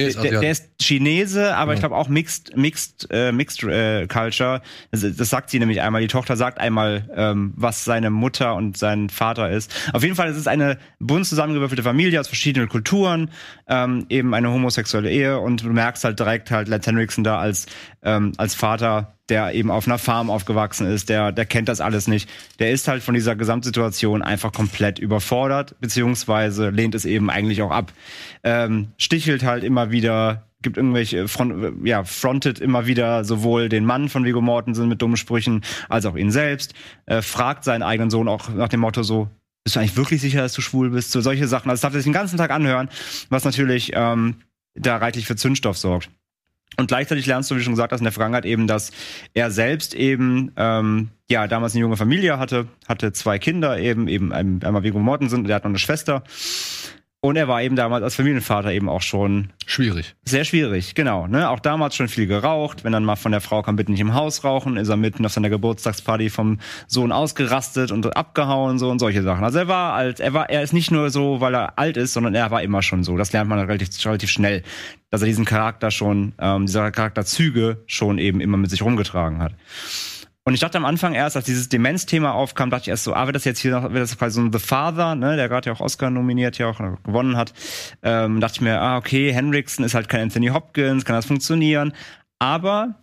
[0.00, 1.74] Der ist der, ist Chinese, aber Ja.
[1.74, 4.62] ich glaube auch Mixed, Mixed, äh, Mixed äh, Culture.
[4.90, 6.00] Das, das sagt sie nämlich einmal.
[6.02, 9.72] Die Tochter sagt einmal, ähm, was seine Mutter und sein Vater ist.
[9.92, 13.30] Auf jeden Fall es ist es eine bunt zusammengewürfelte Familie aus verschiedenen Kulturen,
[13.68, 17.66] ähm, eben eine homosexuelle Ehe und du merkst halt direkt halt Lance Henriksen da als
[18.02, 22.08] ähm, als Vater, der eben auf einer Farm aufgewachsen ist, der der kennt das alles
[22.08, 22.28] nicht.
[22.58, 27.70] Der ist halt von dieser Gesamtsituation einfach komplett überfordert, beziehungsweise lehnt es eben eigentlich auch
[27.70, 27.92] ab.
[28.42, 34.08] Ähm, stichelt halt immer wieder, gibt irgendwelche, front, ja, frontet immer wieder sowohl den Mann
[34.08, 36.74] von Viggo Mortensen mit dummen Sprüchen, als auch ihn selbst,
[37.06, 39.28] äh, fragt seinen eigenen Sohn auch nach dem Motto so,
[39.64, 41.12] bist du eigentlich wirklich sicher, dass du schwul bist?
[41.12, 41.70] So solche Sachen.
[41.70, 42.88] Also das darf er sich den ganzen Tag anhören,
[43.28, 44.36] was natürlich ähm,
[44.74, 46.10] da reichlich für Zündstoff sorgt.
[46.76, 48.90] Und gleichzeitig lernst du, wie schon gesagt hast, in der Vergangenheit eben, dass
[49.34, 54.32] er selbst eben, ähm, ja, damals eine junge Familie hatte, hatte zwei Kinder eben, eben
[54.32, 56.22] ein- einmal Viggo Mortensen, der hat noch eine Schwester.
[57.22, 60.14] Und er war eben damals als Familienvater eben auch schon Schwierig.
[60.24, 61.26] sehr schwierig, genau.
[61.26, 61.50] Ne?
[61.50, 62.82] Auch damals schon viel geraucht.
[62.82, 65.26] Wenn dann mal von der Frau kam, bitte nicht im Haus rauchen, ist er mitten
[65.26, 69.44] auf seiner Geburtstagsparty vom Sohn ausgerastet und abgehauen so und solche Sachen.
[69.44, 72.14] Also er war alt, er war, er ist nicht nur so, weil er alt ist,
[72.14, 73.18] sondern er war immer schon so.
[73.18, 74.62] Das lernt man relativ, relativ schnell,
[75.10, 79.52] dass er diesen Charakter schon, ähm, diese Charakterzüge schon eben immer mit sich rumgetragen hat.
[80.44, 83.26] Und ich dachte am Anfang erst, als dieses Demenz-Thema aufkam, dachte ich erst so, ah,
[83.26, 85.68] wird das jetzt hier noch, wird das quasi so ein The Father, ne, der gerade
[85.68, 87.52] ja auch Oscar nominiert, ja auch gewonnen hat,
[88.02, 91.92] ähm, dachte ich mir, ah, okay, Henriksen ist halt kein Anthony Hopkins, kann das funktionieren.
[92.38, 92.94] Aber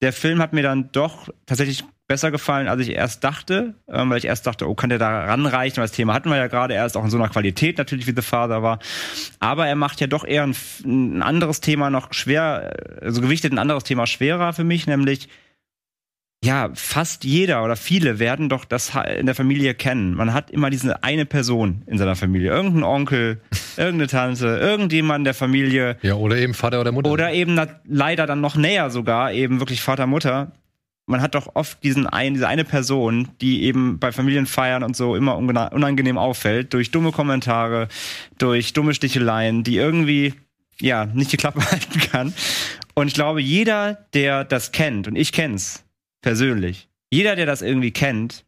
[0.00, 4.18] der Film hat mir dann doch tatsächlich besser gefallen, als ich erst dachte, ähm, weil
[4.18, 6.74] ich erst dachte, oh, kann der da ranreichen, weil das Thema hatten wir ja gerade
[6.74, 8.78] erst, auch in so einer Qualität natürlich, wie The Father war.
[9.40, 13.58] Aber er macht ja doch eher ein, ein anderes Thema noch schwer, also gewichtet ein
[13.58, 15.28] anderes Thema schwerer für mich, nämlich
[16.44, 20.14] ja, fast jeder oder viele werden doch das in der Familie kennen.
[20.14, 22.50] Man hat immer diese eine Person in seiner Familie.
[22.50, 23.40] Irgendein Onkel,
[23.76, 25.96] irgendeine Tante, irgendjemand der Familie.
[26.02, 27.10] Ja, oder eben Vater oder Mutter.
[27.10, 30.52] Oder eben leider dann noch näher sogar, eben wirklich Vater, Mutter.
[31.06, 35.14] Man hat doch oft diesen ein, diese eine Person, die eben bei Familienfeiern und so
[35.14, 37.88] immer unangenehm auffällt, durch dumme Kommentare,
[38.38, 40.34] durch dumme Sticheleien, die irgendwie
[40.80, 42.34] ja, nicht die Klappe halten kann.
[42.94, 45.85] Und ich glaube, jeder, der das kennt, und ich kenn's
[46.26, 48.45] persönlich, jeder, der das irgendwie kennt,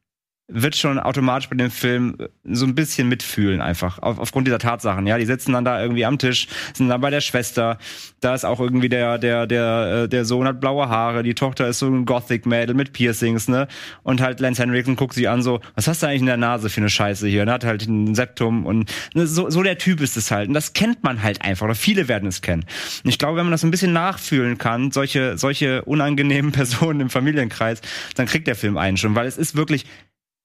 [0.48, 5.06] wird schon automatisch bei dem Film so ein bisschen mitfühlen einfach auf, aufgrund dieser Tatsachen.
[5.06, 7.76] Ja, die sitzen dann da irgendwie am Tisch, sind dann bei der Schwester.
[8.20, 11.68] Da ist auch irgendwie der der der äh, der Sohn hat blaue Haare, die Tochter
[11.68, 13.68] ist so ein Gothic Mädel mit Piercings, ne?
[14.02, 16.70] Und halt Lance Henriksen guckt sie an so, was hast du eigentlich in der Nase
[16.70, 17.42] für eine Scheiße hier?
[17.42, 20.48] Und hat halt ein Septum und ne, so so der Typ ist es halt.
[20.48, 22.64] Und das kennt man halt einfach oder viele werden es kennen.
[23.04, 27.10] Und ich glaube, wenn man das ein bisschen nachfühlen kann, solche solche unangenehmen Personen im
[27.10, 27.82] Familienkreis,
[28.14, 29.84] dann kriegt der Film einen schon, weil es ist wirklich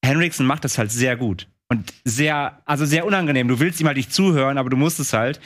[0.04, 1.48] Henriksen macht das halt sehr gut.
[1.68, 3.48] Und sehr, also sehr unangenehm.
[3.48, 5.40] Du willst ihm halt nicht zuhören, aber du musst es halt.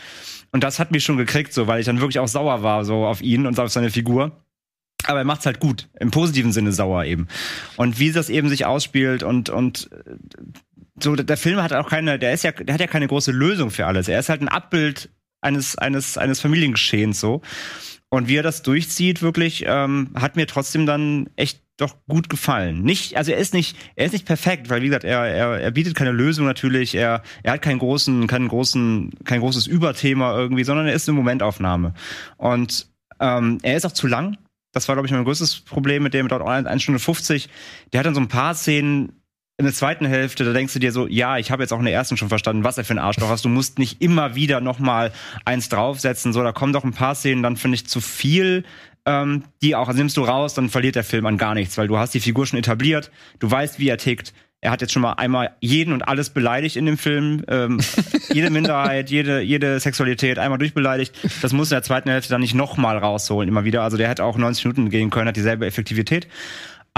[0.51, 3.07] Und das hat mich schon gekriegt, so, weil ich dann wirklich auch sauer war, so
[3.07, 4.33] auf ihn und auf seine Figur.
[5.05, 5.89] Aber er macht's halt gut.
[6.01, 7.29] Im positiven Sinne sauer eben.
[7.77, 10.17] Und wie das eben sich ausspielt und, und, äh,
[11.01, 13.71] so, der Film hat auch keine, der ist ja, der hat ja keine große Lösung
[13.71, 14.09] für alles.
[14.09, 17.43] Er ist halt ein Abbild eines, eines, eines Familiengeschehens, so.
[18.11, 22.83] Und wie er das durchzieht, wirklich, ähm, hat mir trotzdem dann echt doch gut gefallen.
[22.83, 25.71] Nicht, also er ist nicht, er ist nicht perfekt, weil wie gesagt, er, er, er
[25.71, 30.65] bietet keine Lösung natürlich, er, er hat keinen großen, keinen großen, kein großes Überthema irgendwie,
[30.65, 31.95] sondern er ist eine Momentaufnahme.
[32.37, 32.89] Und
[33.21, 34.39] ähm, er ist auch zu lang.
[34.73, 37.49] Das war, glaube ich, mein größtes Problem mit dem, dort 1 Stunde 50.
[37.93, 39.18] Der hat dann so ein paar Szenen,
[39.59, 41.85] in der zweiten Hälfte, da denkst du dir so, ja, ich habe jetzt auch in
[41.85, 43.45] der ersten schon verstanden, was er für ein Arschloch ist.
[43.45, 45.11] Du musst nicht immer wieder noch mal
[45.45, 46.33] eins draufsetzen.
[46.33, 48.63] So, da kommen doch ein paar Szenen, dann finde ich zu viel,
[49.05, 51.89] ähm, die auch also nimmst du raus, dann verliert der Film an gar nichts, weil
[51.89, 54.33] du hast die Figur schon etabliert, du weißt, wie er tickt.
[54.61, 57.81] Er hat jetzt schon mal einmal jeden und alles beleidigt in dem Film, ähm,
[58.33, 61.15] jede Minderheit, jede jede Sexualität einmal durchbeleidigt.
[61.43, 63.83] Das muss in der zweiten Hälfte dann nicht noch mal rausholen, immer wieder.
[63.83, 66.29] Also der hätte auch 90 Minuten gehen können, hat dieselbe Effektivität.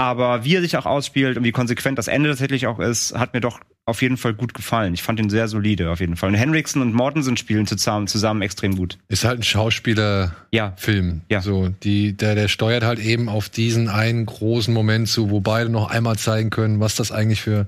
[0.01, 3.35] Aber wie er sich auch ausspielt und wie konsequent das Ende tatsächlich auch ist, hat
[3.35, 4.95] mir doch auf jeden Fall gut gefallen.
[4.95, 6.29] Ich fand ihn sehr solide, auf jeden Fall.
[6.29, 8.97] Und Henriksen und Mortensen spielen zusammen, zusammen extrem gut.
[9.09, 11.21] Ist halt ein Schauspielerfilm.
[11.29, 11.37] Ja.
[11.37, 11.41] Ja.
[11.43, 15.69] So, die, der, der steuert halt eben auf diesen einen großen Moment zu, wo beide
[15.69, 17.67] noch einmal zeigen können, was das eigentlich für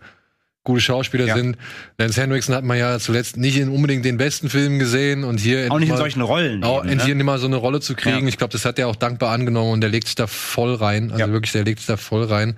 [0.63, 1.35] gute Schauspieler Ja.
[1.35, 1.57] sind.
[1.97, 5.67] Lance Henriksen hat man ja zuletzt nicht in unbedingt den besten Filmen gesehen und hier
[5.71, 6.63] Auch nicht in mal- solchen Rollen.
[6.63, 7.03] Auch eben, ne?
[7.05, 8.21] hier mal so eine Rolle zu kriegen.
[8.23, 8.27] Ja.
[8.27, 11.11] Ich glaube, das hat er auch dankbar angenommen und der legt sich da voll rein.
[11.11, 11.31] Also Ja.
[11.31, 12.55] wirklich, der legt sich da voll rein.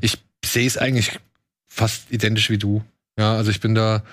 [0.00, 1.18] Ich sehe es eigentlich
[1.66, 2.82] fast identisch wie du.
[3.18, 4.04] Ja, also ich bin da.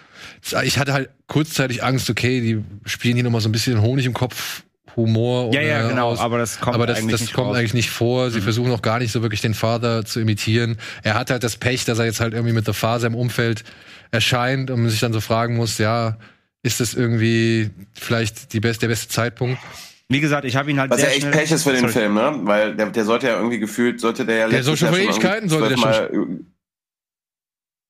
[0.63, 4.13] Ich hatte halt kurzzeitig Angst, okay, die spielen hier nochmal so ein bisschen Honig im
[4.13, 4.63] Kopf,
[4.95, 5.53] Humor.
[5.53, 6.09] Ja, oder ja, genau.
[6.09, 6.19] aus.
[6.19, 7.53] Aber das kommt aber das, eigentlich das nicht kommt raus.
[7.53, 7.59] Mhm.
[7.59, 8.31] eigentlich nicht vor.
[8.31, 10.77] Sie versuchen auch gar nicht so wirklich den Vater zu imitieren.
[11.03, 13.63] Er hat halt das Pech, dass er jetzt halt irgendwie mit der Phase im Umfeld
[14.11, 16.17] erscheint und man sich dann so fragen muss, ja,
[16.63, 19.59] ist das irgendwie vielleicht die best, der beste Zeitpunkt?
[20.07, 21.91] Wie gesagt, ich habe ihn halt Was sehr ja echt Pech ist für den Sorry.
[21.93, 22.31] Film, ne?
[22.43, 25.49] Weil der, der sollte ja irgendwie gefühlt, sollte der ja Der soll schon vor Ewigkeiten,
[25.49, 26.09] sollte der zwölfmal-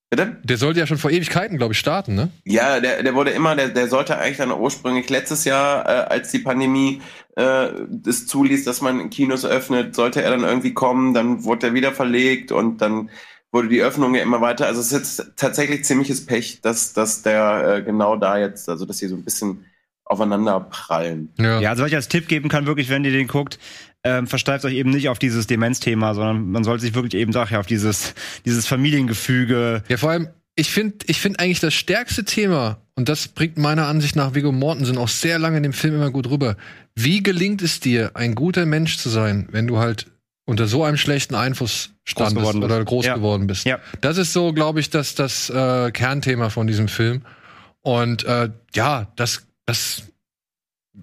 [0.09, 0.37] Bitte?
[0.43, 2.29] Der sollte ja schon vor Ewigkeiten, glaube ich, starten, ne?
[2.43, 6.31] Ja, der, der wurde immer, der, der sollte eigentlich dann ursprünglich letztes Jahr, äh, als
[6.31, 7.01] die Pandemie
[7.35, 7.69] äh,
[8.07, 11.91] es zuließ, dass man Kinos öffnet, sollte er dann irgendwie kommen, dann wurde er wieder
[11.91, 13.09] verlegt und dann
[13.51, 14.67] wurde die Öffnung ja immer weiter.
[14.67, 18.85] Also es ist jetzt tatsächlich ziemliches Pech, dass, dass der äh, genau da jetzt, also
[18.85, 19.65] dass sie so ein bisschen
[20.05, 21.33] aufeinander prallen.
[21.39, 23.57] Ja, also was ich als Tipp geben kann, wirklich, wenn ihr den guckt,
[24.05, 27.55] ähm, versteift euch eben nicht auf dieses Demenzthema, sondern man sollte sich wirklich eben ich,
[27.57, 28.13] auf dieses,
[28.45, 29.83] dieses Familiengefüge.
[29.89, 33.87] Ja, vor allem, ich finde ich find eigentlich das stärkste Thema, und das bringt meiner
[33.87, 36.55] Ansicht nach Viggo Mortensen auch sehr lange in dem Film immer gut rüber.
[36.93, 40.05] Wie gelingt es dir, ein guter Mensch zu sein, wenn du halt
[40.45, 42.63] unter so einem schlechten Einfluss standest bist.
[42.63, 43.15] oder groß Ja.
[43.15, 43.65] geworden bist?
[43.65, 43.79] Ja.
[44.01, 47.23] Das ist so, glaube ich, das, das äh, Kernthema von diesem Film.
[47.81, 50.03] Und äh, ja, das, das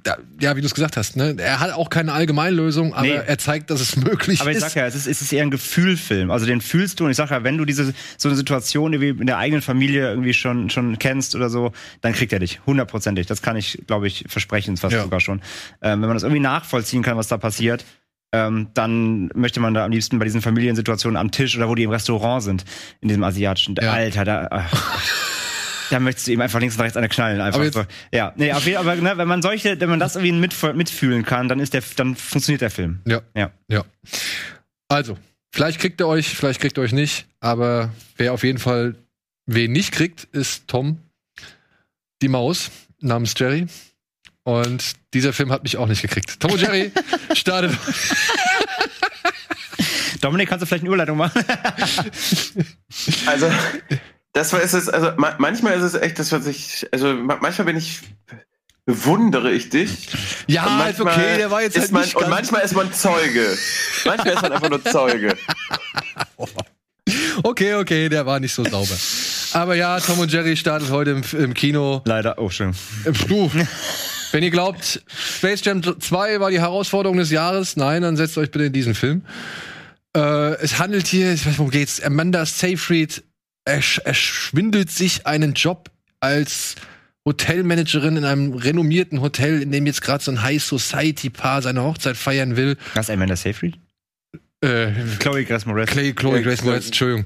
[0.04, 1.36] da, ja, wie du es gesagt hast, ne?
[1.38, 3.12] Er hat auch keine Allgemeinlösung, aber Nee.
[3.26, 4.62] er zeigt, dass es möglich Aber ich ist.
[4.62, 6.30] sag ja, es ist, es ist eher ein Gefühlfilm.
[6.30, 9.10] Also den fühlst du und ich sag ja, wenn du diese so eine Situation wie
[9.10, 13.26] in der eigenen Familie irgendwie schon schon kennst oder so, dann kriegt er dich hundertprozentig.
[13.26, 15.02] Das kann ich, glaube ich, versprechen fast Ja.
[15.02, 15.40] sogar schon.
[15.82, 17.84] Ähm, wenn man das irgendwie nachvollziehen kann, was da passiert,
[18.32, 21.82] ähm, dann möchte man da am liebsten bei diesen Familiensituationen am Tisch oder wo die
[21.82, 22.64] im Restaurant sind,
[23.02, 23.74] in diesem asiatischen.
[23.80, 23.92] Ja.
[23.92, 24.48] Alter, da.
[24.50, 24.72] ach.
[25.92, 27.42] Da möchtest du ihm einfach links und rechts eine knallen.
[27.42, 27.84] Einfach so.
[28.12, 30.74] Ja, nee, auf jeden Fall, aber ne, wenn man solche, wenn man das irgendwie mit,
[30.74, 33.00] mitfühlen kann, dann ist der, dann funktioniert der Film.
[33.06, 33.20] Ja.
[33.36, 33.50] Ja.
[33.68, 33.84] Ja.
[34.88, 35.18] Also,
[35.54, 38.94] vielleicht kriegt er euch, vielleicht kriegt er euch nicht, aber wer auf jeden Fall
[39.44, 40.98] wen nicht kriegt, ist Tom,
[42.22, 42.70] die Maus
[43.00, 43.66] namens Jerry.
[44.44, 46.40] Und dieser Film hat mich auch nicht gekriegt.
[46.40, 46.90] Tom und Jerry
[47.34, 47.76] startet.
[50.22, 51.44] Dominik, kannst du vielleicht eine Überleitung machen?
[53.26, 53.50] Also,
[54.32, 57.38] das war ist es, also ma manchmal ist es echt, das was ich, also ma
[57.40, 58.00] manchmal bin ich,
[58.86, 60.08] bewundere ich dich.
[60.46, 62.74] Ja, Und ist okay, der war jetzt ist halt man, nicht Und ganz- manchmal ist
[62.74, 63.56] man Zeuge.
[64.04, 65.36] Manchmal ist man einfach nur Zeuge.
[67.42, 68.94] Okay, okay, der war nicht so sauber.
[69.54, 72.02] Aber ja, Tom und Jerry startet heute im, im Kino.
[72.04, 72.72] Leider, oh schön.
[73.28, 73.50] Du,
[74.30, 78.50] Wenn ihr glaubt, Space Jam 2 war die Herausforderung des Jahres, nein, dann setzt euch
[78.50, 79.24] bitte in diesen Film.
[80.16, 82.00] Äh, es handelt hier, ich weiß, worum geht's?
[82.02, 83.22] Amanda Seyfried
[83.64, 85.90] ersch erschwindelt sich einen Job
[86.20, 86.76] als
[87.24, 91.82] Hotelmanagerin in einem renommierten Hotel, in dem jetzt gerade so ein High Society Paar seine
[91.82, 92.76] Hochzeit feiern will.
[92.94, 93.78] Was, Amanda Seyfried?
[94.62, 95.90] Äh, Chloe Grace Moretz.
[95.90, 97.24] Clay, Chloe Ja, Grace Moretz, Entschuldigung.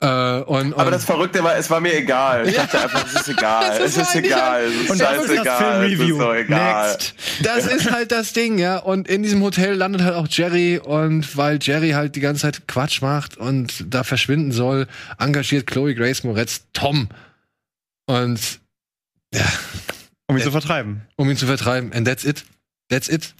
[0.00, 2.48] Äh, und, Aber und- das Verrückte war, es war mir egal.
[2.48, 3.78] Ich dachte einfach, es ist egal.
[3.78, 4.64] Das Es ist egal.
[4.64, 5.84] Es ist Und das ist das scheißegal.
[5.84, 6.18] Ist Filmreview.
[6.18, 6.90] doch egal.
[6.92, 7.14] Next.
[7.42, 8.78] Das ist halt das Ding, ja.
[8.78, 12.66] Und in diesem Hotel landet halt auch Jerry und weil Jerry halt die ganze Zeit
[12.66, 14.86] Quatsch macht und da verschwinden soll,
[15.18, 17.08] engagiert Chloe Grace Moretz Tom.
[18.06, 18.40] Und
[20.26, 21.02] Um ihn zu vertreiben.
[21.16, 21.92] um ihn zu vertreiben.
[21.92, 22.44] And that's it.
[22.88, 23.34] That's it.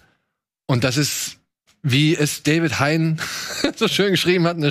[0.66, 1.37] Und das ist,
[1.82, 3.20] wie es David Hein
[3.76, 4.70] so schön geschrieben hat, eine,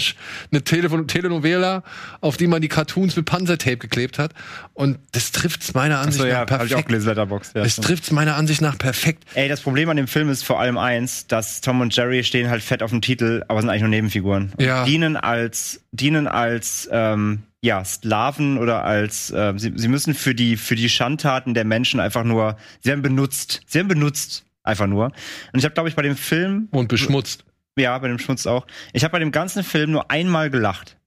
[0.52, 1.84] eine Tele Telenovela,
[2.22, 4.34] auf die man die Cartoons mit Panzertape geklebt hat.
[4.74, 6.88] Und das trifft's meiner Ansicht Achso, ja, nach hab ich auch perfekt.
[6.90, 7.56] gelesen, Letterboxd.
[7.56, 7.88] Ja, Es stimmt.
[7.88, 9.24] trifft's meiner Ansicht nach perfekt.
[9.34, 12.50] Ey, das Problem an dem Film ist vor allem eins, dass Tom und Jerry stehen
[12.50, 14.54] halt fett auf dem Titel, aber sind eigentlich nur Nebenfiguren.
[14.60, 14.86] Ja.
[14.86, 20.58] Dienen als, dienen als, ähm, ja, Sklaven oder als, ähm, sie, sie müssen für die,
[20.58, 23.62] für die Schandtaten der Menschen einfach nur, sie werden benutzt.
[23.66, 24.44] Sie werden benutzt.
[24.68, 25.06] Einfach nur.
[25.06, 27.46] Und ich habe, glaube ich, bei dem Film, Und beschmutzt.
[27.78, 30.98] ja, bei dem Schmutz auch, ich habe bei dem ganzen Film nur einmal gelacht.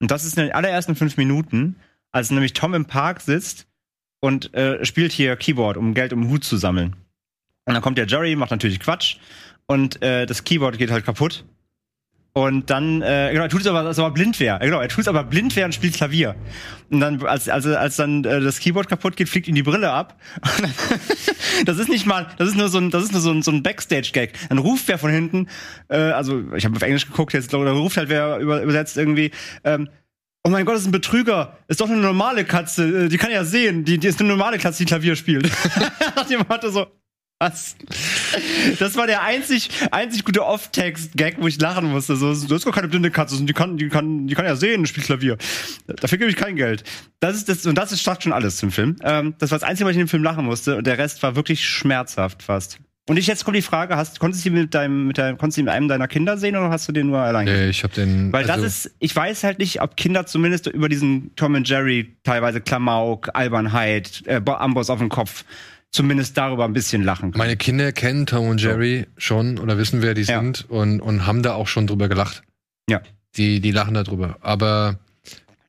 [0.00, 1.76] Und das ist in den allerersten fünf Minuten,
[2.12, 3.66] als nämlich Tom im Park sitzt
[4.20, 6.94] und äh, spielt hier Keyboard, um Geld um Hut zu sammeln.
[7.64, 9.16] Und dann kommt der Jerry, macht natürlich Quatsch
[9.66, 11.44] und äh, das Keyboard geht halt kaputt.
[12.34, 14.60] Und dann, äh, genau, er tut es aber, als blind wäre.
[14.60, 16.36] Genau, er tut es aber blind wäre und spielt Klavier.
[16.90, 19.90] Und dann, als, als, als dann äh, das Keyboard kaputt geht, fliegt ihm die Brille
[19.90, 20.20] ab.
[21.64, 23.50] Das ist nicht mal, das ist nur so ein, das ist nur so ein, so
[23.50, 24.34] ein Backstage-Gag.
[24.48, 25.48] Dann ruft wer von hinten,
[25.88, 29.32] äh, also ich habe auf Englisch geguckt, jetzt da ruft halt wer über, übersetzt irgendwie,
[29.64, 29.88] ähm,
[30.44, 31.58] Oh mein Gott, das ist ein Betrüger.
[31.66, 33.06] Ist doch eine normale Katze.
[33.06, 33.84] Äh, Die kann ja sehen.
[33.84, 35.50] Die, die ist eine normale Katze, die Klavier spielt.
[36.30, 36.86] Dem Motto so,
[37.38, 37.76] was?
[38.78, 42.16] Das war der einzig, einzig gute Off-Text-Gag, wo ich lachen musste.
[42.16, 44.86] So, das ist doch keine blinde Katze, die kann, die kann, die kann ja sehen,
[44.86, 45.38] spielt Klavier.
[45.86, 46.84] Dafür gebe ich kein Geld.
[47.20, 48.96] Das ist das, und das ist schon alles zum Film.
[49.02, 50.76] Ähm, das war das Einzige, was ich in dem Film lachen musste.
[50.76, 52.78] Und der Rest war wirklich schmerzhaft fast.
[53.08, 55.56] Und ich, jetzt kommt die Frage, hast, konntest du ihn mit deinem, mit deinem, konntest
[55.56, 57.62] du ihn mit einem deiner Kinder sehen oder hast du den nur allein gesehen?
[57.62, 58.30] Nee, ich hab den.
[58.34, 61.66] Weil also, das ist, ich weiß halt nicht, ob Kinder zumindest über diesen Tom und
[61.66, 65.46] Jerry teilweise Klamauk, Albernheit, äh, Bo- Amboss auf dem Kopf,
[65.90, 67.38] zumindest darüber ein bisschen lachen können.
[67.38, 70.40] Meine Kinder kennen Tom und Jerry schon oder wissen, wer die Ja.
[70.40, 72.42] sind und, und haben da auch schon drüber gelacht.
[72.88, 73.00] Ja.
[73.36, 74.36] Die, die lachen da drüber.
[74.40, 74.98] Aber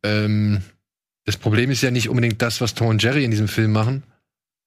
[0.04, 0.62] ähm,
[1.26, 4.04] das Problem ist ja nicht unbedingt das, was Tom und Jerry in diesem Film machen,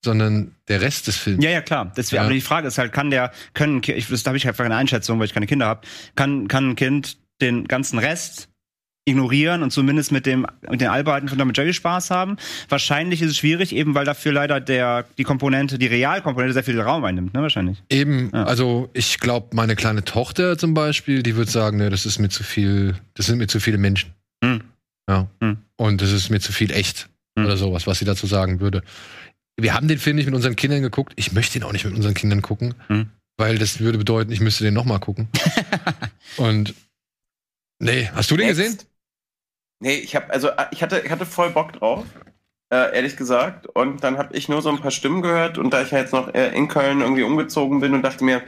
[0.05, 1.43] sondern der Rest des Films.
[1.45, 1.93] Ja, ja, klar.
[1.97, 2.23] Deswegen, Ja.
[2.25, 5.19] Aber die Frage ist halt, kann der, können, ich, das habe ich einfach eine Einschätzung,
[5.19, 8.49] weil ich keine Kinder habe, kann, kann ein Kind den ganzen Rest
[9.05, 12.37] ignorieren und zumindest mit dem mit den Albarten von Tom Jerry Spaß haben.
[12.69, 16.81] Wahrscheinlich ist es schwierig, eben weil dafür leider der die Komponente, die Realkomponente sehr viel
[16.81, 17.83] Raum einnimmt, ne, wahrscheinlich.
[17.91, 18.45] Eben, Ja.
[18.45, 22.29] also ich glaube, meine kleine Tochter zum Beispiel, die wird sagen, ne, das ist mir
[22.29, 24.13] zu viel, das sind mir zu viele Menschen.
[24.45, 24.61] Hm.
[25.09, 25.27] Ja.
[25.41, 25.59] Hm.
[25.77, 27.47] Und das ist mir zu viel echt Hm.
[27.47, 28.83] oder sowas, was sie dazu sagen würde.
[29.57, 31.13] Wir haben den Film nicht mit unseren Kindern geguckt.
[31.17, 33.09] Ich möchte ihn auch nicht mit unseren Kindern gucken, Hm.
[33.37, 35.29] weil das würde bedeuten, ich müsste den nochmal gucken.
[36.37, 36.75] Und
[37.81, 38.61] nee, hast du den Next.
[38.61, 38.79] gesehen?
[39.83, 42.05] Nee, ich habe also äh, ich hatte ich hatte voll Bock drauf,
[42.71, 43.67] äh, ehrlich gesagt.
[43.67, 46.13] Und dann habe ich nur so ein paar Stimmen gehört und da ich ja jetzt
[46.13, 48.43] noch äh, in Köln irgendwie umgezogen bin und dachte mir,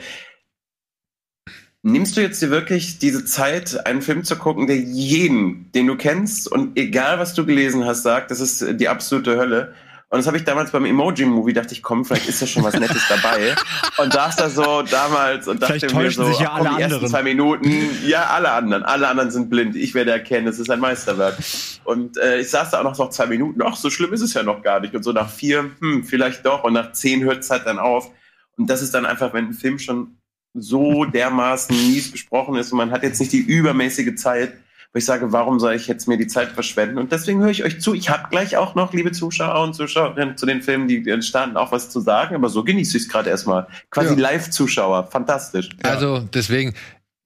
[1.82, 5.96] nimmst du jetzt dir wirklich diese Zeit, einen Film zu gucken, der jeden, den du
[5.96, 9.74] kennst und egal was du gelesen hast, sagt, das ist äh, die absolute Hölle.
[10.14, 12.78] Und das habe ich damals beim Emoji-Movie, dachte ich, komm, vielleicht ist ja schon was
[12.78, 13.56] Nettes dabei.
[13.98, 16.82] Und saß da so damals und dachte mir so, sich ja ach komm, alle die
[16.82, 17.10] ersten anderen.
[17.10, 19.74] zwei Minuten, ja, alle anderen, alle anderen sind blind.
[19.74, 21.36] Ich werde erkennen, es ist ein Meisterwerk.
[21.82, 24.34] Und äh, ich saß da auch noch so zwei Minuten, ach, so schlimm ist es
[24.34, 24.94] ja noch gar nicht.
[24.94, 26.62] Und so nach vier, hm, vielleicht doch.
[26.62, 28.08] Und nach zehn hört es halt dann auf.
[28.56, 30.18] Und das ist dann einfach, wenn ein Film schon
[30.52, 34.52] so dermaßen mies besprochen ist und man hat jetzt nicht die übermäßige Zeit,
[34.94, 36.98] wo ich sage, warum soll ich jetzt mir die Zeit verschwenden?
[36.98, 37.94] Und deswegen höre ich euch zu.
[37.94, 41.72] Ich habe gleich auch noch, liebe Zuschauer und Zuschauerinnen, zu den Filmen, die entstanden, auch
[41.72, 42.36] was zu sagen.
[42.36, 43.66] Aber so genieße ich es gerade erstmal.
[43.90, 44.20] Quasi Ja.
[44.20, 45.08] Live-Zuschauer.
[45.10, 45.70] Fantastisch.
[45.82, 46.74] Also deswegen,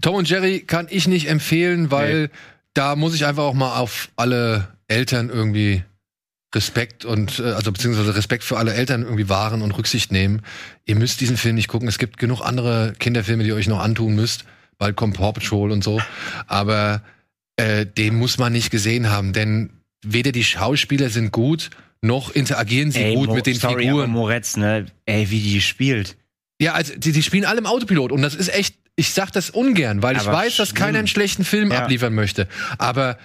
[0.01, 2.31] Tom und Jerry kann ich nicht empfehlen, weil
[2.73, 5.85] da muss ich einfach auch mal auf alle Eltern irgendwie
[6.55, 10.41] Respekt und äh, also beziehungsweise Respekt für alle Eltern irgendwie wahren und Rücksicht nehmen.
[10.87, 11.87] Ihr müsst diesen Film nicht gucken.
[11.87, 14.47] Es gibt genug andere Kinderfilme, die ihr euch noch antun müsst.
[14.79, 16.01] Bald kommt Paw Patrol und so.
[16.47, 17.03] Aber
[17.59, 19.71] äh, den muss man nicht gesehen haben, denn
[20.05, 21.71] weder die Schauspieler sind gut,
[22.01, 24.05] noch interagieren sie gut Mo- mit den sorry, Figuren.
[24.05, 24.87] Aber Moretz, ne?
[25.05, 26.17] Ey, wie die spielt.
[26.61, 29.51] Ja, also die, die spielen alle im Autopilot und das ist echt, ich sag das
[29.51, 31.83] ungern, weil ich Aber weiß, dass keiner einen schlechten Film Ja.
[31.83, 32.49] abliefern möchte.
[32.79, 33.19] Aber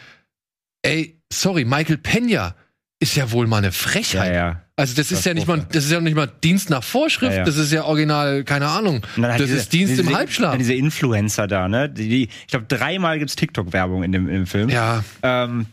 [0.82, 2.56] ey, sorry, Michael Pena
[3.00, 4.34] ist ja wohl mal eine Ja, Frechheit.
[4.36, 4.63] ja.
[4.76, 7.34] Also das ist Das ja nicht mal, das ist ja nicht mal Dienst nach Vorschrift,
[7.34, 7.44] Ja, ja.
[7.46, 9.06] das ist ja original, keine Ahnung.
[9.16, 10.58] Das diese- ist Dienst diese, im Halbschlaf.
[10.58, 11.90] Diese Influencer da, ne?
[11.90, 14.70] Die, die, ich glaube, dreimal gibt's TikTok-Werbung in dem, in dem Film.
[14.70, 15.68] Ja, Ähm,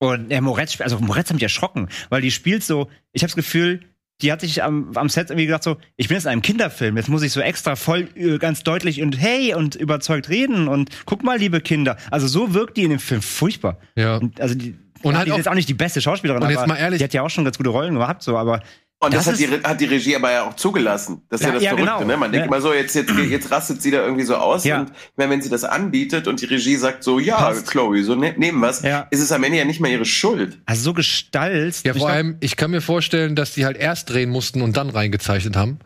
[0.00, 3.36] und der Moretz, also Moretz hat mich erschrocken, weil die spielt so, ich habe das
[3.36, 3.82] Gefühl,
[4.22, 6.96] die hat sich am, am Set irgendwie gedacht so, ich bin jetzt in einem Kinderfilm,
[6.96, 10.90] jetzt muss ich so extra voll äh, ganz deutlich und hey und überzeugt reden und
[11.06, 11.96] guck mal, liebe Kinder.
[12.10, 13.78] Also so wirkt die in dem Film furchtbar.
[13.96, 14.16] Ja.
[14.18, 16.42] Und, also die, Und ja, halt die ist auch- jetzt auch nicht die beste Schauspielerin,
[16.42, 18.36] Und jetzt aber mal ehrlich- die hat ja auch schon ganz gute Rollen gehabt, so,
[18.36, 18.60] aber
[19.02, 21.22] Und das, Das hat, die, hat die Regie aber ja auch zugelassen.
[21.30, 22.04] Das ist ja, Ja, das ja, Verrückte, genau.
[22.06, 22.16] ne?
[22.18, 22.48] Man denkt Ja.
[22.54, 24.64] immer so, jetzt, jetzt, jetzt rastet sie da irgendwie so aus.
[24.64, 24.80] Ja.
[24.80, 27.66] Und ich meine, wenn sie das anbietet und die Regie sagt so, ja, Passt.
[27.70, 29.06] Chloe, so ne, nehmen was, Ja.
[29.10, 30.58] ist es am Ende ja nicht mehr ihre Schuld.
[30.66, 31.86] also so gestalzt.
[31.86, 34.90] ja vor allem, ich kann mir vorstellen, dass die halt erst drehen mussten und dann
[34.90, 35.78] reingezeichnet haben.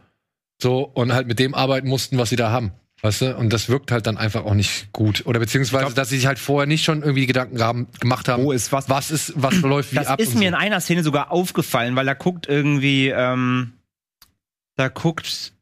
[0.61, 2.73] So, und halt mit dem arbeiten mussten, was sie da haben.
[3.05, 3.36] Weißt du?
[3.36, 5.26] Und das wirkt halt dann einfach auch nicht gut.
[5.26, 8.51] Oder beziehungsweise, dass sie sich halt vorher nicht schon irgendwie Gedanken haben, gemacht haben, Wo
[8.51, 8.89] ist was?
[8.89, 10.20] was ist, was läuft wie Das ab.
[10.20, 10.48] ist und mir so.
[10.48, 13.74] in einer Szene sogar aufgefallen, weil da guckt irgendwie, ähm,
[14.76, 15.52] da guckt,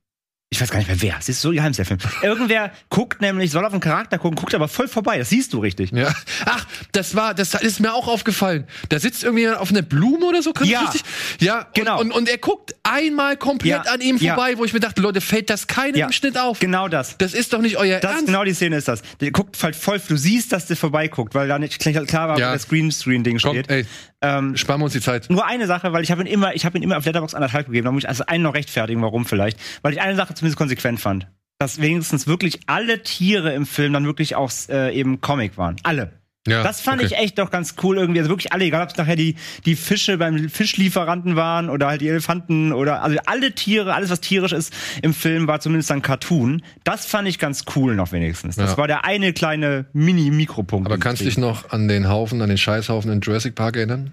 [0.53, 1.99] ich weiß gar nicht mehr wer, es ist so geheim, der Film.
[2.23, 5.59] Irgendwer guckt nämlich, soll auf einen Charakter gucken, guckt aber voll vorbei, das siehst du
[5.61, 5.91] richtig.
[5.93, 6.15] Ja.
[6.45, 8.66] Ach, das war, das ist mir auch aufgefallen.
[8.91, 10.81] Da sitzt irgendwie auf einer Blume oder so, kann Ja.
[10.83, 11.03] richtig?
[11.41, 11.99] Ja, Genau.
[12.01, 13.93] Und, und, er guckt einmal komplett Ja.
[13.93, 14.35] an ihm Ja.
[14.35, 16.07] vorbei, wo ich mir dachte, Leute, fällt das keinem Ja.
[16.07, 16.59] im Schnitt auf?
[16.61, 17.16] Genau das.
[17.16, 18.27] Das ist doch nicht euer Das Ernst.
[18.27, 19.01] genau die Szene ist das.
[19.23, 22.51] Der guckt halt voll, du siehst, dass der vorbeiguckt, weil da nicht klar war, Ja.
[22.51, 23.70] wo das Greenscreen-Ding steht.
[23.70, 23.87] ey,
[24.24, 25.29] Ähm, sparen wir uns die Zeit.
[25.31, 27.66] nur eine Sache, weil ich habe ihn immer, ich habe ihn immer auf Letterbox anderthalb
[27.66, 27.87] gegeben.
[27.87, 29.59] Da muss ich also einen noch rechtfertigen, warum vielleicht.
[29.83, 31.28] Weil ich eine Sache zumindest konsequent fand.
[31.59, 35.77] Dass wenigstens wirklich alle Tiere im Film dann wirklich auch äh, eben Comic waren.
[35.85, 36.12] Alle.
[36.48, 37.14] Ja, das fand okay.
[37.14, 38.19] ich echt doch ganz cool irgendwie.
[38.19, 42.01] Also wirklich alle, egal ob es nachher die, die Fische beim Fischlieferanten waren oder halt
[42.01, 46.02] die Elefanten oder also alle Tiere, alles was tierisch ist im Film war zumindest ein
[46.02, 46.62] Cartoon.
[46.82, 48.56] Das fand ich ganz cool noch wenigstens.
[48.56, 48.77] Das Ja.
[48.77, 50.86] war der eine kleine Mini-Mikropunkt.
[50.86, 54.12] Aber kannst du dich noch an den Haufen, an den Scheißhaufen in Jurassic Park erinnern?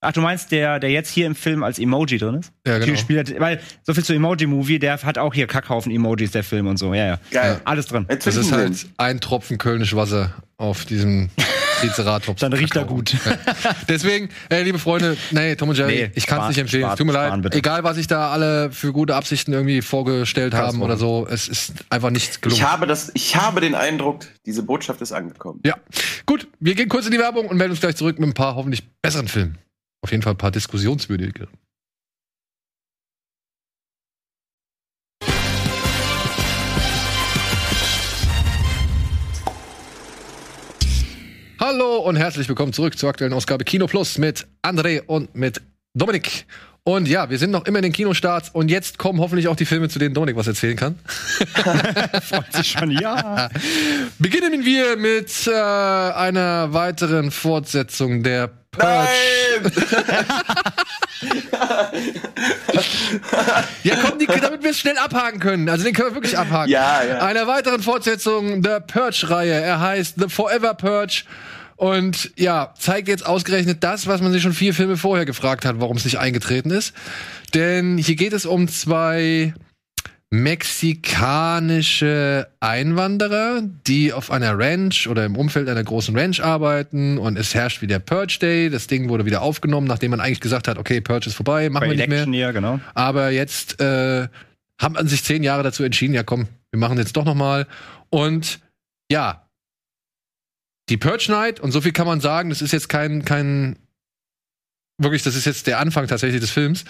[0.00, 2.52] Ach, du meinst der, der jetzt hier im Film als Emoji drin ist?
[2.66, 2.96] Ja, genau.
[2.96, 6.76] Hat, weil so viel zu Emoji-Movie, der hat auch hier Kackhaufen Emojis, der Film und
[6.76, 6.94] so.
[6.94, 7.18] Ja, ja.
[7.32, 7.60] Geil.
[7.64, 8.06] Alles drin.
[8.08, 11.30] Das ist halt ein Tropfen Kölnisch Wasser auf diesem
[11.80, 12.40] Triceratops.
[12.40, 13.12] Dann riecht er gut.
[13.12, 13.36] Ja.
[13.88, 16.82] Deswegen, äh, liebe Freunde, nee, Tom und Jerry, Nee, ich kann es nicht empfehlen.
[16.82, 17.42] sparen, Tut mir leid.
[17.42, 17.58] bitte.
[17.58, 20.84] Egal, was ich da alle für gute Absichten irgendwie vorgestellt haben Katastrophe.
[20.84, 22.60] oder so, es ist einfach nichts gelungen.
[22.60, 25.60] Ich habe, das, ich habe den Eindruck, diese Botschaft ist angekommen.
[25.64, 25.74] Ja,
[26.24, 28.54] gut, wir gehen kurz in die Werbung und melden uns gleich zurück mit ein paar
[28.54, 29.58] hoffentlich besseren Filmen.
[30.00, 31.48] Auf jeden Fall ein paar diskussionswürdige.
[41.60, 45.60] Hallo und herzlich willkommen zurück zur aktuellen Ausgabe Kino Plus mit André und mit
[45.92, 46.46] Dominik.
[46.84, 49.66] Und ja, wir sind noch immer in den Kinostarts und jetzt kommen hoffentlich auch die
[49.66, 50.98] Filme, zu denen Dominik was erzählen kann.
[52.22, 53.50] Freut sich schon, ja.
[54.18, 59.72] Beginnen wir mit äh, einer weiteren Fortsetzung der Purge.
[63.82, 65.68] Ja, komm, die, damit wir es schnell abhaken können.
[65.68, 66.70] Also den können wir wirklich abhaken.
[66.70, 67.18] Ja, ja.
[67.18, 69.52] Einer weiteren Fortsetzung der Purge-Reihe.
[69.52, 71.24] Er heißt The Forever Purge.
[71.76, 75.76] Und ja, zeigt jetzt ausgerechnet das, was man sich schon vier Filme vorher gefragt hat,
[75.78, 76.92] warum es nicht eingetreten ist.
[77.54, 79.54] Denn hier geht es um zwei
[80.30, 87.54] mexikanische Einwanderer, die auf einer Ranch oder im Umfeld einer großen Ranch arbeiten und es
[87.54, 88.68] herrscht wieder Purge Day.
[88.68, 91.84] Das Ding wurde wieder aufgenommen, nachdem man eigentlich gesagt hat, okay, Purge ist vorbei, machen
[91.84, 92.18] Bei wir nicht mehr.
[92.18, 92.78] Election Year, genau.
[92.94, 94.28] Aber jetzt äh,
[94.78, 97.66] haben man sich zehn Jahre dazu entschieden, ja komm, wir machen jetzt doch noch mal.
[98.10, 98.60] Und
[99.10, 99.48] ja,
[100.90, 103.78] die Purge Night, und so viel kann man sagen, das ist jetzt kein, kein
[104.98, 106.84] wirklich, das ist jetzt der Anfang tatsächlich des Films.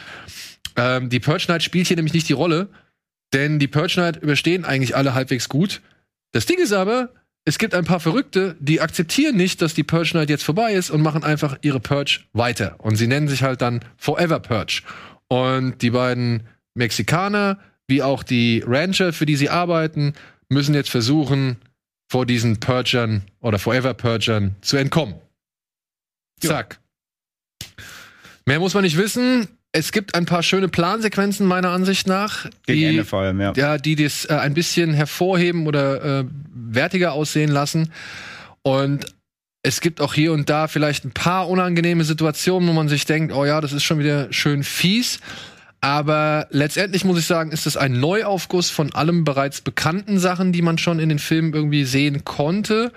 [0.77, 2.69] Ähm, die Purge Night spielt hier nämlich nicht die Rolle,
[3.33, 5.81] denn die Purge Night überstehen eigentlich alle halbwegs gut.
[6.33, 7.11] Das Ding ist aber,
[7.45, 10.91] es gibt ein paar Verrückte, die akzeptieren nicht, dass die Purge Night jetzt vorbei ist
[10.91, 12.77] und machen einfach ihre Purge weiter.
[12.79, 14.83] Und sie nennen sich halt dann Forever Purge.
[15.29, 20.13] Und die beiden Mexikaner, wie auch die Rancher, für die sie arbeiten,
[20.49, 21.57] müssen jetzt versuchen,
[22.11, 25.15] vor diesen Purgern oder Forever Purgern zu entkommen.
[26.41, 26.81] Zack.
[28.47, 29.49] Mehr muss man nicht wissen.
[29.73, 33.53] Es gibt ein paar schöne Plansequenzen meiner Ansicht nach, Gegen die, Ende vor allem, ja.
[33.55, 36.25] ja, die das äh, ein bisschen hervorheben oder äh,
[36.55, 37.93] wertiger aussehen lassen.
[38.63, 39.15] Und
[39.63, 43.35] es gibt auch hier und da vielleicht ein paar unangenehme Situationen, wo man sich denkt,
[43.35, 45.21] oh ja, das ist schon wieder schön fies.
[45.81, 50.63] Aber letztendlich muss ich sagen, ist es ein Neuaufguss von allem bereits bekannten Sachen, die
[50.63, 52.93] man schon in den Filmen irgendwie sehen konnte.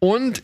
[0.00, 0.40] Und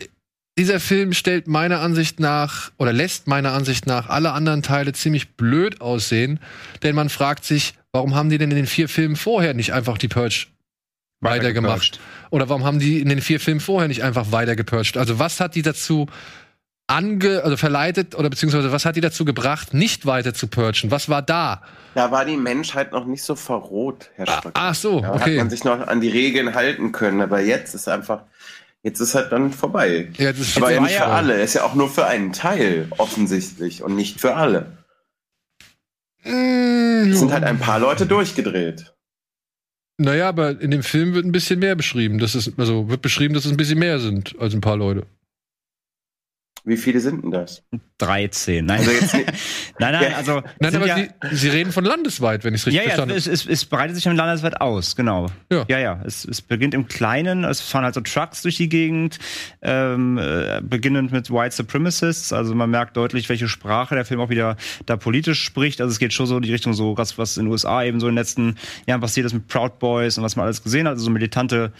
[0.58, 5.34] dieser Film stellt meiner Ansicht nach oder lässt meiner Ansicht nach alle anderen Teile ziemlich
[5.36, 6.40] blöd aussehen,
[6.82, 9.96] denn man fragt sich, warum haben die denn in den vier Filmen vorher nicht einfach
[9.98, 10.46] die Purge
[11.20, 12.00] weitergemacht?
[12.30, 14.96] Oder warum haben die in den vier Filmen vorher nicht einfach weiter gepurcht?
[14.96, 16.06] Also was hat die dazu
[16.86, 20.90] ange, also verleitet oder beziehungsweise was hat die dazu gebracht, nicht weiter zu purgen?
[20.90, 21.62] Was war da?
[21.94, 24.50] Da war die Menschheit noch nicht so verroht, Herr Ah, Schröcker.
[24.54, 25.36] ach so, Da hat okay.
[25.38, 28.24] man sich noch an die Regeln halten können, aber jetzt ist einfach,
[28.82, 30.10] jetzt ist halt dann vorbei.
[30.18, 33.82] Ja, das aber ja nicht für alle, ist ja auch nur für einen Teil offensichtlich
[33.82, 34.78] und nicht für alle.
[36.24, 38.94] Mm, Es sind halt ein paar Leute durchgedreht.
[39.98, 42.18] Naja, aber in dem Film wird ein bisschen mehr beschrieben.
[42.18, 45.06] Das ist, also wird beschrieben, dass es ein bisschen mehr sind als ein paar Leute.
[46.64, 47.64] Wie viele sind denn das?
[47.98, 48.64] 13.
[48.64, 49.32] Nein, Also jetzt nicht,
[49.80, 50.42] nein, nein, also.
[50.60, 53.16] Nein, aber ja, sie, sie reden von landesweit, wenn ich es richtig ja, ja, verstanden
[53.16, 55.26] es, es, es breitet sich im Landesweit aus, genau.
[55.50, 55.64] Ja.
[55.68, 55.78] ja.
[55.78, 56.00] ja.
[56.04, 59.18] Es, es beginnt im Kleinen, es fahren halt so Trucks durch die Gegend,
[59.60, 62.32] ähm, äh, beginnend mit White Supremacists.
[62.32, 64.56] Also man merkt deutlich, welche Sprache der Film auch wieder
[64.86, 65.80] da politisch spricht.
[65.80, 67.98] Also es geht schon so in die Richtung so, was, was in den USA eben
[67.98, 68.56] so in den letzten
[68.86, 70.92] Jahren passiert ist mit Proud Boys und was man alles gesehen hat.
[70.92, 71.72] Also so militante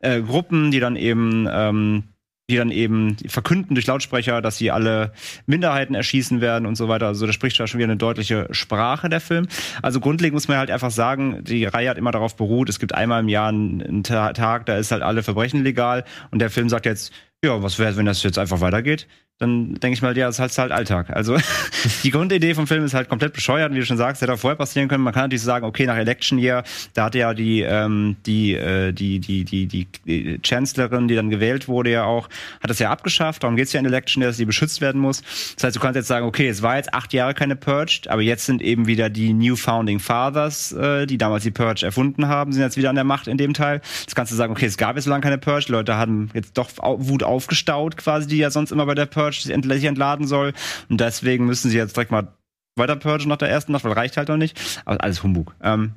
[0.00, 2.04] äh, Gruppen, die dann eben ähm,
[2.50, 5.12] die dann eben verkünden durch Lautsprecher, dass sie alle
[5.46, 7.06] Minderheiten erschießen werden und so weiter.
[7.06, 9.46] Also da spricht da schon wieder eine deutliche Sprache der Film.
[9.80, 12.94] Also grundlegend muss man halt einfach sagen, die Reihe hat immer darauf beruht, es gibt
[12.94, 16.50] einmal im Jahr einen, einen Ta- Tag, da ist halt alle Verbrechen legal und der
[16.50, 17.12] Film sagt jetzt,
[17.44, 19.06] ja, was wäre, wenn das jetzt einfach weitergeht?
[19.40, 21.08] Dann denke ich mal, ja, das ist halt Alltag.
[21.08, 21.38] Also
[22.04, 24.56] die Grundidee vom Film ist halt komplett bescheuert, wie du schon sagst, hätte auch vorher
[24.56, 25.02] passieren können.
[25.02, 26.62] Man kann natürlich sagen, okay, nach Election Year,
[26.92, 31.68] da hatte ja die ähm, die, äh, die die die die Chancellorin, die dann gewählt
[31.68, 32.28] wurde, ja auch,
[32.62, 33.42] hat das ja abgeschafft.
[33.42, 35.22] Darum geht's ja in Election Year, dass sie beschützt werden muss.
[35.54, 38.20] Das heißt, du kannst jetzt sagen, okay, es war jetzt acht Jahre keine Purged, aber
[38.20, 42.52] jetzt sind eben wieder die New Founding Fathers, äh, die damals die Purge erfunden haben,
[42.52, 43.80] sind jetzt wieder an der Macht in dem Teil.
[44.02, 46.28] Jetzt kannst du sagen, okay, es gab jetzt so lange keine Purge, die Leute haben
[46.34, 50.26] jetzt doch Wut aufgestaut, quasi, die ja sonst immer bei der Purge ent- sich entladen
[50.26, 50.52] soll.
[50.88, 52.28] Und deswegen müssen sie jetzt direkt mal
[52.76, 54.58] weiter purgen nach der ersten Nacht, weil reicht halt noch nicht.
[54.84, 55.54] Aber alles Humbug.
[55.62, 55.94] Ähm,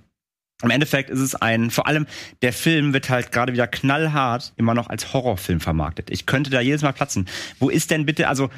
[0.62, 2.08] im Endeffekt ist es ein, vor allem
[2.42, 6.10] der Film wird halt gerade wieder knallhart immer noch als Horrorfilm vermarktet.
[6.10, 7.28] Ich könnte da jedes Mal platzen.
[7.60, 8.50] Wo ist denn bitte, also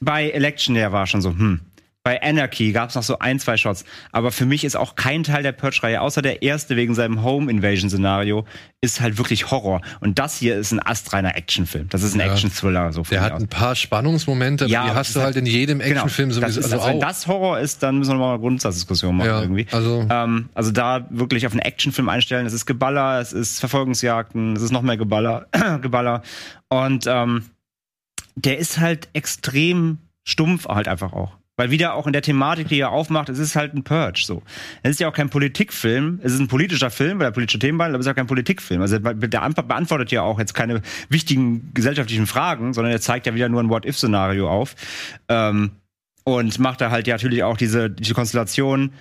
[0.00, 1.60] bei Election Year war schon so, hm.
[2.08, 3.84] Bei Anarchy gab es noch so ein, zwei Shots.
[4.12, 8.46] Aber für mich ist auch kein Teil der Purge-Reihe, außer der erste wegen seinem Home-Invasion-Szenario,
[8.80, 9.82] ist halt wirklich Horror.
[10.00, 11.90] Und das hier ist ein astreiner Actionfilm.
[11.90, 12.32] Das ist ein Ja.
[12.32, 12.94] Action-Thriller.
[12.94, 13.42] So Der hat aus.
[13.42, 16.40] ein paar Spannungsmomente, aber Ja, die hast du halt in jedem Actionfilm Genau.
[16.40, 16.60] Sowieso.
[16.60, 19.42] ist, Also das, wenn das Horror ist, dann müssen wir mal eine Grundsatzdiskussion machen Ja,
[19.42, 19.66] irgendwie.
[19.70, 22.46] also- ähm, also da wirklich auf einen Actionfilm einstellen.
[22.46, 25.46] Es ist Geballer, es ist Verfolgungsjagden, es ist noch mehr Geballer,
[25.82, 26.22] Geballer.
[26.70, 27.44] Und ähm,
[28.34, 31.32] der ist halt extrem stumpf halt einfach auch.
[31.58, 34.42] Weil wieder auch in der Thematik, die er aufmacht, es ist halt ein Purge so.
[34.84, 37.78] Es ist ja auch kein Politikfilm, es ist ein politischer Film, weil er politische Themen
[37.78, 38.80] behandelt, aber es ist ja kein Politikfilm.
[38.80, 43.34] Also der ant- beantwortet ja auch jetzt keine wichtigen gesellschaftlichen Fragen, sondern er zeigt ja
[43.34, 44.76] wieder nur ein What-If-Szenario auf.
[45.28, 45.72] Ähm,
[46.22, 48.92] und macht da halt ja natürlich auch diese, diese Konstellation,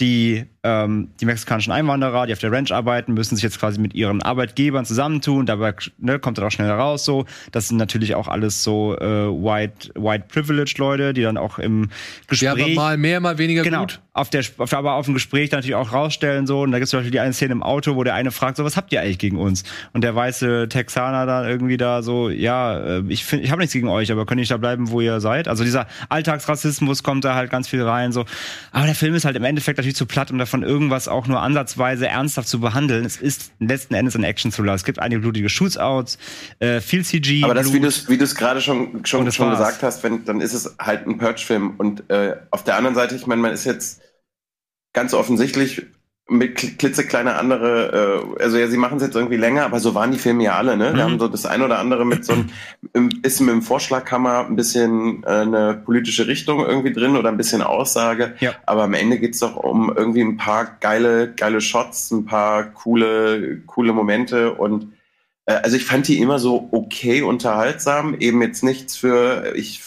[0.00, 3.94] die, ähm, die mexikanischen Einwanderer, die auf der Ranch arbeiten, müssen sich jetzt quasi mit
[3.94, 5.46] ihren Arbeitgebern zusammentun.
[5.46, 7.26] Dabei ne, kommt dann auch schnell raus so.
[7.52, 11.90] Das sind natürlich auch alles so äh, white, white privileged Leute, die dann auch im
[12.30, 14.00] Ja, aber Gespräch mal mehr, mal weniger genau, gut.
[14.12, 16.84] auf der, auf, aber auf dem Gespräch dann natürlich auch rausstellen so und da gibt
[16.84, 18.92] es zum Beispiel die eine Szene im Auto, wo der eine fragt so was habt
[18.92, 23.24] ihr eigentlich gegen uns und der weiße Texaner da irgendwie da so ja äh, ich
[23.24, 25.48] finde ich habe nichts gegen euch aber könnt ihr nicht da bleiben wo ihr seid
[25.48, 28.24] also dieser Alltagsrassismus kommt da halt ganz viel rein so
[28.72, 31.40] aber der Film ist halt im Endeffekt natürlich zu platt um davon irgendwas auch nur
[31.40, 35.48] ansatzweise ernsthaft zu behandeln es ist letzten Endes ein Action Thriller es gibt einige blutige
[35.48, 36.18] Shootouts
[36.60, 38.20] äh, viel CG Aber das, wie du Blut.
[38.22, 39.58] es gerade schon, schon, schon war's.
[39.58, 41.74] gesagt hast, wenn, dann ist es halt ein Purge-Film.
[41.78, 44.00] Und äh, auf der anderen Seite, ich meine, man ist jetzt
[44.92, 45.86] ganz offensichtlich
[46.26, 49.94] mit kl- klitzekleine andere, äh, also ja, sie machen es jetzt irgendwie länger, aber so
[49.94, 50.90] waren die Filme ja alle, ne?
[50.90, 50.96] Mhm.
[50.96, 52.50] Wir haben so das ein oder andere mit so einem
[52.94, 57.36] ein bisschen mit dem Vorschlaghammer, ein bisschen äh, eine politische Richtung irgendwie drin oder ein
[57.36, 58.34] bisschen Aussage.
[58.40, 58.52] Ja.
[58.64, 63.60] Aber am Ende geht's doch um irgendwie ein paar geile, geile Shots, ein paar coole,
[63.66, 64.92] coole Momente und
[65.44, 69.82] äh, also ich fand die immer so okay unterhaltsam, eben jetzt nichts für, ich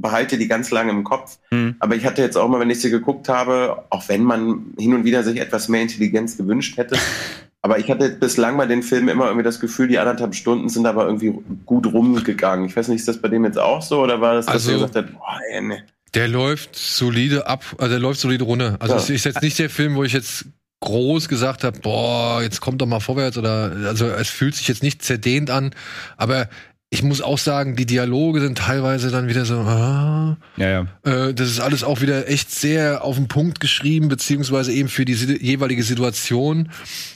[0.00, 1.76] behalte die ganz lange im Kopf, Mhm.
[1.78, 4.94] aber ich hatte jetzt auch mal, wenn ich sie geguckt habe, auch wenn man hin
[4.94, 6.96] und wieder sich etwas mehr Intelligenz gewünscht hätte,
[7.62, 10.86] aber ich hatte bislang bei den Filmen immer irgendwie das Gefühl, die anderthalb Stunden sind
[10.86, 11.34] aber irgendwie
[11.66, 12.64] gut rumgegangen.
[12.66, 14.72] Ich weiß nicht, ist das bei dem jetzt auch so oder war das, dass Also-
[14.72, 15.82] gesagt habt, boah, ey, ne.
[16.14, 18.76] Der läuft solide ab, also der läuft solide runter.
[18.80, 19.00] Also Ja.
[19.00, 20.46] es ist jetzt nicht der Film, wo ich jetzt
[20.82, 24.82] groß gesagt habe, boah, jetzt kommt doch mal vorwärts oder also es fühlt sich jetzt
[24.82, 25.72] nicht zerdehnt an,
[26.16, 26.48] aber
[26.92, 30.86] ich muss auch sagen, die Dialoge sind teilweise dann wieder so, ah, ja ja.
[31.04, 35.04] Äh, das ist alles auch wieder echt sehr auf den Punkt geschrieben, beziehungsweise eben für
[35.04, 36.70] die jeweilige Situation,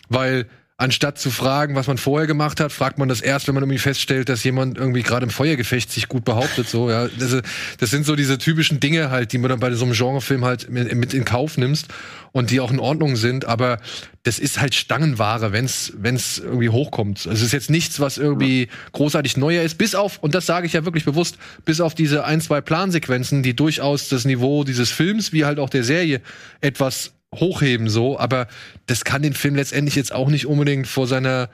[0.09, 0.47] weil
[0.77, 3.79] anstatt zu fragen, was man vorher gemacht hat, fragt man das erst, wenn man irgendwie
[3.79, 6.69] feststellt, dass jemand irgendwie gerade im Feuergefecht sich gut behauptet.
[6.69, 7.43] So, ja, das,
[7.79, 10.69] das sind so diese typischen Dinge halt, die man dann bei so einem Genrefilm halt
[10.71, 11.87] mit, in Kauf nimmst
[12.33, 13.45] und die auch in Ordnung sind.
[13.45, 13.79] Aber
[14.25, 17.25] das ist halt Stangenware, wenn's wenn's irgendwie hochkommt.
[17.25, 20.73] Es ist jetzt nichts, was irgendwie großartig neuer ist, bis auf und das sage ich
[20.73, 25.33] ja wirklich bewusst, bis auf diese ein zwei Plansequenzen, die durchaus das Niveau dieses Films
[25.33, 26.21] wie halt auch der Serie
[26.61, 28.47] etwas hochheben so, aber
[28.87, 31.49] das kann den Film letztendlich jetzt auch nicht unbedingt vor seiner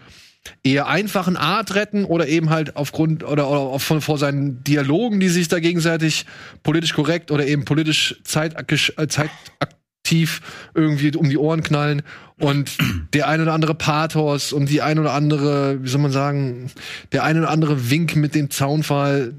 [0.63, 5.29] eher einfachen Art retten oder eben halt aufgrund oder, oder von, vor seinen Dialogen, die
[5.29, 6.27] sich da gegenseitig
[6.63, 10.41] politisch korrekt oder eben politisch äh, zeitaktiv
[10.75, 12.03] irgendwie um die Ohren knallen.
[12.39, 12.79] Und
[13.13, 16.71] der ein oder andere Pathos und die ein oder andere, wie soll man sagen,
[17.13, 19.35] der ein oder andere Wink mit dem Zaunfall,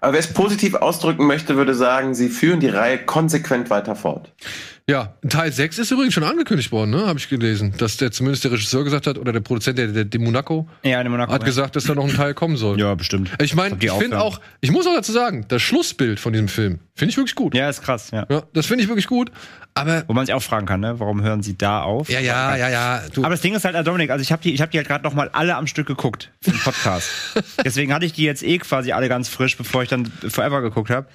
[0.00, 4.32] Aber wer es positiv ausdrücken möchte, würde sagen, sie führen die Reihe konsequent weiter fort.
[4.88, 7.06] Ja, Teil 6 ist übrigens schon angekündigt worden, ne?
[7.06, 7.74] Habe ich gelesen.
[7.76, 10.98] Dass der zumindest der Regisseur gesagt hat, oder der Produzent, der, der, der Monaco, Ja,
[11.02, 11.30] in Monaco.
[11.30, 12.80] hat gesagt, dass da noch ein Teil kommen soll.
[12.80, 13.30] ja, bestimmt.
[13.42, 16.78] Ich meine, ich finde auch, ich muss auch dazu sagen, das Schlussbild von diesem Film
[16.94, 17.54] finde ich wirklich gut.
[17.54, 18.24] Ja, ist krass, ja.
[18.30, 19.30] Ja, das finde ich wirklich gut.
[19.74, 20.98] Aber Wo man sich auch fragen kann, ne?
[20.98, 22.08] Warum hören sie da auf?
[22.08, 23.02] ja, ja, ja, ja.
[23.12, 24.88] Du, Aber das Ding ist halt, Dominik, also ich habe die, ich habe die halt
[24.88, 27.10] gerade noch mal alle am Stück geguckt für den Podcast.
[27.64, 30.88] Deswegen hatte ich die jetzt eh quasi alle ganz frisch, bevor ich dann Forever geguckt
[30.88, 31.06] habe.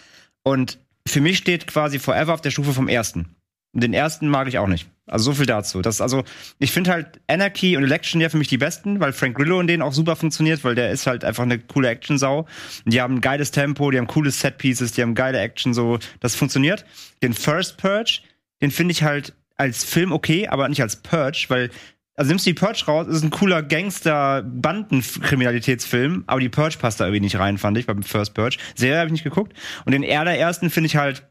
[0.44, 0.78] Und
[1.08, 3.36] für mich steht quasi Forever auf der Stufe vom ersten.
[3.74, 4.88] Den ersten mag ich auch nicht.
[5.08, 5.82] Also so viel dazu.
[5.82, 6.24] Das also,
[6.60, 9.68] ich finde halt Anarchy und Election ja für mich die besten, weil Frank Grillo in
[9.68, 12.48] denen auch super funktioniert, weil der ist halt einfach eine coole Action-Sau.
[12.86, 16.36] Die haben ein geiles Tempo, die haben coole Set-Pieces, die haben geile Action, so, das
[16.36, 16.86] funktioniert.
[17.22, 18.22] Den First Purge,
[18.62, 21.70] den finde ich halt als Film okay, aber nicht als Purge, weil
[22.16, 27.06] also nimmst du die Purge raus, ist ein cooler Gangster-Banden-Kriminalitätsfilm, aber die Purge passt da
[27.06, 28.58] irgendwie nicht rein, fand ich, beim First Purge.
[28.76, 29.58] Serie habe ich nicht geguckt.
[29.86, 31.28] Und den allerersten finde ich halt,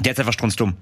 [0.00, 0.76] der ist einfach strunzdumm.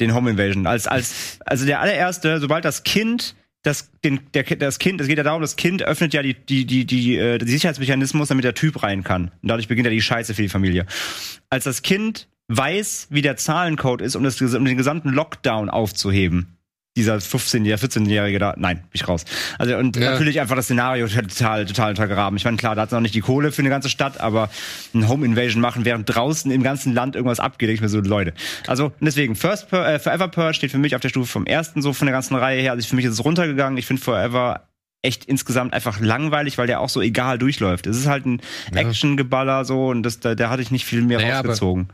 [0.00, 0.66] Den Home Invasion.
[0.66, 5.18] Als, als, also der allererste, sobald das Kind das, den, der, das Kind, es geht
[5.18, 8.54] ja darum, das Kind öffnet ja die, die, die, die, äh, die Sicherheitsmechanismus, damit der
[8.54, 9.32] Typ rein kann.
[9.42, 10.86] Und dadurch beginnt ja die Scheiße für die Familie.
[11.50, 16.57] Als das Kind weiß, wie der Zahlencode ist, um, das, um den gesamten Lockdown aufzuheben,
[16.96, 19.24] dieser 15-Jährige, 14-Jährige da, nein, bin ich raus.
[19.58, 20.10] Also und Ja.
[20.10, 22.36] natürlich einfach das Szenario total, total untergraben.
[22.36, 24.50] Ich meine, klar, da hat noch nicht die Kohle für eine ganze Stadt, aber
[24.94, 28.32] ein Home Invasion machen, während draußen im ganzen Land irgendwas abgeht, ich mir so, Leute.
[28.66, 31.82] Also deswegen, First Pur äh, Forever Purge steht für mich auf der Stufe vom ersten
[31.82, 32.72] so von der ganzen Reihe her.
[32.72, 33.76] Also für mich ist es runtergegangen.
[33.78, 34.64] Ich finde Forever
[35.02, 37.86] echt insgesamt einfach langweilig, weil der auch so egal durchläuft.
[37.86, 38.40] Es ist halt ein
[38.74, 38.80] Ja.
[38.80, 41.90] Action-Geballer so und das, da, da hatte ich nicht viel mehr Naja, rausgezogen.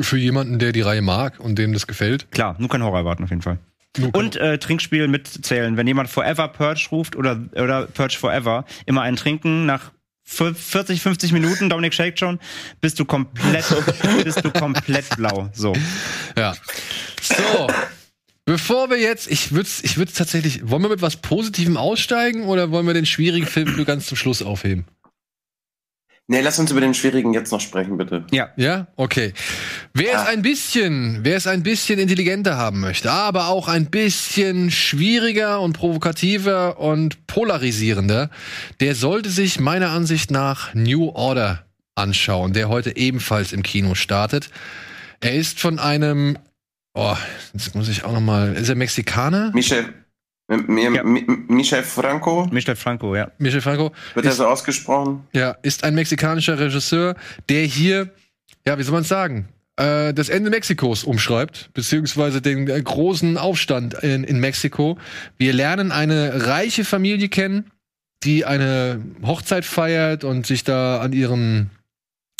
[0.00, 2.30] für jemanden, der die Reihe mag und dem das gefällt.
[2.30, 3.58] Klar, nur kein Horror erwarten auf jeden Fall.
[3.98, 5.76] Nur- Und äh, Trinkspiel mitzählen.
[5.76, 9.90] Wenn jemand Forever Purge ruft oder, oder Purge Forever, immer ein Trinken nach
[10.26, 12.38] f- 40, 50 Minuten, Dominik shake schon,
[12.80, 13.64] bist du komplett,
[14.24, 15.48] bist du komplett blau.
[15.52, 15.72] So.
[16.36, 16.54] Ja.
[17.20, 17.66] So.
[18.44, 22.70] Bevor wir jetzt, ich würde ich würd's tatsächlich, wollen wir mit was Positivem aussteigen oder
[22.70, 24.86] wollen wir den schwierigen Film nur ganz zum Schluss aufheben?
[26.30, 28.24] Nee, lass uns über den schwierigen jetzt noch sprechen, bitte.
[28.30, 28.50] Ja.
[28.54, 29.32] Ja, okay.
[29.94, 34.70] Wer es ein bisschen, wer es ein bisschen intelligenter haben möchte, aber auch ein bisschen
[34.70, 38.30] schwieriger und provokativer und polarisierender,
[38.78, 41.64] der sollte sich meiner Ansicht nach New Order
[41.96, 44.50] anschauen, der heute ebenfalls im Kino startet.
[45.18, 46.38] Er ist von einem,
[46.94, 47.16] oh,
[47.54, 49.50] jetzt muss ich auch noch mal, ist er Mexikaner?
[49.52, 49.92] Michel,
[50.50, 51.04] Mi- Ja.
[51.04, 53.30] Mi- Michel Franco, Michel Franco, ja.
[53.38, 53.92] Michel Franco?
[54.14, 55.24] wird er Ist- so ausgesprochen?
[55.32, 57.14] Ja, ist ein mexikanischer Regisseur,
[57.48, 58.10] der hier,
[58.66, 63.94] ja, wie soll man sagen, äh, das Ende Mexikos umschreibt, beziehungsweise den äh, großen Aufstand
[64.02, 64.98] in, in Mexiko.
[65.38, 67.70] Wir lernen eine reiche Familie kennen,
[68.24, 71.70] die eine Hochzeit feiert und sich da an ihrem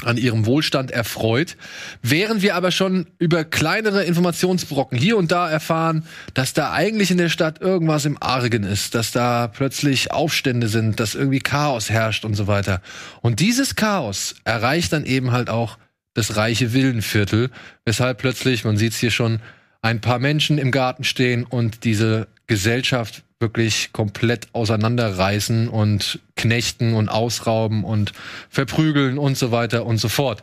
[0.05, 1.57] an ihrem Wohlstand erfreut,
[2.03, 6.05] während wir aber schon über kleinere Informationsbrocken hier und da erfahren,
[6.35, 11.01] dass da eigentlich in der Stadt irgendwas im Argen ist, dass da plötzlich Aufstände sind,
[11.01, 12.81] dass irgendwie Chaos herrscht und so weiter.
[13.21, 15.79] Und dieses Chaos erreicht dann eben halt auch
[16.15, 17.51] das reiche Villenviertel,
[17.85, 19.41] weshalb plötzlich, man sieht es hier schon,
[19.83, 27.09] ein paar Menschen im Garten stehen und diese Gesellschaft wirklich komplett auseinanderreißen und knechten und
[27.09, 28.13] ausrauben und
[28.51, 30.43] verprügeln und so weiter und so fort.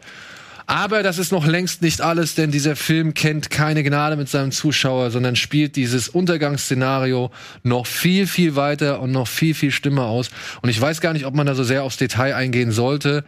[0.70, 4.52] Aber das ist noch längst nicht alles, denn dieser Film kennt keine Gnade mit seinem
[4.52, 7.32] Zuschauer, sondern spielt dieses Untergangsszenario
[7.64, 10.30] noch viel, viel weiter und noch viel, viel schlimmer aus.
[10.62, 13.24] Und ich weiß gar nicht, ob man da so sehr aufs Detail eingehen sollte.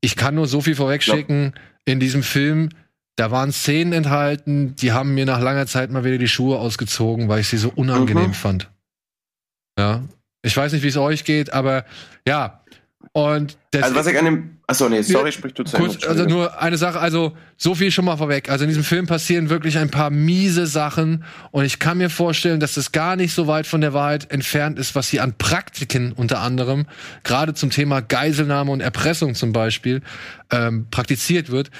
[0.00, 1.52] Ich kann nur so viel vorwegschicken.
[1.84, 2.70] In diesem Film,
[3.16, 7.28] da waren Szenen enthalten, die haben mir nach langer Zeit mal wieder die Schuhe ausgezogen,
[7.28, 8.34] weil ich sie so unangenehm Mhm.
[8.34, 8.70] fand.
[9.78, 10.02] Ja.
[10.42, 11.84] Ich weiß nicht, wie es euch geht, aber
[12.26, 12.60] ja,
[13.12, 14.56] Und Also was ich an dem.
[14.66, 18.04] Achso, nee, sorry, sprich du zu Kurz, also nur eine Sache, also so viel schon
[18.04, 18.50] mal vorweg.
[18.50, 21.22] Also in diesem Film passieren wirklich ein paar miese Sachen
[21.52, 24.78] und ich kann mir vorstellen, dass es gar nicht so weit von der Wahrheit entfernt
[24.78, 26.86] ist, was hier an Praktiken unter anderem,
[27.22, 30.02] gerade zum Thema Geiselnahme und Erpressung zum Beispiel,
[30.50, 31.70] ähm, praktiziert wird,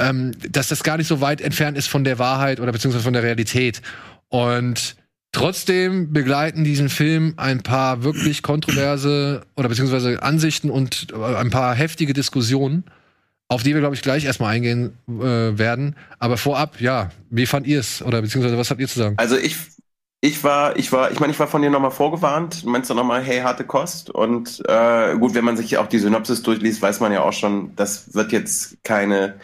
[0.00, 3.12] ähm, dass das gar nicht so weit entfernt ist von der Wahrheit oder beziehungsweise von
[3.12, 3.82] der Realität.
[4.28, 4.96] Und
[5.32, 11.74] Trotzdem begleiten diesen Film ein paar wirklich kontroverse oder beziehungsweise Ansichten und äh, ein paar
[11.74, 12.84] heftige Diskussionen,
[13.46, 15.94] auf die wir, glaube ich, gleich erstmal eingehen äh, werden.
[16.18, 18.02] Aber vorab, ja, wie fand ihr es?
[18.02, 19.14] Oder beziehungsweise was habt ihr zu sagen?
[19.18, 19.56] Also ich,
[20.20, 22.64] ich war, ich war, ich meine, ich war von dir nochmal vorgewarnt.
[22.64, 24.10] Du meinst doch nochmal, hey, harte Kost.
[24.10, 27.76] Und äh, gut, wenn man sich auch die Synopsis durchliest, weiß man ja auch schon,
[27.76, 29.38] das wird jetzt keine,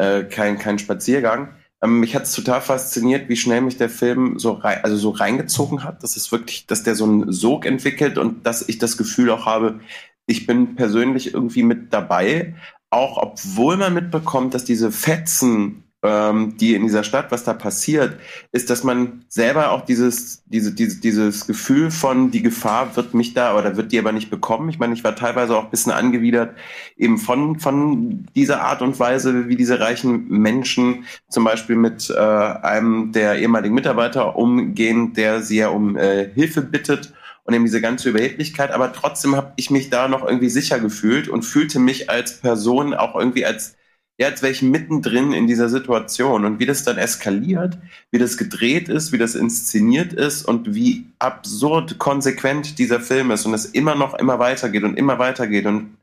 [0.00, 1.54] äh, kein, kein Spaziergang.
[1.82, 5.10] Ähm, mich hat es total fasziniert, wie schnell mich der Film so rein, also so
[5.10, 6.02] reingezogen hat.
[6.02, 9.46] Das ist wirklich, dass der so einen Sog entwickelt und dass ich das Gefühl auch
[9.46, 9.80] habe,
[10.26, 12.54] ich bin persönlich irgendwie mit dabei,
[12.88, 18.18] auch obwohl man mitbekommt, dass diese Fetzen ähm, die in dieser Stadt, was da passiert,
[18.52, 23.34] ist, dass man selber auch dieses, diese, diese, dieses Gefühl von, die Gefahr wird mich
[23.34, 24.70] da oder wird die aber nicht bekommen.
[24.70, 26.56] Ich meine, ich war teilweise auch ein bisschen angewidert
[26.96, 32.18] eben von, von dieser Art und Weise, wie diese reichen Menschen zum Beispiel mit äh,
[32.18, 37.12] einem der ehemaligen Mitarbeiter umgehen, der sie ja um äh, Hilfe bittet
[37.44, 41.28] und eben diese ganze Überheblichkeit, aber trotzdem habe ich mich da noch irgendwie sicher gefühlt
[41.28, 43.76] und fühlte mich als Person auch irgendwie als
[44.24, 46.44] als wäre ich mittendrin in dieser Situation.
[46.44, 47.78] Und wie das dann eskaliert,
[48.10, 53.46] wie das gedreht ist, wie das inszeniert ist und wie absurd konsequent dieser Film ist
[53.46, 55.66] und es immer noch immer weitergeht und immer weitergeht.
[55.66, 55.96] Und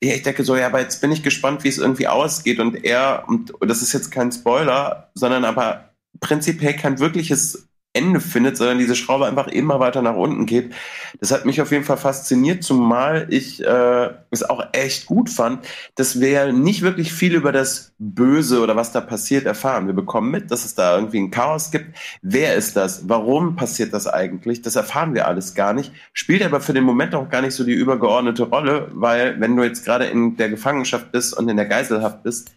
[0.00, 2.60] ich denke so, ja, aber jetzt bin ich gespannt, wie es irgendwie ausgeht.
[2.60, 5.90] Und er, und das ist jetzt kein Spoiler, sondern aber
[6.20, 10.74] prinzipiell kein wirkliches Ende findet, sondern diese Schraube einfach immer weiter nach unten geht.
[11.18, 15.66] Das hat mich auf jeden Fall fasziniert, zumal ich äh, es auch echt gut fand,
[15.94, 19.86] dass wir ja nicht wirklich viel über das Böse oder was da passiert erfahren.
[19.86, 21.96] Wir bekommen mit, dass es da irgendwie ein Chaos gibt.
[22.22, 23.08] Wer ist das?
[23.08, 24.62] Warum passiert das eigentlich?
[24.62, 25.92] Das erfahren wir alles gar nicht.
[26.12, 29.62] Spielt aber für den Moment auch gar nicht so die übergeordnete Rolle, weil wenn du
[29.64, 32.50] jetzt gerade in der Gefangenschaft bist und in der Geiselhaft bist,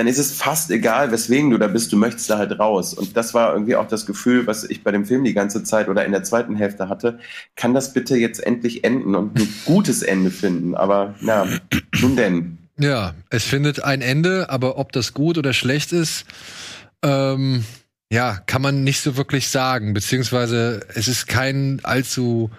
[0.00, 2.94] dann ist es fast egal, weswegen du da bist, du möchtest da halt raus.
[2.94, 5.90] Und das war irgendwie auch das Gefühl, was ich bei dem Film die ganze Zeit
[5.90, 7.18] oder in der zweiten Hälfte hatte.
[7.54, 10.74] Kann das bitte jetzt endlich enden und ein gutes Ende finden?
[10.74, 11.46] Aber na,
[12.00, 12.56] nun denn.
[12.78, 16.24] Ja, es findet ein Ende, aber ob das gut oder schlecht ist,
[17.02, 17.66] ähm,
[18.10, 19.92] ja, kann man nicht so wirklich sagen.
[19.92, 22.50] Beziehungsweise es ist kein allzu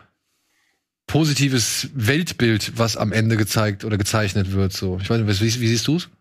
[1.08, 4.74] positives Weltbild, was am Ende gezeigt oder gezeichnet wird.
[4.74, 6.08] So, ich weiß nicht, wie, wie siehst du's?
[6.08, 6.21] Mm.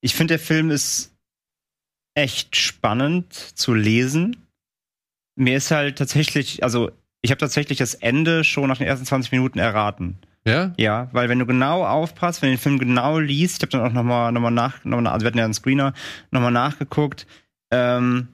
[0.00, 1.14] Ich finde, der Film ist
[2.14, 4.36] echt spannend zu lesen.
[5.36, 6.90] Mir ist halt tatsächlich, also
[7.22, 10.18] ich habe tatsächlich das Ende schon nach den ersten 20 Minuten erraten.
[10.44, 10.72] Ja?
[10.76, 13.88] Ja, weil wenn du genau aufpasst, wenn du den Film genau liest, ich habe dann
[13.88, 15.92] auch nochmal noch mal nach, noch mal, also wir hatten ja einen Screener,
[16.32, 17.26] nochmal nachgeguckt,
[17.70, 18.28] ähm,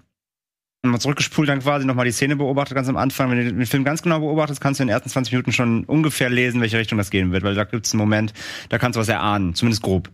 [0.82, 3.30] nochmal zurückgespult, dann quasi nochmal die Szene beobachtet, ganz am Anfang.
[3.30, 5.84] Wenn du den Film ganz genau beobachtest, kannst du in den ersten 20 Minuten schon
[5.84, 8.32] ungefähr lesen, welche Richtung das gehen wird, weil da gibt es einen Moment,
[8.68, 10.10] da kannst du was erahnen, zumindest grob.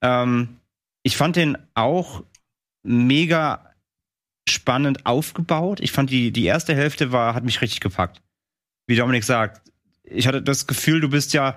[0.00, 0.56] Ähm,
[1.02, 2.24] ich fand den auch
[2.82, 3.74] mega
[4.48, 5.80] spannend aufgebaut.
[5.80, 8.20] Ich fand die, die erste Hälfte war, hat mich richtig gepackt.
[8.86, 9.62] Wie Dominik sagt,
[10.02, 11.56] ich hatte das Gefühl, du bist ja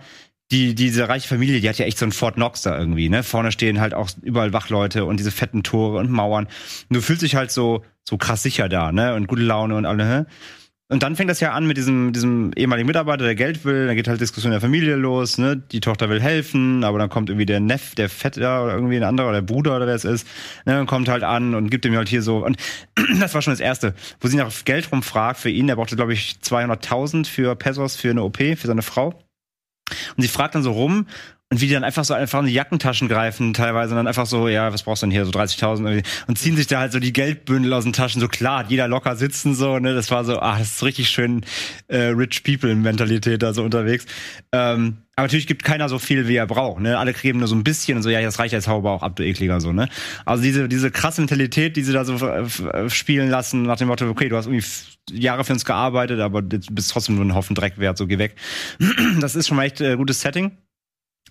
[0.51, 3.23] die, diese reiche Familie, die hat ja echt so ein Fort Knox da irgendwie, ne?
[3.23, 6.45] Vorne stehen halt auch überall Wachleute und diese fetten Tore und Mauern.
[6.89, 9.15] Und du fühlst dich halt so, so krass sicher da, ne?
[9.15, 10.27] Und gute Laune und alle?
[10.89, 13.95] Und dann fängt das ja an mit diesem, diesem ehemaligen Mitarbeiter, der Geld will, dann
[13.95, 15.55] geht halt Diskussion in der Familie los, ne?
[15.55, 19.03] Die Tochter will helfen, aber dann kommt irgendwie der Neff, der Vetter oder irgendwie ein
[19.03, 20.27] anderer oder der Bruder oder wer es ist,
[20.65, 20.81] ne?
[20.81, 22.57] Und kommt halt an und gibt ihm halt hier so, und
[23.21, 26.11] das war schon das Erste, wo sie nach Geld rumfragt für ihn, der brauchte, glaube
[26.11, 29.17] ich, 200.000 für Pesos für eine OP, für seine Frau.
[30.15, 31.07] Und sie fragt dann so rum
[31.51, 34.25] und wie die dann einfach so einfach in die Jackentaschen greifen teilweise und dann einfach
[34.25, 36.93] so, ja, was brauchst du denn hier, so 30.000 irgendwie und ziehen sich da halt
[36.93, 40.23] so die Geldbündel aus den Taschen, so klar, jeder locker sitzen so, ne, das war
[40.23, 41.45] so, ah, das ist richtig schön
[41.89, 44.05] äh, Rich People Mentalität da so unterwegs.
[44.53, 47.55] Ähm, aber natürlich gibt keiner so viel, wie er braucht, ne, alle kriegen nur so
[47.55, 49.89] ein bisschen und so, ja, das reicht jetzt Hauber auch ab, du ekliger so, ne.
[50.23, 52.17] Also diese, diese krasse Mentalität, die sie da so
[52.87, 54.65] spielen lassen, nach dem Motto, okay, du hast irgendwie
[55.11, 58.19] Jahre für uns gearbeitet, aber du bist trotzdem nur ein Haufen Dreck wert, so geh
[58.19, 58.35] weg.
[59.19, 60.51] Das ist schon mal echt äh, gutes Setting.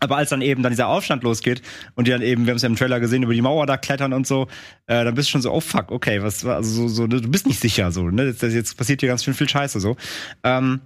[0.01, 1.62] Aber als dann eben dann dieser Aufstand losgeht
[1.94, 3.77] und die dann eben, wir haben es ja im Trailer gesehen, über die Mauer da
[3.77, 4.48] klettern und so,
[4.86, 7.47] äh, dann bist du schon so, oh fuck, okay, was, also so, so du bist
[7.47, 8.24] nicht sicher, so, ne?
[8.24, 9.97] Jetzt, jetzt passiert hier ganz schön viel Scheiße, so.
[10.43, 10.81] Ähm,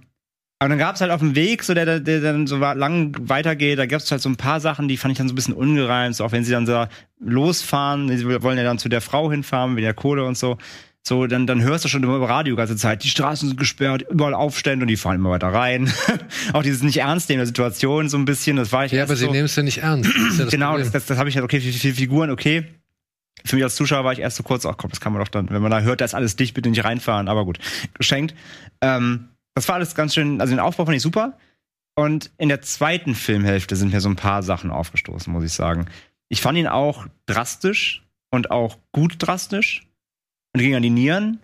[0.59, 3.77] aber dann gab es halt auf dem Weg, so der, der, dann so lang weitergeht,
[3.77, 5.53] da gab es halt so ein paar Sachen, die fand ich dann so ein bisschen
[5.53, 6.85] ungereimt, so auch wenn sie dann so
[7.19, 10.57] losfahren, sie wollen ja dann zu der Frau hinfahren, mit der Kohle und so.
[11.07, 13.57] So, dann, dann hörst du schon immer im Radio die ganze Zeit, die Straßen sind
[13.59, 15.91] gesperrt, überall Aufstände und die fahren immer weiter rein.
[16.53, 19.15] auch dieses nicht ernst nehmen der Situation so ein bisschen, das war ich Ja, aber
[19.15, 20.09] sie so, nehmen es ja nicht ernst.
[20.09, 20.83] Das ja das Genau, Problem.
[20.85, 22.65] das, das, das habe ich halt, okay, viele, viele Figuren, okay.
[23.43, 25.27] Für mich als Zuschauer war ich erst so kurz, ach komm, das kann man doch
[25.27, 27.59] dann, wenn man da hört, da ist alles dicht, bitte nicht reinfahren, aber gut,
[27.93, 28.33] geschenkt.
[28.81, 31.37] Ähm, das war alles ganz schön, also den Aufbau fand ich super.
[31.93, 35.85] Und in der zweiten Filmhälfte sind mir so ein paar Sachen aufgestoßen, muss ich sagen.
[36.29, 39.84] Ich fand ihn auch drastisch und auch gut drastisch
[40.55, 41.39] und ging an die Nieren.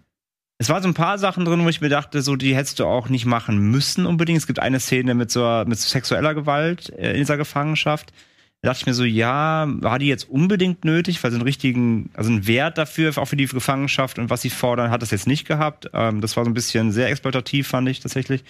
[0.58, 2.86] Es waren so ein paar Sachen drin, wo ich mir dachte, so die hättest du
[2.86, 4.38] auch nicht machen müssen unbedingt.
[4.38, 8.14] Es gibt eine Szene mit so mit sexueller Gewalt äh, in dieser Gefangenschaft.
[8.62, 12.12] Da dachte ich mir so, ja, war die jetzt unbedingt nötig, weil so einen richtigen,
[12.14, 15.28] also einen Wert dafür, auch für die Gefangenschaft und was sie fordern, hat das jetzt
[15.28, 15.90] nicht gehabt.
[15.94, 18.44] Ähm, das war so ein bisschen sehr exploitativ, fand ich tatsächlich.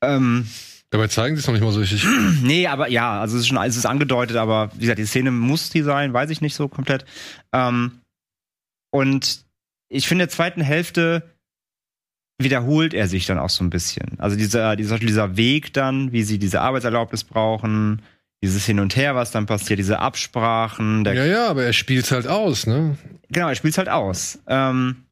[0.00, 0.46] Ähm,
[0.90, 2.06] Dabei zeigen sie es noch nicht mal so richtig.
[2.42, 5.30] Nee, aber ja, also es ist schon es ist angedeutet, aber wie gesagt, die Szene
[5.30, 7.04] muss die sein, weiß ich nicht so komplett.
[7.52, 8.00] Ähm,
[8.92, 9.49] und
[9.90, 11.22] ich finde, in der zweiten Hälfte
[12.38, 14.18] wiederholt er sich dann auch so ein bisschen.
[14.18, 18.00] Also dieser, dieser, dieser Weg dann, wie sie diese Arbeitserlaubnis brauchen,
[18.42, 22.26] dieses Hin und Her, was dann passiert, diese Absprachen, Ja, ja, aber er spielt halt
[22.26, 22.96] aus, ne?
[23.28, 24.38] Genau, er spielt halt aus.
[24.46, 25.04] Ähm,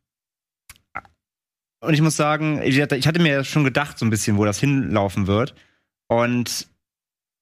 [1.81, 4.45] und ich muss sagen, ich hatte ich hatte mir schon gedacht, so ein bisschen, wo
[4.45, 5.55] das hinlaufen wird.
[6.09, 6.67] Und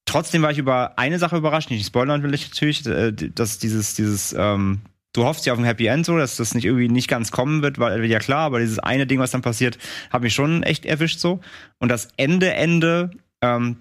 [0.04, 3.94] trotzdem war ich über eine Sache überrascht, nicht spoilern will ich natürlich, äh, dass dieses,
[3.94, 4.80] dieses, ähm,
[5.16, 7.62] du hoffst ja auf ein Happy End so, dass das nicht irgendwie nicht ganz kommen
[7.62, 9.78] wird, weil ja klar, aber dieses eine Ding, was dann passiert,
[10.10, 11.40] hat mich schon echt erwischt so.
[11.78, 13.10] Und das Ende, Ende,
[13.40, 13.78] ähm,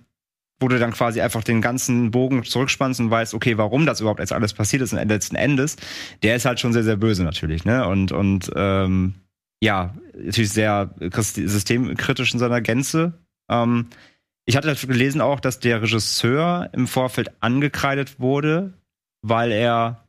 [0.60, 4.22] wo du dann quasi einfach den ganzen Bogen zurückspannst und weißt, okay, warum das überhaupt
[4.22, 5.76] jetzt alles passiert ist und letzten Endes,
[6.24, 7.86] der ist halt schon sehr, sehr böse natürlich, ne?
[7.86, 9.16] Und, und ähm,
[9.62, 13.14] ja, natürlich sehr systemkritisch in seiner Gänze.
[13.50, 13.88] Ähm,
[14.46, 18.74] ich hatte gelesen auch, dass der Regisseur im Vorfeld angekreidet wurde,
[19.22, 20.05] weil er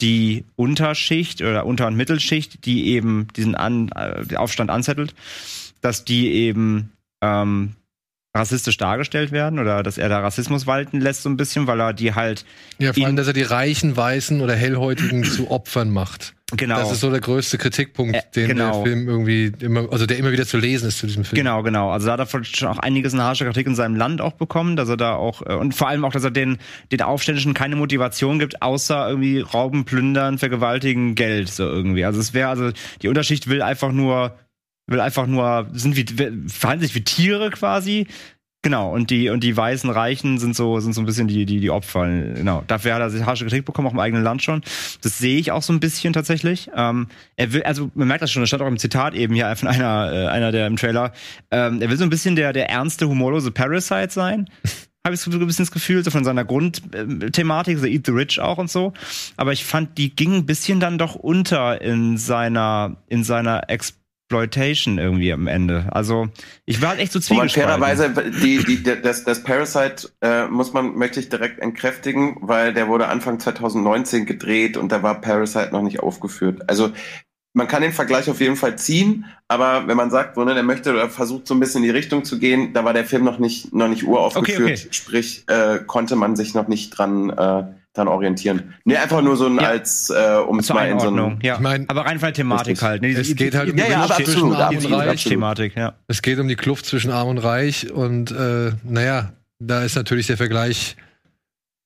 [0.00, 5.14] die Unterschicht oder Unter- und Mittelschicht, die eben diesen An äh, Aufstand anzettelt,
[5.80, 7.74] dass die eben ähm,
[8.34, 11.92] rassistisch dargestellt werden oder dass er da Rassismus walten lässt so ein bisschen, weil er
[11.92, 12.44] die halt
[12.78, 16.34] Ja, vor allem, dass er die reichen, weißen oder hellhäutigen zu Opfern macht.
[16.56, 18.72] genau Das ist so der größte Kritikpunkt, Äh, den genau.
[18.72, 21.38] der Film irgendwie immer, also der immer wieder zu lesen ist zu diesem Film.
[21.38, 21.90] Genau, genau.
[21.90, 24.76] Also da hat er schon auch einiges in harscher Kritik in seinem Land auch bekommen,
[24.76, 26.58] dass er da auch äh, und vor allem auch, dass er den
[26.92, 32.04] den Aufständischen keine Motivation gibt, außer irgendwie rauben, plündern, vergewaltigen, Geld so irgendwie.
[32.04, 32.70] Also es wäre also
[33.02, 34.36] die Unterschicht will einfach nur
[34.90, 36.04] will einfach nur sind wie
[36.48, 38.06] verhalten sich wie Tiere quasi.
[38.62, 41.60] Genau, und die, und die weißen Reichen sind so, sind so ein bisschen die, die,
[41.60, 42.06] die Opfer.
[42.06, 42.62] Genau.
[42.66, 44.60] Dafür hat er sich harsche Kritik bekommen, auch im eigenen Land schon.
[45.00, 46.70] Das sehe ich auch so ein bisschen tatsächlich.
[46.76, 47.06] Ähm,
[47.36, 49.68] er will, also man merkt das schon, das stand auch im Zitat eben hier von
[49.68, 51.14] einer, äh, einer der im Trailer.
[51.50, 54.50] Ähm, er will so ein bisschen der, der ernste, humorlose Parasite sein.
[55.06, 58.38] Habe ich so ein bisschen das Gefühl, so von seiner Grundthematik, so Eat the Rich
[58.38, 58.92] auch und so.
[59.38, 63.70] Aber ich fand, die ging ein bisschen dann doch unter in seiner, in seiner
[64.30, 65.86] Exploitation irgendwie am Ende.
[65.90, 66.28] Also,
[66.64, 67.82] ich war halt echt so Wo zwiegespalten.
[67.82, 72.86] fairerweise, die, die, das, das Parasite äh, muss man, möchte ich direkt entkräftigen, weil der
[72.86, 76.62] wurde Anfang 2019 gedreht und da war Parasite noch nicht aufgeführt.
[76.68, 76.92] Also
[77.54, 80.62] man kann den Vergleich auf jeden Fall ziehen, aber wenn man sagt, so, ne, der
[80.62, 83.24] möchte oder versucht so ein bisschen in die Richtung zu gehen, da war der Film
[83.24, 84.88] noch nicht, noch nicht uraufgeführt, Okay, okay.
[84.92, 88.74] sprich äh, konnte man sich noch nicht dran, äh, dran orientieren.
[88.84, 89.62] Nee, einfach nur so ein Ja.
[89.68, 91.54] als, äh, um es Zur mal in so Einordnung, ein, ja.
[91.54, 93.02] Ich mein, aber rein von der Thematik halt.
[93.02, 93.08] Ne?
[93.10, 95.24] Es geht halt um Ja, die ja, Kluft zwischen Arm und Reich.
[95.24, 95.94] Thematik, ja.
[96.06, 100.28] Es geht um die Kluft zwischen Arm und Reich und äh, naja, da ist natürlich
[100.28, 100.96] der Vergleich,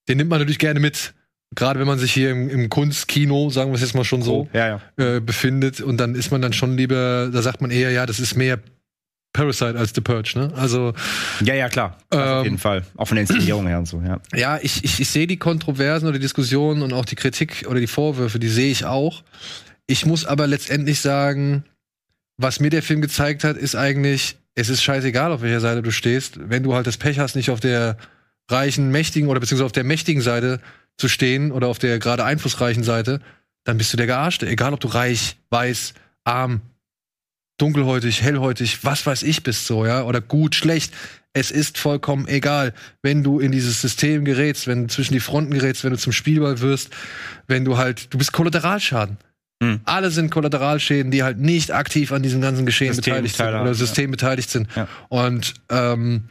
[0.09, 1.14] den nimmt man natürlich gerne mit.
[1.55, 4.48] Gerade wenn man sich hier im, im Kunstkino, sagen wir es jetzt mal schon so,
[4.52, 5.16] Ja, ja.
[5.16, 8.18] äh, befindet und dann ist man dann schon lieber, da sagt man eher, ja, das
[8.20, 8.59] ist mehr
[9.35, 10.52] Parasite als The Purge, ne?
[10.56, 10.94] Also
[11.43, 11.98] Ja, ja, klar.
[12.09, 12.85] Auf Ähm, jeden Fall.
[12.97, 14.20] Auch von der Inszenierung her und so, ja.
[14.35, 17.81] ja, ich, ich, ich sehe die Kontroversen oder die Diskussionen und auch die Kritik oder
[17.81, 19.23] die Vorwürfe, die sehe ich auch.
[19.86, 21.65] Ich muss aber letztendlich sagen,
[22.39, 25.90] was mir der Film gezeigt hat, ist eigentlich, es ist scheißegal, auf welcher Seite du
[25.90, 26.39] stehst.
[26.48, 27.97] Wenn du halt das Pech hast, nicht auf der
[28.48, 30.61] reichen, mächtigen oder beziehungsweise auf der mächtigen Seite
[30.97, 33.20] zu stehen oder auf der gerade einflussreichen Seite,
[33.65, 34.47] dann bist du der Gearschte.
[34.47, 35.94] Egal, ob du reich, weiß,
[36.24, 36.61] arm,
[37.59, 40.93] dunkelhäutig, hellhäutig, was weiß ich bist so, ja, oder gut, schlecht.
[41.32, 45.52] Es ist vollkommen egal, wenn du in dieses System gerätst, wenn du zwischen die Fronten
[45.52, 46.90] gerätst, wenn du zum Spielball wirst,
[47.48, 49.18] wenn du halt, du bist Kollateralschaden.
[49.60, 49.81] Mhm.
[49.85, 53.66] Alle sind Kollateralschäden, die halt nicht aktiv an diesem ganzen Geschehen System beteiligt sind oder
[53.66, 53.74] ja.
[53.74, 54.68] System beteiligt sind.
[54.76, 54.89] Ja.
[55.09, 56.28] Und ähm,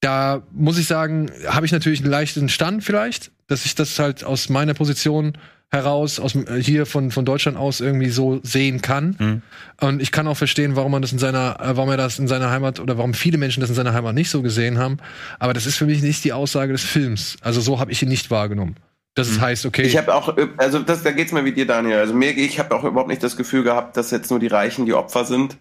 [0.00, 4.24] da muss ich sagen, habe ich natürlich einen leichten Stand vielleicht, dass ich das halt
[4.24, 5.38] aus meiner Position
[5.72, 9.16] heraus, aus äh, hier von, von Deutschland aus irgendwie so sehen kann.
[9.18, 9.42] Mhm.
[9.80, 12.28] Und ich kann auch verstehen, warum man das in seiner, äh, warum er das in
[12.28, 14.98] seiner Heimat oder warum viele Menschen das in seiner Heimat nicht so gesehen haben.
[15.38, 17.36] Aber das ist für mich nicht die Aussage des Films.
[17.40, 18.76] Also so habe ich ihn nicht wahrgenommen.
[19.14, 19.40] Das Mhm.
[19.40, 19.82] heißt, okay.
[19.82, 21.98] Ich habe auch, äh, also das, da geht's mir wie dir, Daniel.
[21.98, 24.84] Also mir, ich habe auch überhaupt nicht das Gefühl gehabt, dass jetzt nur die Reichen
[24.84, 25.56] die Opfer sind.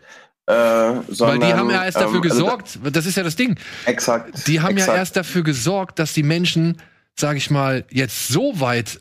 [0.47, 3.35] Äh, weil sondern, die haben ja erst dafür ähm, also gesorgt, das ist ja das
[3.37, 3.55] Ding.
[3.85, 4.47] exakt.
[4.47, 4.93] Die haben exakt.
[4.93, 6.77] ja erst dafür gesorgt, dass die Menschen,
[7.17, 8.99] sag ich mal, jetzt so weit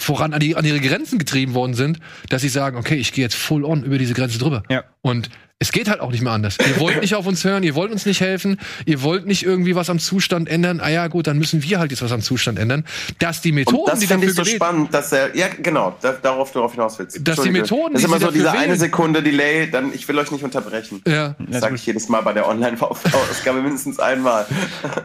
[0.00, 1.98] voran an, die, an ihre Grenzen getrieben worden sind,
[2.28, 4.62] dass sie sagen, okay, ich gehe jetzt full on über diese Grenze drüber.
[4.70, 4.84] Ja.
[5.02, 5.28] Und
[5.60, 6.56] es geht halt auch nicht mehr anders.
[6.60, 9.74] Ihr wollt nicht auf uns hören, ihr wollt uns nicht helfen, ihr wollt nicht irgendwie
[9.74, 10.78] was am Zustand ändern.
[10.80, 12.84] Ah ja, gut, dann müssen wir halt jetzt was am Zustand ändern.
[13.18, 15.96] Dass die Methoden, Und das die finde dafür ich so spannend, dass er, ja genau,
[16.00, 17.26] da, darauf du darauf hinaus willst.
[17.26, 17.50] Dass die.
[17.50, 20.30] Methoden, das ist immer so diese dafür eine wählen- Sekunde Delay, dann ich will euch
[20.30, 21.02] nicht unterbrechen.
[21.08, 21.34] Ja.
[21.50, 24.46] Das sage ich jedes Mal bei der Online-Ausgabe mindestens einmal.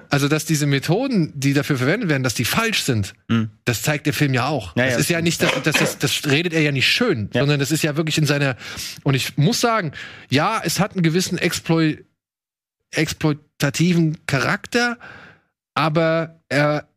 [0.10, 3.16] Also, dass diese Methoden, die dafür verwendet werden, dass die falsch sind,
[3.66, 4.76] das zeigt der Film ja auch.
[4.76, 7.30] Ja, das ja, ist ja nicht, das, das, das, das redet er ja nicht schön,
[7.34, 7.42] Ja.
[7.42, 8.56] sondern das ist ja wirklich in seiner.
[9.02, 9.92] Und ich muss sagen,
[10.30, 12.06] ja, es hat einen gewissen Exploit,
[12.92, 14.98] exploitativen Charakter,
[15.74, 16.88] aber er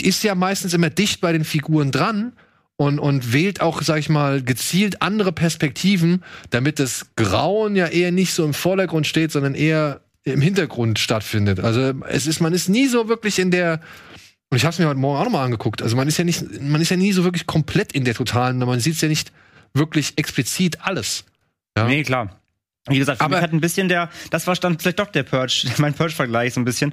[0.00, 2.32] ist ja meistens immer dicht bei den Figuren dran.
[2.76, 8.10] Und, und wählt auch, sag ich mal, gezielt andere Perspektiven, damit das Grauen ja eher
[8.10, 11.60] nicht so im Vordergrund steht, sondern eher im Hintergrund stattfindet.
[11.60, 13.80] Also es ist, man ist nie so wirklich in der,
[14.48, 16.58] und ich habe es mir heute Morgen auch nochmal angeguckt, also man ist ja nicht,
[16.62, 19.30] man ist ja nie so wirklich komplett in der totalen, man sieht ja nicht
[19.74, 21.24] wirklich explizit alles.
[21.76, 21.86] Ja.
[21.86, 22.39] Nee, klar.
[22.90, 25.22] Wie gesagt, für Aber- mich hat ein bisschen der, das war dann vielleicht doch der
[25.22, 26.92] Purge, mein Purge-Vergleich so ein bisschen.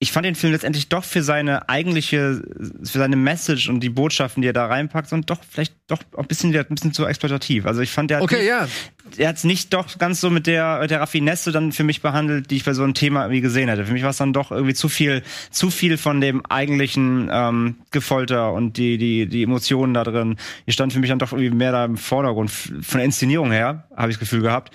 [0.00, 2.40] Ich fand den Film letztendlich doch für seine eigentliche,
[2.84, 6.26] für seine Message und die Botschaften, die er da reinpackt, und doch vielleicht doch ein
[6.28, 7.66] bisschen, der ein bisschen zu exploitativ.
[7.66, 8.68] Also ich fand, der hat Okay, nicht, ja.
[9.16, 12.48] er hat es nicht doch ganz so mit der, der Raffinesse dann für mich behandelt,
[12.52, 13.86] die ich bei so einem Thema irgendwie gesehen hätte.
[13.86, 17.74] Für mich war es dann doch irgendwie zu viel, zu viel von dem eigentlichen ähm,
[17.90, 20.36] Gefolter und die, die, die Emotionen da drin.
[20.68, 22.52] Die stand für mich dann doch irgendwie mehr da im Vordergrund.
[22.52, 24.72] Von der Inszenierung her habe ich das Gefühl gehabt.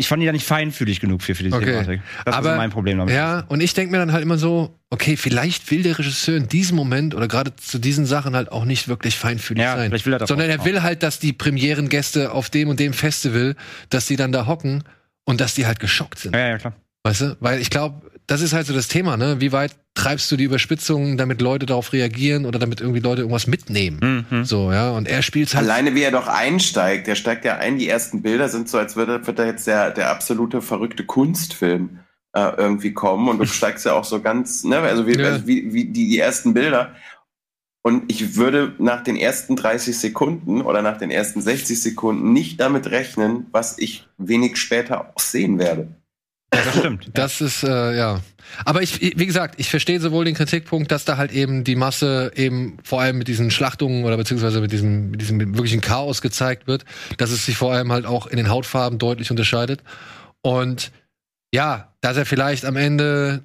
[0.00, 1.64] Ich fand die da nicht feinfühlig genug für, für die Okay.
[1.66, 2.00] Thematik.
[2.24, 3.12] Das Aber, ist mein Problem damit.
[3.14, 6.46] Ja, und ich denke mir dann halt immer so, okay, vielleicht will der Regisseur in
[6.48, 9.90] diesem Moment oder gerade zu diesen Sachen halt auch nicht wirklich feinfühlig Ja, sein.
[9.90, 12.92] vielleicht will er das sondern er will halt, dass die Premierengäste auf dem und dem
[12.92, 13.56] Festival,
[13.90, 14.84] dass die dann da hocken
[15.24, 16.34] und dass die halt geschockt sind.
[16.34, 16.74] Ja, ja, klar.
[17.02, 17.36] Weißt du?
[17.40, 19.40] Weil ich glaube, das ist halt so das Thema, ne?
[19.40, 23.46] Wie weit treibst du die Überspitzungen, damit Leute darauf reagieren oder damit irgendwie Leute irgendwas
[23.46, 24.26] mitnehmen?
[24.30, 24.44] Mhm.
[24.44, 24.92] So, ja.
[24.92, 25.64] Und er spielt halt.
[25.64, 28.94] Alleine wie er doch einsteigt, der steigt ja ein, die ersten Bilder sind so, als
[28.94, 31.98] würde, wird da jetzt der, der absolute verrückte Kunstfilm
[32.32, 35.32] äh, irgendwie kommen und du steigst ja auch so ganz, ne, also wie, Ja.
[35.32, 36.94] also wie, wie die, die ersten Bilder.
[37.82, 42.60] Und ich würde nach den ersten 30 Sekunden oder nach den ersten 60 Sekunden nicht
[42.60, 45.88] damit rechnen, was ich wenig später auch sehen werde.
[46.54, 47.10] Ja, das stimmt.
[47.14, 48.20] Das ist, äh, ja.
[48.64, 52.32] Aber ich, wie gesagt, ich verstehe sowohl den Kritikpunkt, dass da halt eben die Masse
[52.34, 56.66] eben vor allem mit diesen Schlachtungen oder beziehungsweise mit diesem, mit diesem wirklichen Chaos gezeigt
[56.66, 56.84] wird,
[57.18, 59.82] dass es sich vor allem halt auch in den Hautfarben deutlich unterscheidet.
[60.40, 60.92] Und
[61.52, 63.42] ja, dass er vielleicht am Ende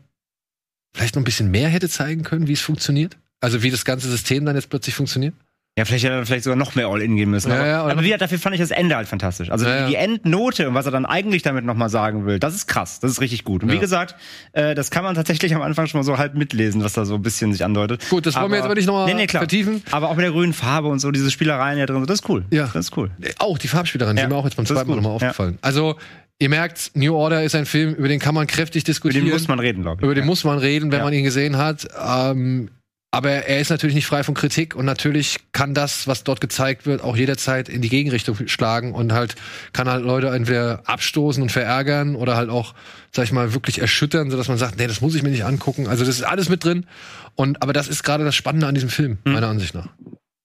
[0.96, 3.18] vielleicht noch ein bisschen mehr hätte zeigen können, wie es funktioniert.
[3.42, 5.34] Also wie das ganze System dann jetzt plötzlich funktioniert.
[5.76, 7.50] Ja, vielleicht hätte er vielleicht sogar noch mehr All-In gehen müssen.
[7.50, 9.50] Ja, aber, ja, aber wie gesagt, dafür fand ich das Ende halt fantastisch.
[9.50, 9.88] Also Ja, ja.
[9.88, 13.10] die Endnote und was er dann eigentlich damit nochmal sagen will, das ist krass, das
[13.10, 13.64] ist richtig gut.
[13.64, 13.76] Und Ja.
[13.76, 14.16] wie gesagt,
[14.52, 17.16] äh, das kann man tatsächlich am Anfang schon mal so halb mitlesen, was da so
[17.16, 18.08] ein bisschen sich andeutet.
[18.12, 19.82] Gut, das wollen wir jetzt aber nicht noch mal nee, nee, vertiefen.
[19.90, 22.46] Aber auch mit der grünen Farbe und so, diese Spielereien hier drin, das ist cool.
[22.52, 22.66] Ja.
[22.72, 23.10] Das ist cool.
[23.40, 25.16] Auch die Farbspielerin, die Ja, sind mir auch jetzt beim ist zweiten Mal nochmal Ja.
[25.30, 25.58] aufgefallen.
[25.64, 25.96] Also,
[26.38, 29.26] ihr merkt, New Order ist ein Film, über den kann man kräftig Über diskutieren.
[29.26, 30.04] den muss man reden, glaube ich.
[30.06, 31.06] Über den muss man reden, wenn Ja.
[31.06, 31.88] man ihn gesehen hat.
[32.00, 32.70] Ähm,
[33.14, 36.88] aber er ist natürlich nicht frei von Kritik und natürlich kann das, was dort gezeigt
[36.88, 39.36] wird, auch jederzeit in die Gegenrichtung schlagen und halt
[39.72, 42.74] kann halt Leute entweder abstoßen und verärgern oder halt auch,
[43.12, 45.88] sag ich mal, wirklich erschüttern, sodass man sagt, nee, das muss ich mir nicht angucken.
[45.88, 46.88] Also das ist alles mit drin.
[47.36, 49.34] Und aber das ist gerade das Spannende an diesem Film, Hm.
[49.34, 49.90] meiner Ansicht nach.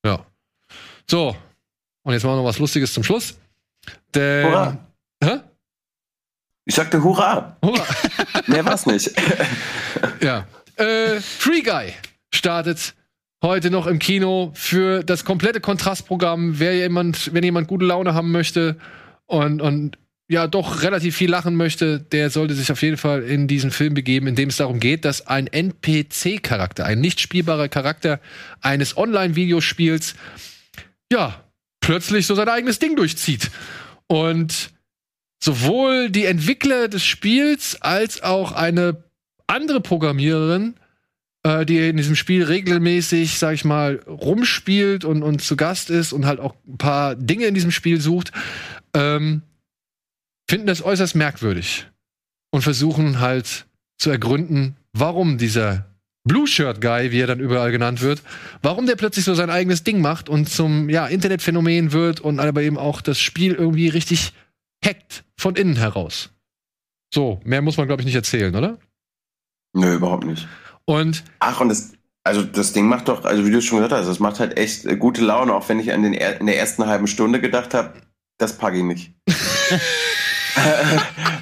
[0.04, 0.26] Ja.
[1.10, 1.34] So.
[2.02, 3.38] Und jetzt machen wir noch was Lustiges zum Schluss.
[4.14, 4.78] Denn, Hurra!
[5.24, 5.38] Hä?
[6.66, 7.56] Ich sagte Hurra!
[7.64, 7.86] Hurra.
[8.46, 9.10] Mehr war's nicht.
[10.20, 10.46] Ja.
[10.76, 11.94] Äh, Free Guy
[12.34, 12.94] startet
[13.42, 16.58] heute noch im Kino für das komplette Kontrastprogramm.
[16.58, 18.76] Wer jemand, wenn jemand gute Laune haben möchte
[19.26, 19.98] und, und
[20.28, 23.94] ja doch relativ viel lachen möchte, der sollte sich auf jeden Fall in diesen Film
[23.94, 28.20] begeben, in dem es darum geht, dass ein NPC-Charakter, ein nicht spielbarer Charakter
[28.60, 30.14] eines Online-Videospiels,
[31.10, 31.42] ja,
[31.80, 33.50] plötzlich so sein eigenes Ding durchzieht.
[34.06, 34.70] Und
[35.42, 39.04] sowohl die Entwickler des Spiels als auch eine
[39.46, 40.74] andere Programmiererin,
[41.48, 46.12] äh, die in diesem Spiel regelmäßig, sag ich mal, rumspielt und, und zu Gast ist
[46.12, 48.32] und halt auch ein paar Dinge in diesem Spiel sucht,
[48.94, 49.42] ähm,
[50.48, 51.86] finden das äußerst merkwürdig
[52.50, 53.66] und versuchen halt
[53.98, 55.86] zu ergründen, warum dieser
[56.24, 58.22] Blue Shirt Guy, wie er dann überall genannt wird,
[58.62, 62.62] warum der plötzlich so sein eigenes Ding macht und zum ja, Internetphänomen wird und aber
[62.62, 64.34] eben auch das Spiel irgendwie richtig
[64.84, 66.30] hackt von innen heraus.
[67.12, 68.78] So, mehr muss man, glaube ich, nicht erzählen, oder?
[69.72, 70.46] Nö, überhaupt nicht.
[70.88, 71.92] Und Ach, und das,
[72.24, 74.86] Also das Ding macht doch, also wie du schon gesagt hast, das macht halt echt
[74.86, 77.74] äh, gute Laune, auch wenn ich an den er in der ersten halben Stunde gedacht
[77.74, 77.92] habe,
[78.38, 79.12] das packe ich nicht.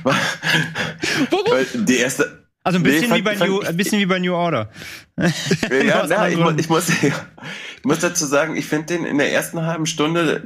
[0.02, 1.50] Warum?
[1.50, 2.46] Weil die erste.
[2.64, 4.70] Also ein Nee, bisschen, fand- wie, bei fand New, ein bisschen wie bei New Order.
[5.86, 7.12] Ja, na, ich, ich, muss, ich
[7.84, 10.42] muss dazu sagen, ich finde den in der ersten halben Stunde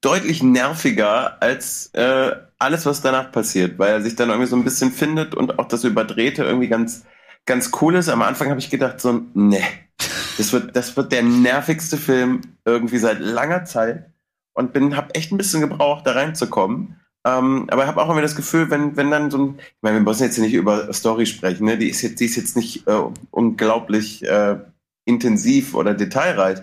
[0.00, 4.64] deutlich nerviger als äh, alles, was danach passiert, weil er sich dann irgendwie so ein
[4.64, 7.04] bisschen findet und auch das Überdrehte irgendwie ganz,
[7.46, 8.08] ganz cool ist.
[8.08, 9.62] Am Anfang habe ich gedacht, so, nee,
[10.38, 14.10] das wird, das wird der nervigste Film irgendwie seit langer Zeit
[14.54, 17.00] und bin, habe echt ein bisschen gebraucht, da reinzukommen.
[17.26, 19.96] Ähm, aber ich habe auch immer das Gefühl, wenn, wenn dann so ein, ich meine,
[19.96, 21.78] wir müssen jetzt hier nicht über Story sprechen, ne?
[21.78, 24.58] die ist jetzt, die ist jetzt nicht äh, unglaublich äh,
[25.06, 26.58] intensiv oder detailreich.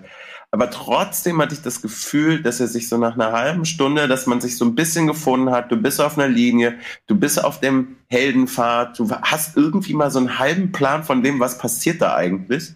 [0.53, 4.27] Aber trotzdem hatte ich das Gefühl, dass er sich so nach einer halben Stunde, dass
[4.27, 7.61] man sich so ein bisschen gefunden hat, du bist auf einer Linie, du bist auf
[7.61, 12.15] dem Heldenpfad, du hast irgendwie mal so einen halben Plan von dem, was passiert da
[12.15, 12.73] eigentlich.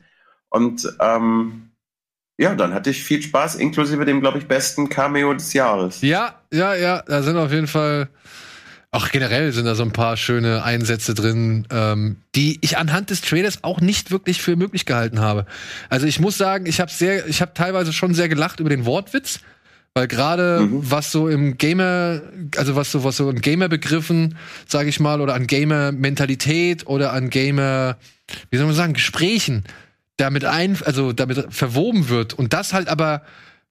[0.47, 1.71] Und ähm,
[2.37, 6.01] ja, dann hatte ich viel Spaß, inklusive dem, glaube ich, besten Cameo des Jahres.
[6.01, 8.07] Ja, ja, ja, da sind auf jeden Fall.
[8.95, 13.21] Auch generell sind da so ein paar schöne Einsätze drin, ähm, die ich anhand des
[13.21, 15.45] Trailers auch nicht wirklich für möglich gehalten habe.
[15.89, 18.85] Also ich muss sagen, ich habe sehr, ich habe teilweise schon sehr gelacht über den
[18.85, 19.39] Wortwitz,
[19.93, 20.91] weil gerade Mhm.
[20.91, 22.21] was so im Gamer,
[22.57, 24.35] also was so was so in Gamer-Begriffen,
[24.67, 27.97] sage ich mal, oder an Gamer-Mentalität oder an Gamer,
[28.49, 29.63] wie soll man sagen, Gesprächen
[30.17, 33.23] damit ein, also damit verwoben wird und das halt aber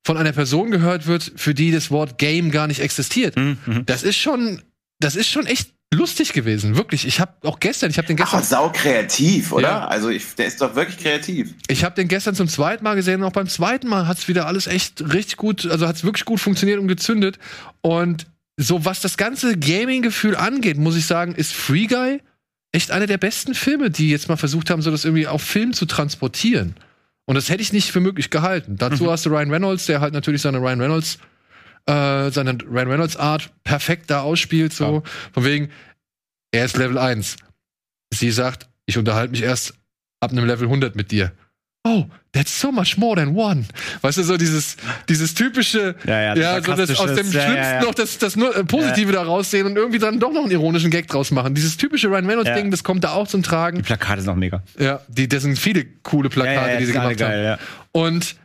[0.02, 3.36] von einer Person gehört wird, für die das Wort Game gar nicht existiert.
[3.36, 3.84] Mhm.
[3.86, 4.60] Das ist schon,
[5.04, 7.06] das ist schon echt lustig gewesen, wirklich.
[7.06, 9.68] Ich habe auch gestern, ich habe den Ach, gestern, und sau kreativ, oder?
[9.68, 9.86] Ja.
[9.86, 11.54] Also ich, der ist doch wirklich kreativ.
[11.68, 14.46] ich habe den gestern zum zweiten Mal gesehen und auch beim zweiten Mal hat's wieder
[14.46, 17.38] alles echt richtig gut, also hat's wirklich gut funktioniert und gezündet.
[17.80, 18.26] Und
[18.56, 22.20] so was das ganze Gaming-Gefühl angeht, muss ich sagen, ist Free Guy
[22.72, 25.72] echt einer der besten Filme, die jetzt mal versucht haben, so das irgendwie auf Film
[25.72, 26.74] zu transportieren.
[27.26, 28.76] Und das hätte ich nicht für möglich gehalten.
[28.76, 31.18] Dazu hast du Ryan Reynolds, der halt natürlich seine Ryan Reynolds,
[31.86, 35.02] äh, seine Ryan Reynolds Art perfekt da ausspielt, so.
[35.32, 35.70] Von wegen,
[36.52, 37.36] er ist Level 1.
[38.12, 39.74] Sie sagt, ich unterhalte mich erst
[40.20, 41.32] ab einem Level 100 mit dir.
[41.86, 43.64] Oh, that's so much more than one.
[44.00, 47.56] Weißt du, so dieses, dieses typische, Ja, ja, ja so das aus dem ja, Schlimmsten
[47.56, 47.82] ja, ja.
[47.82, 50.90] noch das, das nur äh, Positive da raussehen und irgendwie dann doch noch einen ironischen
[50.90, 51.54] Gag draus machen.
[51.54, 52.70] Dieses typische Ryan Reynolds-Ding, Ja.
[52.70, 53.76] das kommt da auch zum Tragen.
[53.76, 54.62] Die Plakate sind auch mega.
[54.78, 57.16] Ja, die, das sind viele coole Plakate, die sie gemacht haben.
[57.18, 57.58] geil, ja.
[57.92, 58.36] Und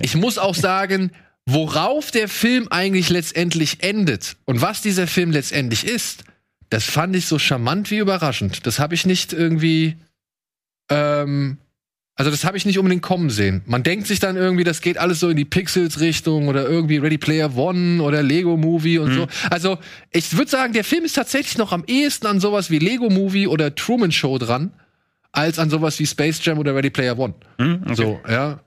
[0.00, 1.10] ich muss auch sagen,
[1.46, 6.24] worauf der Film eigentlich letztendlich endet und was dieser Film letztendlich ist,
[6.70, 8.66] das fand ich so charmant wie überraschend.
[8.66, 9.96] Das habe ich nicht irgendwie.
[10.88, 11.58] Ähm,
[12.14, 13.62] also das habe ich nicht unbedingt kommen sehen.
[13.66, 17.16] Man denkt sich dann irgendwie, das geht alles so in die Pixels-Richtung oder irgendwie Ready
[17.16, 19.26] Player One oder Lego Movie und so.
[19.50, 19.78] Also
[20.10, 23.46] ich würde sagen, der Film ist tatsächlich noch am ehesten an sowas wie Lego Movie
[23.46, 24.72] oder Truman Show dran,
[25.32, 27.34] als an sowas wie Space Jam oder Ready Player One.
[27.58, 27.94] Hm, okay.
[27.94, 28.60] So, ja.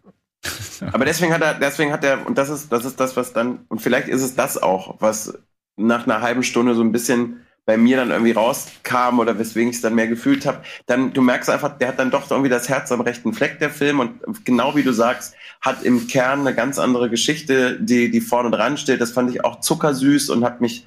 [0.91, 3.65] Aber deswegen hat er, deswegen hat er, und das ist, das ist das, was dann,
[3.69, 5.37] und vielleicht ist es das auch, was
[5.77, 9.77] nach einer halben Stunde so ein bisschen bei mir dann irgendwie rauskam oder weswegen ich
[9.77, 12.69] es dann mehr gefühlt habe, dann, du merkst einfach, der hat dann doch irgendwie das
[12.69, 16.53] Herz am rechten Fleck, der Film, und genau wie du sagst, hat im Kern eine
[16.53, 19.01] ganz andere Geschichte, die, die vorne dran steht.
[19.01, 20.85] Das fand ich auch zuckersüß und hat mich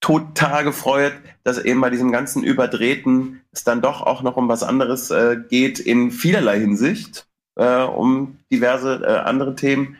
[0.00, 1.14] total gefreut,
[1.44, 5.38] dass eben bei diesem ganzen Überdrehten es dann doch auch noch um was anderes äh,
[5.48, 7.26] geht in vielerlei Hinsicht,
[7.58, 9.98] äh, um diverse äh, andere Themen.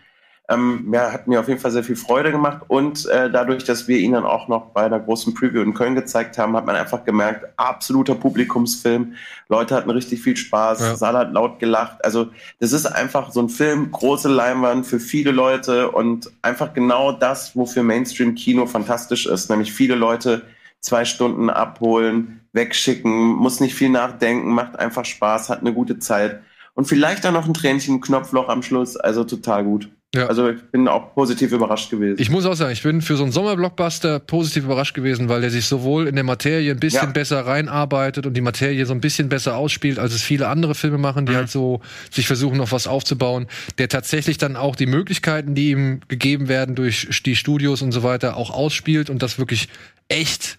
[0.51, 3.87] Ähm, ja, hat mir auf jeden Fall sehr viel Freude gemacht und äh, dadurch, dass
[3.87, 6.75] wir ihn dann auch noch bei einer großen Preview in Köln gezeigt haben, hat man
[6.75, 9.13] einfach gemerkt, absoluter Publikumsfilm.
[9.51, 10.97] Leute hatten richtig viel Spaß, Ja.
[10.97, 12.03] Saal hat laut gelacht.
[12.03, 12.29] Also
[12.61, 17.55] das ist einfach so ein Film, große Leinwand für viele Leute und einfach genau das,
[17.55, 20.47] wofür Mainstream-Kino fantastisch ist, nämlich viele Leute
[20.81, 26.41] zwei Stunden abholen, wegschicken, muss nicht viel nachdenken, macht einfach Spaß, hat eine gute Zeit
[26.79, 29.89] und vielleicht dann noch ein Tränchen Knopfloch am Schluss, also total gut.
[30.15, 30.27] Ja.
[30.27, 32.19] Also ich bin auch positiv überrascht gewesen.
[32.21, 35.51] Ich muss auch sagen, ich bin für so einen Sommerblockbuster positiv überrascht gewesen, weil der
[35.51, 37.13] sich sowohl in der Materie ein bisschen Ja.
[37.13, 40.99] besser reinarbeitet und die Materie so ein bisschen besser ausspielt, als es viele andere Filme
[40.99, 41.81] machen, die halt so
[42.13, 43.49] sich versuchen, noch was aufzubauen,
[43.79, 48.05] der tatsächlich dann auch die Möglichkeiten, die ihm gegeben werden durch die Studios und so
[48.05, 49.69] weiter, auch ausspielt und das wirklich
[50.09, 50.59] echt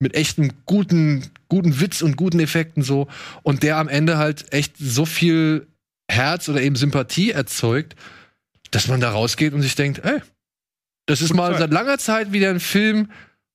[0.00, 3.08] mit echtem guten, guten Witz und guten Effekten so
[3.42, 5.66] und der am Ende halt echt so viel
[6.10, 7.96] Herz oder eben Sympathie erzeugt,
[8.70, 10.20] dass man da rausgeht und sich denkt, ey,
[11.06, 11.60] das ist mal Zeit.
[11.60, 13.10] seit langer Zeit wieder ein Film,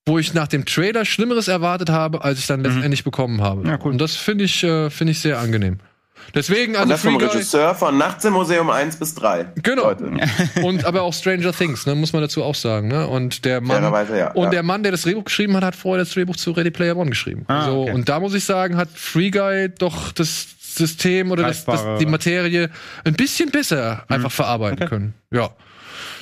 [0.06, 3.68] wo ich nach dem Trailer Schlimmeres erwartet habe, als ich dann letztendlich bekommen habe.
[3.68, 3.92] Ja, cool.
[3.92, 5.80] Und das finde ich, äh, finde ich sehr angenehm.
[6.36, 9.48] Deswegen, und also das vom Free Guy, Regisseur von Nachts im Museum 1 bis 3.
[9.62, 9.84] Genau.
[9.84, 10.12] Leute.
[10.64, 13.08] und aber auch Stranger Things, ne, muss man dazu auch sagen, ne?
[13.08, 14.32] Und der Mann ja.
[14.32, 14.50] und ja.
[14.50, 17.10] der Mann, der das Drehbuch geschrieben hat, hat vorher das Drehbuch zu Ready Player One
[17.10, 17.46] geschrieben.
[17.48, 17.92] Ah, so, okay.
[17.92, 22.06] und da muss ich sagen, hat Free Guy doch das System oder das, das, die
[22.06, 22.70] Materie
[23.04, 25.14] ein bisschen besser einfach verarbeiten können.
[25.32, 25.50] Ja.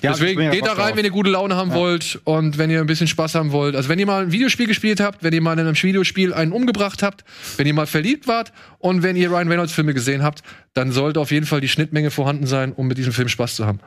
[0.01, 0.97] Ja, Deswegen ja geht da rein, drauf.
[0.97, 3.75] wenn ihr gute Laune haben wollt und wenn ihr ein bisschen Spaß haben wollt.
[3.75, 6.51] Also wenn ihr mal ein Videospiel gespielt habt, wenn ihr mal in einem Videospiel einen
[6.51, 7.23] umgebracht habt,
[7.57, 10.41] wenn ihr mal verliebt wart und wenn ihr Ryan Reynolds Filme gesehen habt,
[10.73, 13.65] dann sollte auf jeden Fall die Schnittmenge vorhanden sein, um mit diesem Film Spaß zu
[13.65, 13.79] haben.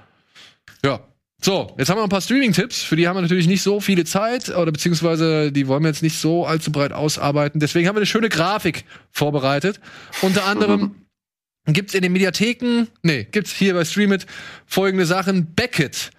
[0.84, 1.00] Ja.
[1.42, 2.82] So, jetzt haben wir ein paar Streaming-Tipps.
[2.82, 6.02] Für die haben wir natürlich nicht so viele Zeit oder beziehungsweise die wollen wir jetzt
[6.02, 7.60] nicht so allzu breit ausarbeiten.
[7.60, 9.78] Deswegen haben wir eine schöne Grafik vorbereitet.
[10.22, 10.94] Unter anderem
[11.66, 14.26] gibt's in den Mediatheken, nee, gibt's hier bei Streamit
[14.66, 15.54] folgende Sachen.
[15.54, 16.10] Beckett,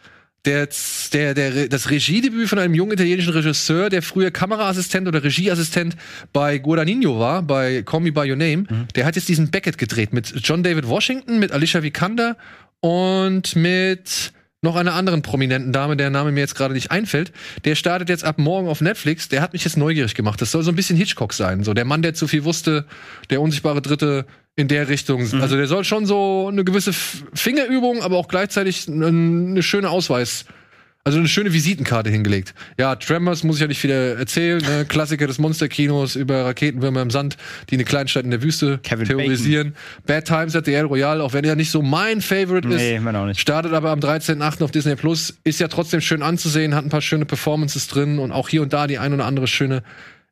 [0.45, 0.69] der,
[1.13, 5.95] der, der, das Regiedebüt von einem jungen italienischen Regisseur, der früher Kameraassistent oder Regieassistent
[6.33, 8.65] bei Guadagnino war, bei Call Me By Your Name,
[8.95, 12.37] der hat jetzt diesen Beckett gedreht mit John David Washington, mit Alicia Vikander
[12.79, 14.31] und mit
[14.65, 17.31] noch einer anderen prominenten Dame, der Name mir jetzt gerade nicht einfällt.
[17.63, 19.29] Der startet jetzt ab morgen auf Netflix.
[19.29, 20.41] Der hat mich jetzt neugierig gemacht.
[20.41, 21.63] Das soll so ein bisschen Hitchcock sein.
[21.63, 22.85] So der Mann, der zu viel wusste,
[23.29, 24.25] der unsichtbare Dritte
[24.57, 25.21] in der Richtung.
[25.41, 30.45] Also der soll schon so eine gewisse Fingerübung, aber auch gleichzeitig eine schöne Ausweis.
[31.07, 32.55] Also eine schöne Visitenkarte hingelegt.
[32.79, 34.59] Ja, Tremors muss ich ja nicht viel erzählen.
[34.59, 34.85] Ne?
[34.85, 37.37] Klassiker des Monsterkinos über Raketenwürmer im Sand,
[37.69, 39.75] die eine Kleinstadt in der Wüste Kevin terrorisieren.
[40.07, 42.77] Bad Times at the El Royale, auch wenn er nicht so mein Favorite ist.
[42.77, 43.39] Nee, mein auch nicht.
[43.39, 44.63] Startet aber am 13.8.
[44.63, 45.37] auf Disney Plus.
[45.43, 48.73] Ist ja trotzdem schön anzusehen, hat ein paar schöne Performances drin und auch hier und
[48.73, 49.83] da die ein oder andere schöne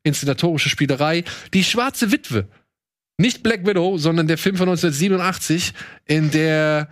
[0.02, 1.22] inszenatorische Spielerei.
[1.54, 2.48] Die Schwarze Witwe.
[3.16, 5.72] Nicht Black Widow, sondern der Film von 1987,
[6.06, 6.88] in der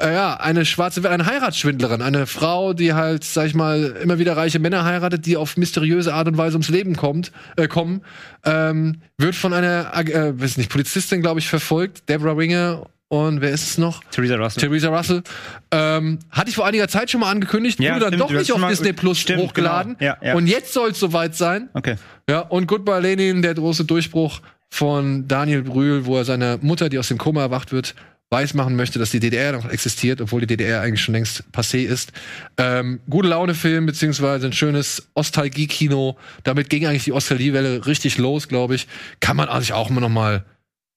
[0.00, 4.58] ja, eine schwarze eine Heiratsschwindlerin, eine Frau, die halt, sag ich mal, immer wieder reiche
[4.58, 8.02] Männer heiratet, die auf mysteriöse Art und Weise ums Leben kommt, äh, kommen,
[8.44, 13.50] ähm, wird von einer, äh, weiß nicht, Polizistin, glaube ich, verfolgt, Deborah Winger und wer
[13.50, 14.02] ist es noch?
[14.10, 14.60] Theresa Russell.
[14.62, 15.22] Theresa Russell.
[15.70, 18.52] Ähm, hatte ich vor einiger Zeit schon mal angekündigt, Ja, wurde dann stimmt, doch nicht
[18.52, 19.96] auf Disney Plus stimmt, hochgeladen.
[19.98, 20.16] genau.
[20.20, 20.34] Ja, ja.
[20.34, 21.68] Und jetzt soll es soweit sein.
[21.74, 21.94] Okay.
[22.28, 24.40] Ja, und Goodbye Lenin, der große Durchbruch
[24.70, 27.94] von Daniel Brühl, wo er seiner Mutter, die aus dem Koma erwacht wird,
[28.34, 32.12] weismachen möchte, dass die DDR noch existiert, obwohl die DDR eigentlich schon längst passé ist.
[32.58, 36.16] Ähm, gute Laune-Film, beziehungsweise ein schönes Ostalgie-Kino.
[36.42, 38.88] Damit ging eigentlich die Ostalgie-Welle richtig los, glaube ich.
[39.20, 40.44] Kann man eigentlich auch immer noch mal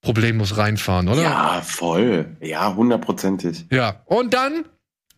[0.02, 1.22] problemlos reinfahren, oder?
[1.22, 2.26] Ja, voll.
[2.42, 3.68] Ja, hundertprozentig.
[3.70, 4.66] Ja, und dann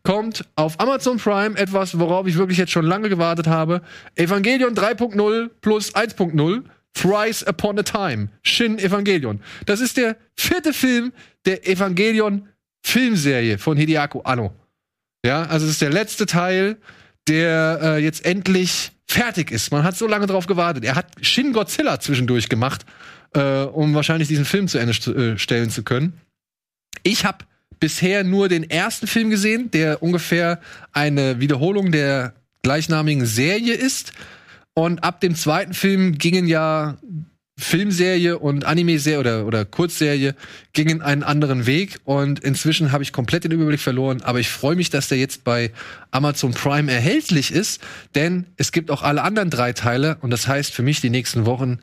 [0.03, 3.81] kommt auf Amazon Prime etwas, worauf ich wirklich jetzt schon lange gewartet habe.
[4.15, 6.63] Evangelion 3.0 plus 1.0.
[6.99, 8.29] Thrice Upon a Time.
[8.43, 9.41] Shin Evangelion.
[9.65, 11.13] Das ist der vierte Film
[11.45, 12.49] der Evangelion
[12.83, 14.53] Filmserie von Hideaki Anno.
[15.25, 16.77] Ja, also es ist der letzte Teil,
[17.27, 19.71] der äh, jetzt endlich fertig ist.
[19.71, 20.83] Man hat so lange drauf gewartet.
[20.83, 22.85] Er hat Shin Godzilla zwischendurch gemacht,
[23.33, 26.19] äh, um wahrscheinlich diesen Film zu Ende st äh, stellen zu können.
[27.03, 27.45] Ich habe
[27.79, 30.59] bisher nur den ersten Film gesehen, der ungefähr
[30.91, 34.11] eine Wiederholung der gleichnamigen Serie ist.
[34.79, 36.97] Und ab dem zweiten Film gingen ja
[37.57, 40.35] Filmserie und Anime-Serie oder, oder Kurzserie
[40.71, 41.99] gingen einen anderen Weg.
[42.05, 44.21] Und inzwischen habe ich komplett den Überblick verloren.
[44.21, 45.73] Aber ich freue mich, dass der jetzt bei
[46.11, 47.81] Amazon Prime erhältlich ist.
[48.15, 50.17] Denn es gibt auch alle anderen drei Teile.
[50.21, 51.79] Und das heißt für mich die nächsten Wochen,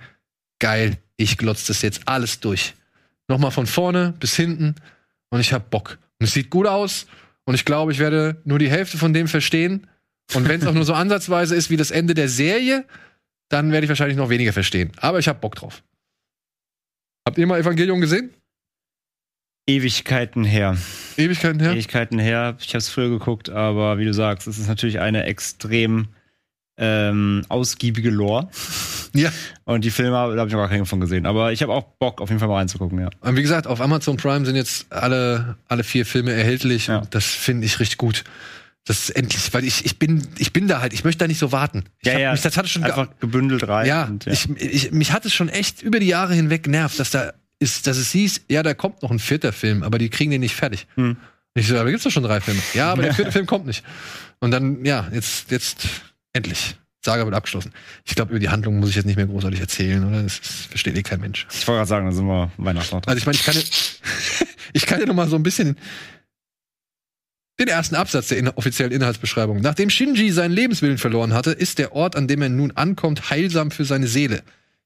[0.59, 2.73] geil, ich glotze das jetzt alles durch.
[3.29, 4.75] Nochmal von vorne bis hinten.
[5.29, 5.99] Und ich hab Bock.
[6.19, 7.07] Und es sieht gut aus.
[7.45, 9.87] Und ich glaube, ich werde nur die Hälfte von dem verstehen.
[10.35, 12.85] Und wenn es auch nur so ansatzweise ist wie das Ende der Serie,
[13.49, 14.93] dann werde ich wahrscheinlich noch weniger verstehen.
[14.97, 15.83] Aber ich hab Bock drauf.
[17.25, 18.31] Habt ihr mal Evangelion gesehen?
[19.69, 20.77] Ewigkeiten her.
[21.17, 21.73] Ewigkeiten her?
[21.73, 22.57] Ewigkeiten her.
[22.61, 26.09] Ich habe es früher geguckt, aber wie du sagst, es ist natürlich eine extrem
[26.79, 28.49] ähm, ausgiebige Lore.
[29.15, 29.33] Ja.
[29.65, 31.25] Und die Filme, da habe ich noch gar keinen von gesehen.
[31.25, 33.09] Aber ich habe auch Bock, auf jeden Fall mal reinzugucken, ja.
[33.21, 36.89] Und wie gesagt, auf Amazon Prime sind jetzt alle, alle vier Filme erhältlich.
[36.89, 36.99] Ja.
[36.99, 38.25] Und das finde ich richtig gut.
[38.87, 41.41] Das ist endlich, weil ich, ich bin, ich bin da halt, ich möchte da nicht
[41.41, 41.85] so warten.
[42.01, 43.87] Ich hab Mich, das hatte schon Einfach gebündelt rein.
[43.87, 47.11] Ja, und, Ich, ich, mich hat es schon echt über die Jahre hinweg genervt, dass
[47.11, 50.31] da ist, dass es hieß, ja, da kommt noch ein vierter Film, aber die kriegen
[50.31, 50.87] den nicht fertig.
[50.95, 51.17] Hm.
[51.55, 52.61] Ich so, aber gibt's doch schon drei Filme.
[52.75, 53.83] Ja, aber der vierte Film kommt nicht.
[54.41, 55.89] Und dann, ja, jetzt, jetzt,
[56.33, 56.77] endlich.
[57.05, 57.73] Saga wird abgeschlossen.
[58.05, 60.23] Ich glaube, über die Handlung muss ich jetzt nicht mehr großartig erzählen, oder?
[60.23, 61.47] Das, das versteht eh kein Mensch.
[61.51, 63.01] Ich wollte gerade sagen, da sind wir Weihnachten.
[63.07, 63.63] Also ich meine, ich kann, ja-
[64.73, 65.77] ich kann ja noch mal so ein bisschen
[67.59, 69.61] den ersten Absatz der in offiziellen Inhaltsbeschreibung.
[69.61, 73.71] Nachdem Shinji seinen Lebenswillen verloren hatte, ist der Ort, an dem er nun ankommt, heilsam
[73.71, 74.43] für seine Seele.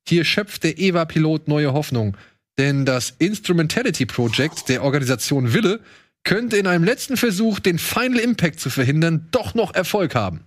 [0.07, 2.17] Hier schöpft der Eva-Pilot neue Hoffnung,
[2.59, 5.81] denn das Instrumentality Project der Organisation Wille
[6.25, 10.41] könnte in einem letzten Versuch, den Final Impact zu verhindern, doch noch Erfolg haben.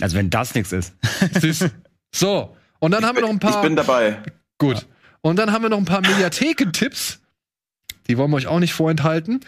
[0.00, 0.92] Also wenn das nichts ist.
[1.40, 1.70] Siehst-
[2.12, 3.56] so, und dann haben wir noch ein paar.
[3.56, 4.18] Ich bin dabei.
[4.58, 4.86] Gut.
[5.22, 7.18] Und dann haben wir noch ein paar Mediatheken-Tipps.
[8.06, 9.40] Die wollen wir euch auch nicht vorenthalten.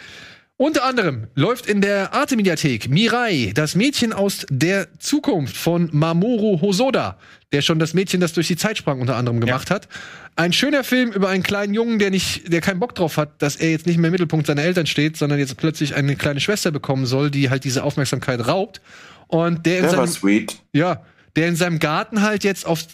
[0.58, 7.18] Unter anderem läuft in der Arte-Mediathek Mirai, das Mädchen aus der Zukunft von Mamoru Hosoda,
[7.52, 9.86] der schon das Mädchen, das durch die Zeit sprang, unter anderem gemacht hat.
[10.34, 13.56] Ein schöner Film über einen kleinen Jungen, der nicht, der keinen Bock drauf hat, dass
[13.56, 16.70] er jetzt nicht mehr im Mittelpunkt seiner Eltern steht, sondern jetzt plötzlich eine kleine Schwester
[16.70, 18.80] bekommen soll, die halt diese Aufmerksamkeit raubt.
[19.28, 20.56] Und der in seinem, sweet.
[20.72, 21.04] ja,
[21.36, 22.86] der in seinem Garten halt jetzt auf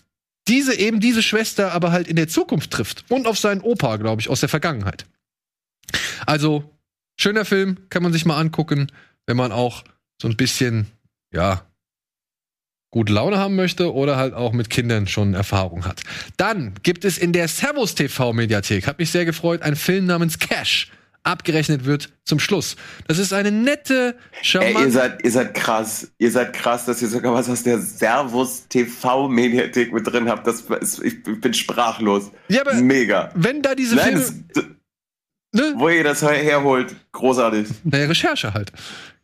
[0.48, 3.04] diese, eben diese Schwester, aber halt in der Zukunft trifft.
[3.08, 5.06] Und auf seinen Opa, glaube ich, aus der Vergangenheit.
[6.26, 6.64] Also,
[7.22, 8.88] schöner Film, kann man sich mal angucken,
[9.26, 9.84] wenn man auch
[10.20, 10.86] so ein bisschen,
[11.32, 11.62] ja,
[12.90, 16.02] gute Laune haben möchte oder halt auch mit Kindern schon Erfahrung hat.
[16.36, 20.38] Dann gibt es in der Servus TV Mediathek, hat mich sehr gefreut, einen Film namens
[20.38, 20.90] Cash.
[21.24, 22.74] Abgerechnet wird zum Schluss.
[23.06, 24.80] Das ist eine nette, Ey, charmante.
[24.82, 26.10] ihr seid, ihr seid krass.
[26.18, 30.44] Ihr seid krass, dass ihr sogar was aus der Servus TV Mediathek mit drin habt.
[30.48, 32.32] Das ist, ich bin sprachlos.
[32.48, 33.30] ja, aber Mega.
[33.36, 34.76] wenn da diese Nein, Filme.
[35.52, 35.74] Ne?
[35.76, 37.68] wo ihr das herholt, großartig.
[37.84, 38.72] Naja, Recherche halt.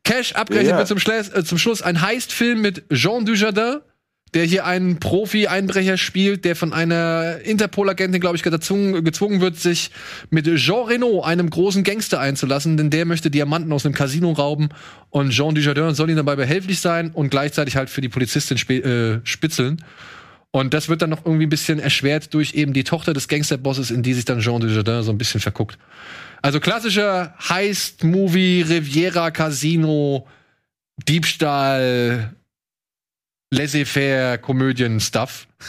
[0.05, 0.79] Cash abgerechnet Ja.
[0.79, 3.81] wird zum, Schles- äh, zum Schluss ein Heist-Film mit Jean Dujardin,
[4.35, 9.91] der hier einen Profi-Einbrecher spielt, der von einer Interpol-Agentin, glaube ich, gezwungen, gezwungen wird, sich
[10.29, 14.69] mit Jean Reno, einem großen Gangster, einzulassen, denn der möchte Diamanten aus einem Casino rauben
[15.11, 19.21] und Jean Dujardin soll ihm dabei behilflich sein und gleichzeitig halt für die Polizistin äh,
[19.25, 19.83] spitzeln.
[20.51, 23.91] Und das wird dann noch irgendwie ein bisschen erschwert durch eben die Tochter des Gangsterbosses,
[23.91, 25.79] in die sich dann Jean Dujardin so ein bisschen verguckt.
[26.41, 30.27] Also klassischer Heist-Movie, Riviera Casino,
[31.09, 32.35] Diebstahl,
[33.51, 35.49] laissez-faire Komödien-Stuff.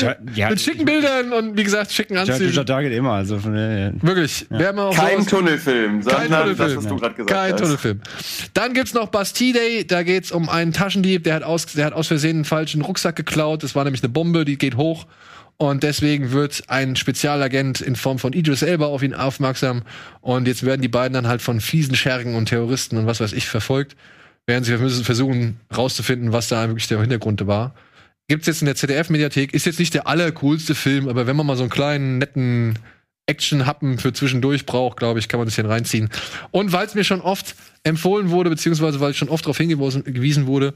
[0.00, 2.64] Ja, ja, Mit schicken Bildern und wie gesagt, schicken Ja, Anzügen.
[2.66, 3.12] da geht immer.
[3.12, 4.46] Also von, der- Wirklich.
[4.50, 6.56] Wer mal auf Kein sowas- Tunnelfilm, Kein sondern Tunnelfilm.
[6.68, 7.60] das, was du gerade gesagt Kein hast.
[7.60, 8.00] Tunnelfilm.
[8.54, 11.92] Dann gibt's noch Bastille Day, da geht's um einen Taschendieb, der hat aus, der hat
[11.92, 13.62] aus Versehen einen falschen Rucksack geklaut.
[13.62, 15.06] Das war nämlich eine Bombe, die geht hoch.
[15.58, 19.82] Und deswegen wird ein Spezialagent in Form von Idris Elba auf ihn aufmerksam.
[20.20, 23.32] Und jetzt werden die beiden dann halt von fiesen Schergen und Terroristen und was weiß
[23.32, 23.94] ich verfolgt.
[24.46, 27.74] Während sie müssen versuchen rauszufinden, was da wirklich der Hintergrund war.
[28.28, 29.52] Gibt's jetzt in der ZDF-Mediathek.
[29.52, 32.78] Ist jetzt nicht der allercoolste Film, aber wenn man mal so einen kleinen, netten
[33.26, 36.10] Action-Happen für zwischendurch braucht, glaube ich, kann man das hier reinziehen.
[36.50, 37.54] Und weil es mir schon oft
[37.84, 40.74] empfohlen wurde, beziehungsweise weil schon oft darauf hingewiesen wurde,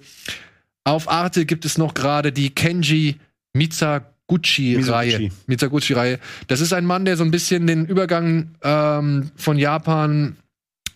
[0.85, 3.17] auf Arte gibt es noch gerade die Kenji
[3.55, 5.31] Mizaguchi-Reihe.
[5.47, 6.21] Mizaguchi-Reihe.
[6.47, 10.37] Das ist ein Mann, der so ein bisschen den Übergang ähm, von Japan,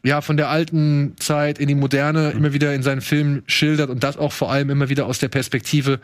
[0.03, 4.03] ja, von der alten Zeit in die moderne immer wieder in seinen Filmen schildert und
[4.03, 6.01] das auch vor allem immer wieder aus der Perspektive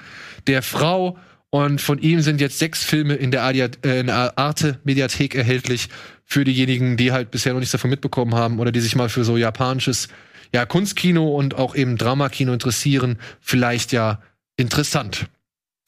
[0.46, 1.18] der Frau.
[1.50, 5.88] Und von ihm sind jetzt sechs Filme in der, Adia, äh, in der Arte-Mediathek erhältlich
[6.24, 9.24] für diejenigen, die halt bisher noch nichts davon mitbekommen haben oder die sich mal für
[9.24, 10.08] so japanisches
[10.52, 13.18] ja, Kunstkino und auch eben Dramakino interessieren.
[13.40, 14.20] Vielleicht ja
[14.56, 15.26] interessant.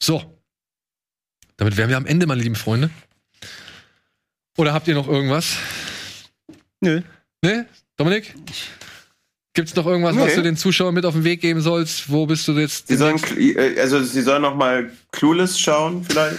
[0.01, 0.39] So.
[1.57, 2.89] Damit wären wir am Ende, meine lieben Freunde.
[4.57, 5.57] Oder habt ihr noch irgendwas?
[6.79, 7.01] Nö.
[7.43, 7.65] Ne?
[7.99, 8.33] Dominik?
[9.53, 10.21] Gibt's noch irgendwas, Nee.
[10.21, 12.09] was du den Zuschauern mit auf den Weg geben sollst?
[12.09, 12.87] Wo bist du jetzt?
[12.87, 16.37] Sie sollen, äh, also sie sollen noch mal Clueless schauen, vielleicht,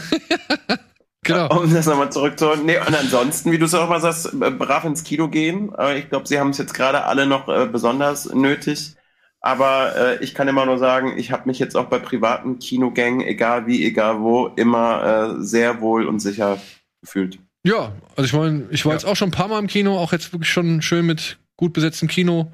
[1.22, 1.60] genau.
[1.60, 2.64] um das nochmal zurückzuholen.
[2.64, 5.70] Nee, und ansonsten, wie du es auch mal sagst, äh, brav ins Kino gehen.
[5.74, 8.94] Aber ich glaube, sie haben es jetzt gerade alle noch äh, besonders nötig.
[9.42, 13.20] Aber äh, ich kann immer nur sagen, ich habe mich jetzt auch bei privaten Kinogängen,
[13.20, 16.58] egal wie, egal wo, immer äh, sehr wohl und sicher
[17.02, 17.38] gefühlt.
[17.64, 18.98] Ja, also ich meine, ich war Ja.
[18.98, 21.72] jetzt auch schon ein paar Mal im Kino, auch jetzt wirklich schon schön mit gut
[21.72, 22.50] besetztem Kino.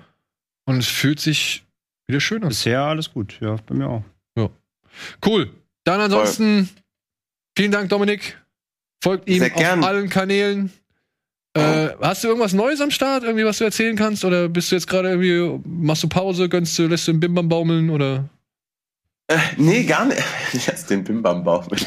[0.66, 1.64] Und es fühlt sich
[2.06, 2.48] wieder schön an.
[2.50, 3.38] Bisher alles gut.
[3.40, 4.02] Ja, bei mir auch.
[5.24, 5.50] Cool.
[5.84, 6.68] Dann ansonsten,
[7.56, 8.38] vielen Dank, Dominik.
[9.02, 9.80] Folgt ihm Sehr gern.
[9.80, 10.72] auf allen Kanälen.
[11.54, 14.24] Äh, hast du irgendwas Neues am Start, irgendwie, was du erzählen kannst?
[14.24, 17.48] Oder bist du jetzt gerade irgendwie, machst du Pause, gönnst du, lässt du den Bimbam
[17.48, 17.90] baumeln?
[17.90, 18.28] Oder?
[19.28, 20.22] Äh, nee, gar nicht.
[20.66, 21.86] Lass den Bimbam-Bauch mit.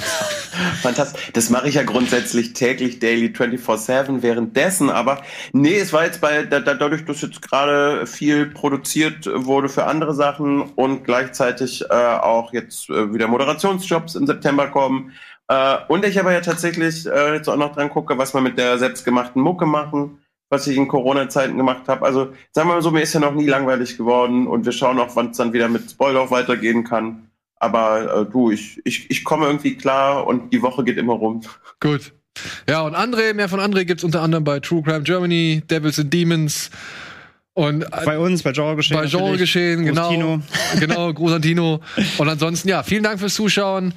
[0.81, 1.31] Fantastisch.
[1.33, 4.89] Das mache ich ja grundsätzlich täglich, daily, 24-7 währenddessen.
[4.89, 5.21] Aber
[5.53, 9.85] nee, es war jetzt bei, da, da, dadurch, dass jetzt gerade viel produziert wurde für
[9.85, 15.13] andere Sachen und gleichzeitig äh, auch jetzt äh, wieder Moderationsjobs im September kommen.
[15.47, 18.57] Äh, und ich aber ja tatsächlich äh, jetzt auch noch dran gucke, was wir mit
[18.57, 20.19] der selbstgemachten Mucke machen,
[20.49, 22.05] was ich in Corona-Zeiten gemacht habe.
[22.05, 24.99] Also sagen wir mal so, mir ist ja noch nie langweilig geworden und wir schauen
[24.99, 27.28] auch, wann es dann wieder mit Spoiler weitergehen kann.
[27.59, 31.41] Aber äh, du, ich, ich, ich komme irgendwie klar und die Woche geht immer rum.
[31.79, 32.13] Gut.
[32.69, 36.13] Ja, und André, mehr von André gibt's unter anderem bei True Crime Germany, Devils and
[36.13, 36.69] Demons
[37.53, 38.95] und äh, Bei uns, bei Genre geschehen.
[38.97, 40.09] bei Genre geschehen, genau.
[40.09, 40.41] Tino.
[40.79, 41.81] Genau, Gruß an Tino.
[42.17, 43.93] Und ansonsten, ja, vielen Dank fürs Zuschauen.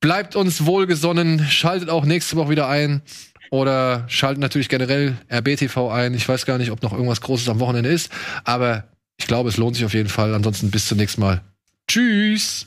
[0.00, 1.40] Bleibt uns wohlgesonnen.
[1.48, 3.00] Schaltet auch nächste Woche wieder ein.
[3.50, 6.12] Oder schaltet natürlich generell RBTV ein.
[6.12, 8.10] Ich weiß gar nicht, ob noch irgendwas Großes am Wochenende ist.
[8.44, 8.84] Aber
[9.16, 10.34] ich glaube, es lohnt sich auf jeden Fall.
[10.34, 11.40] Ansonsten bis zum nächsten Mal.
[11.88, 12.66] Tschüss.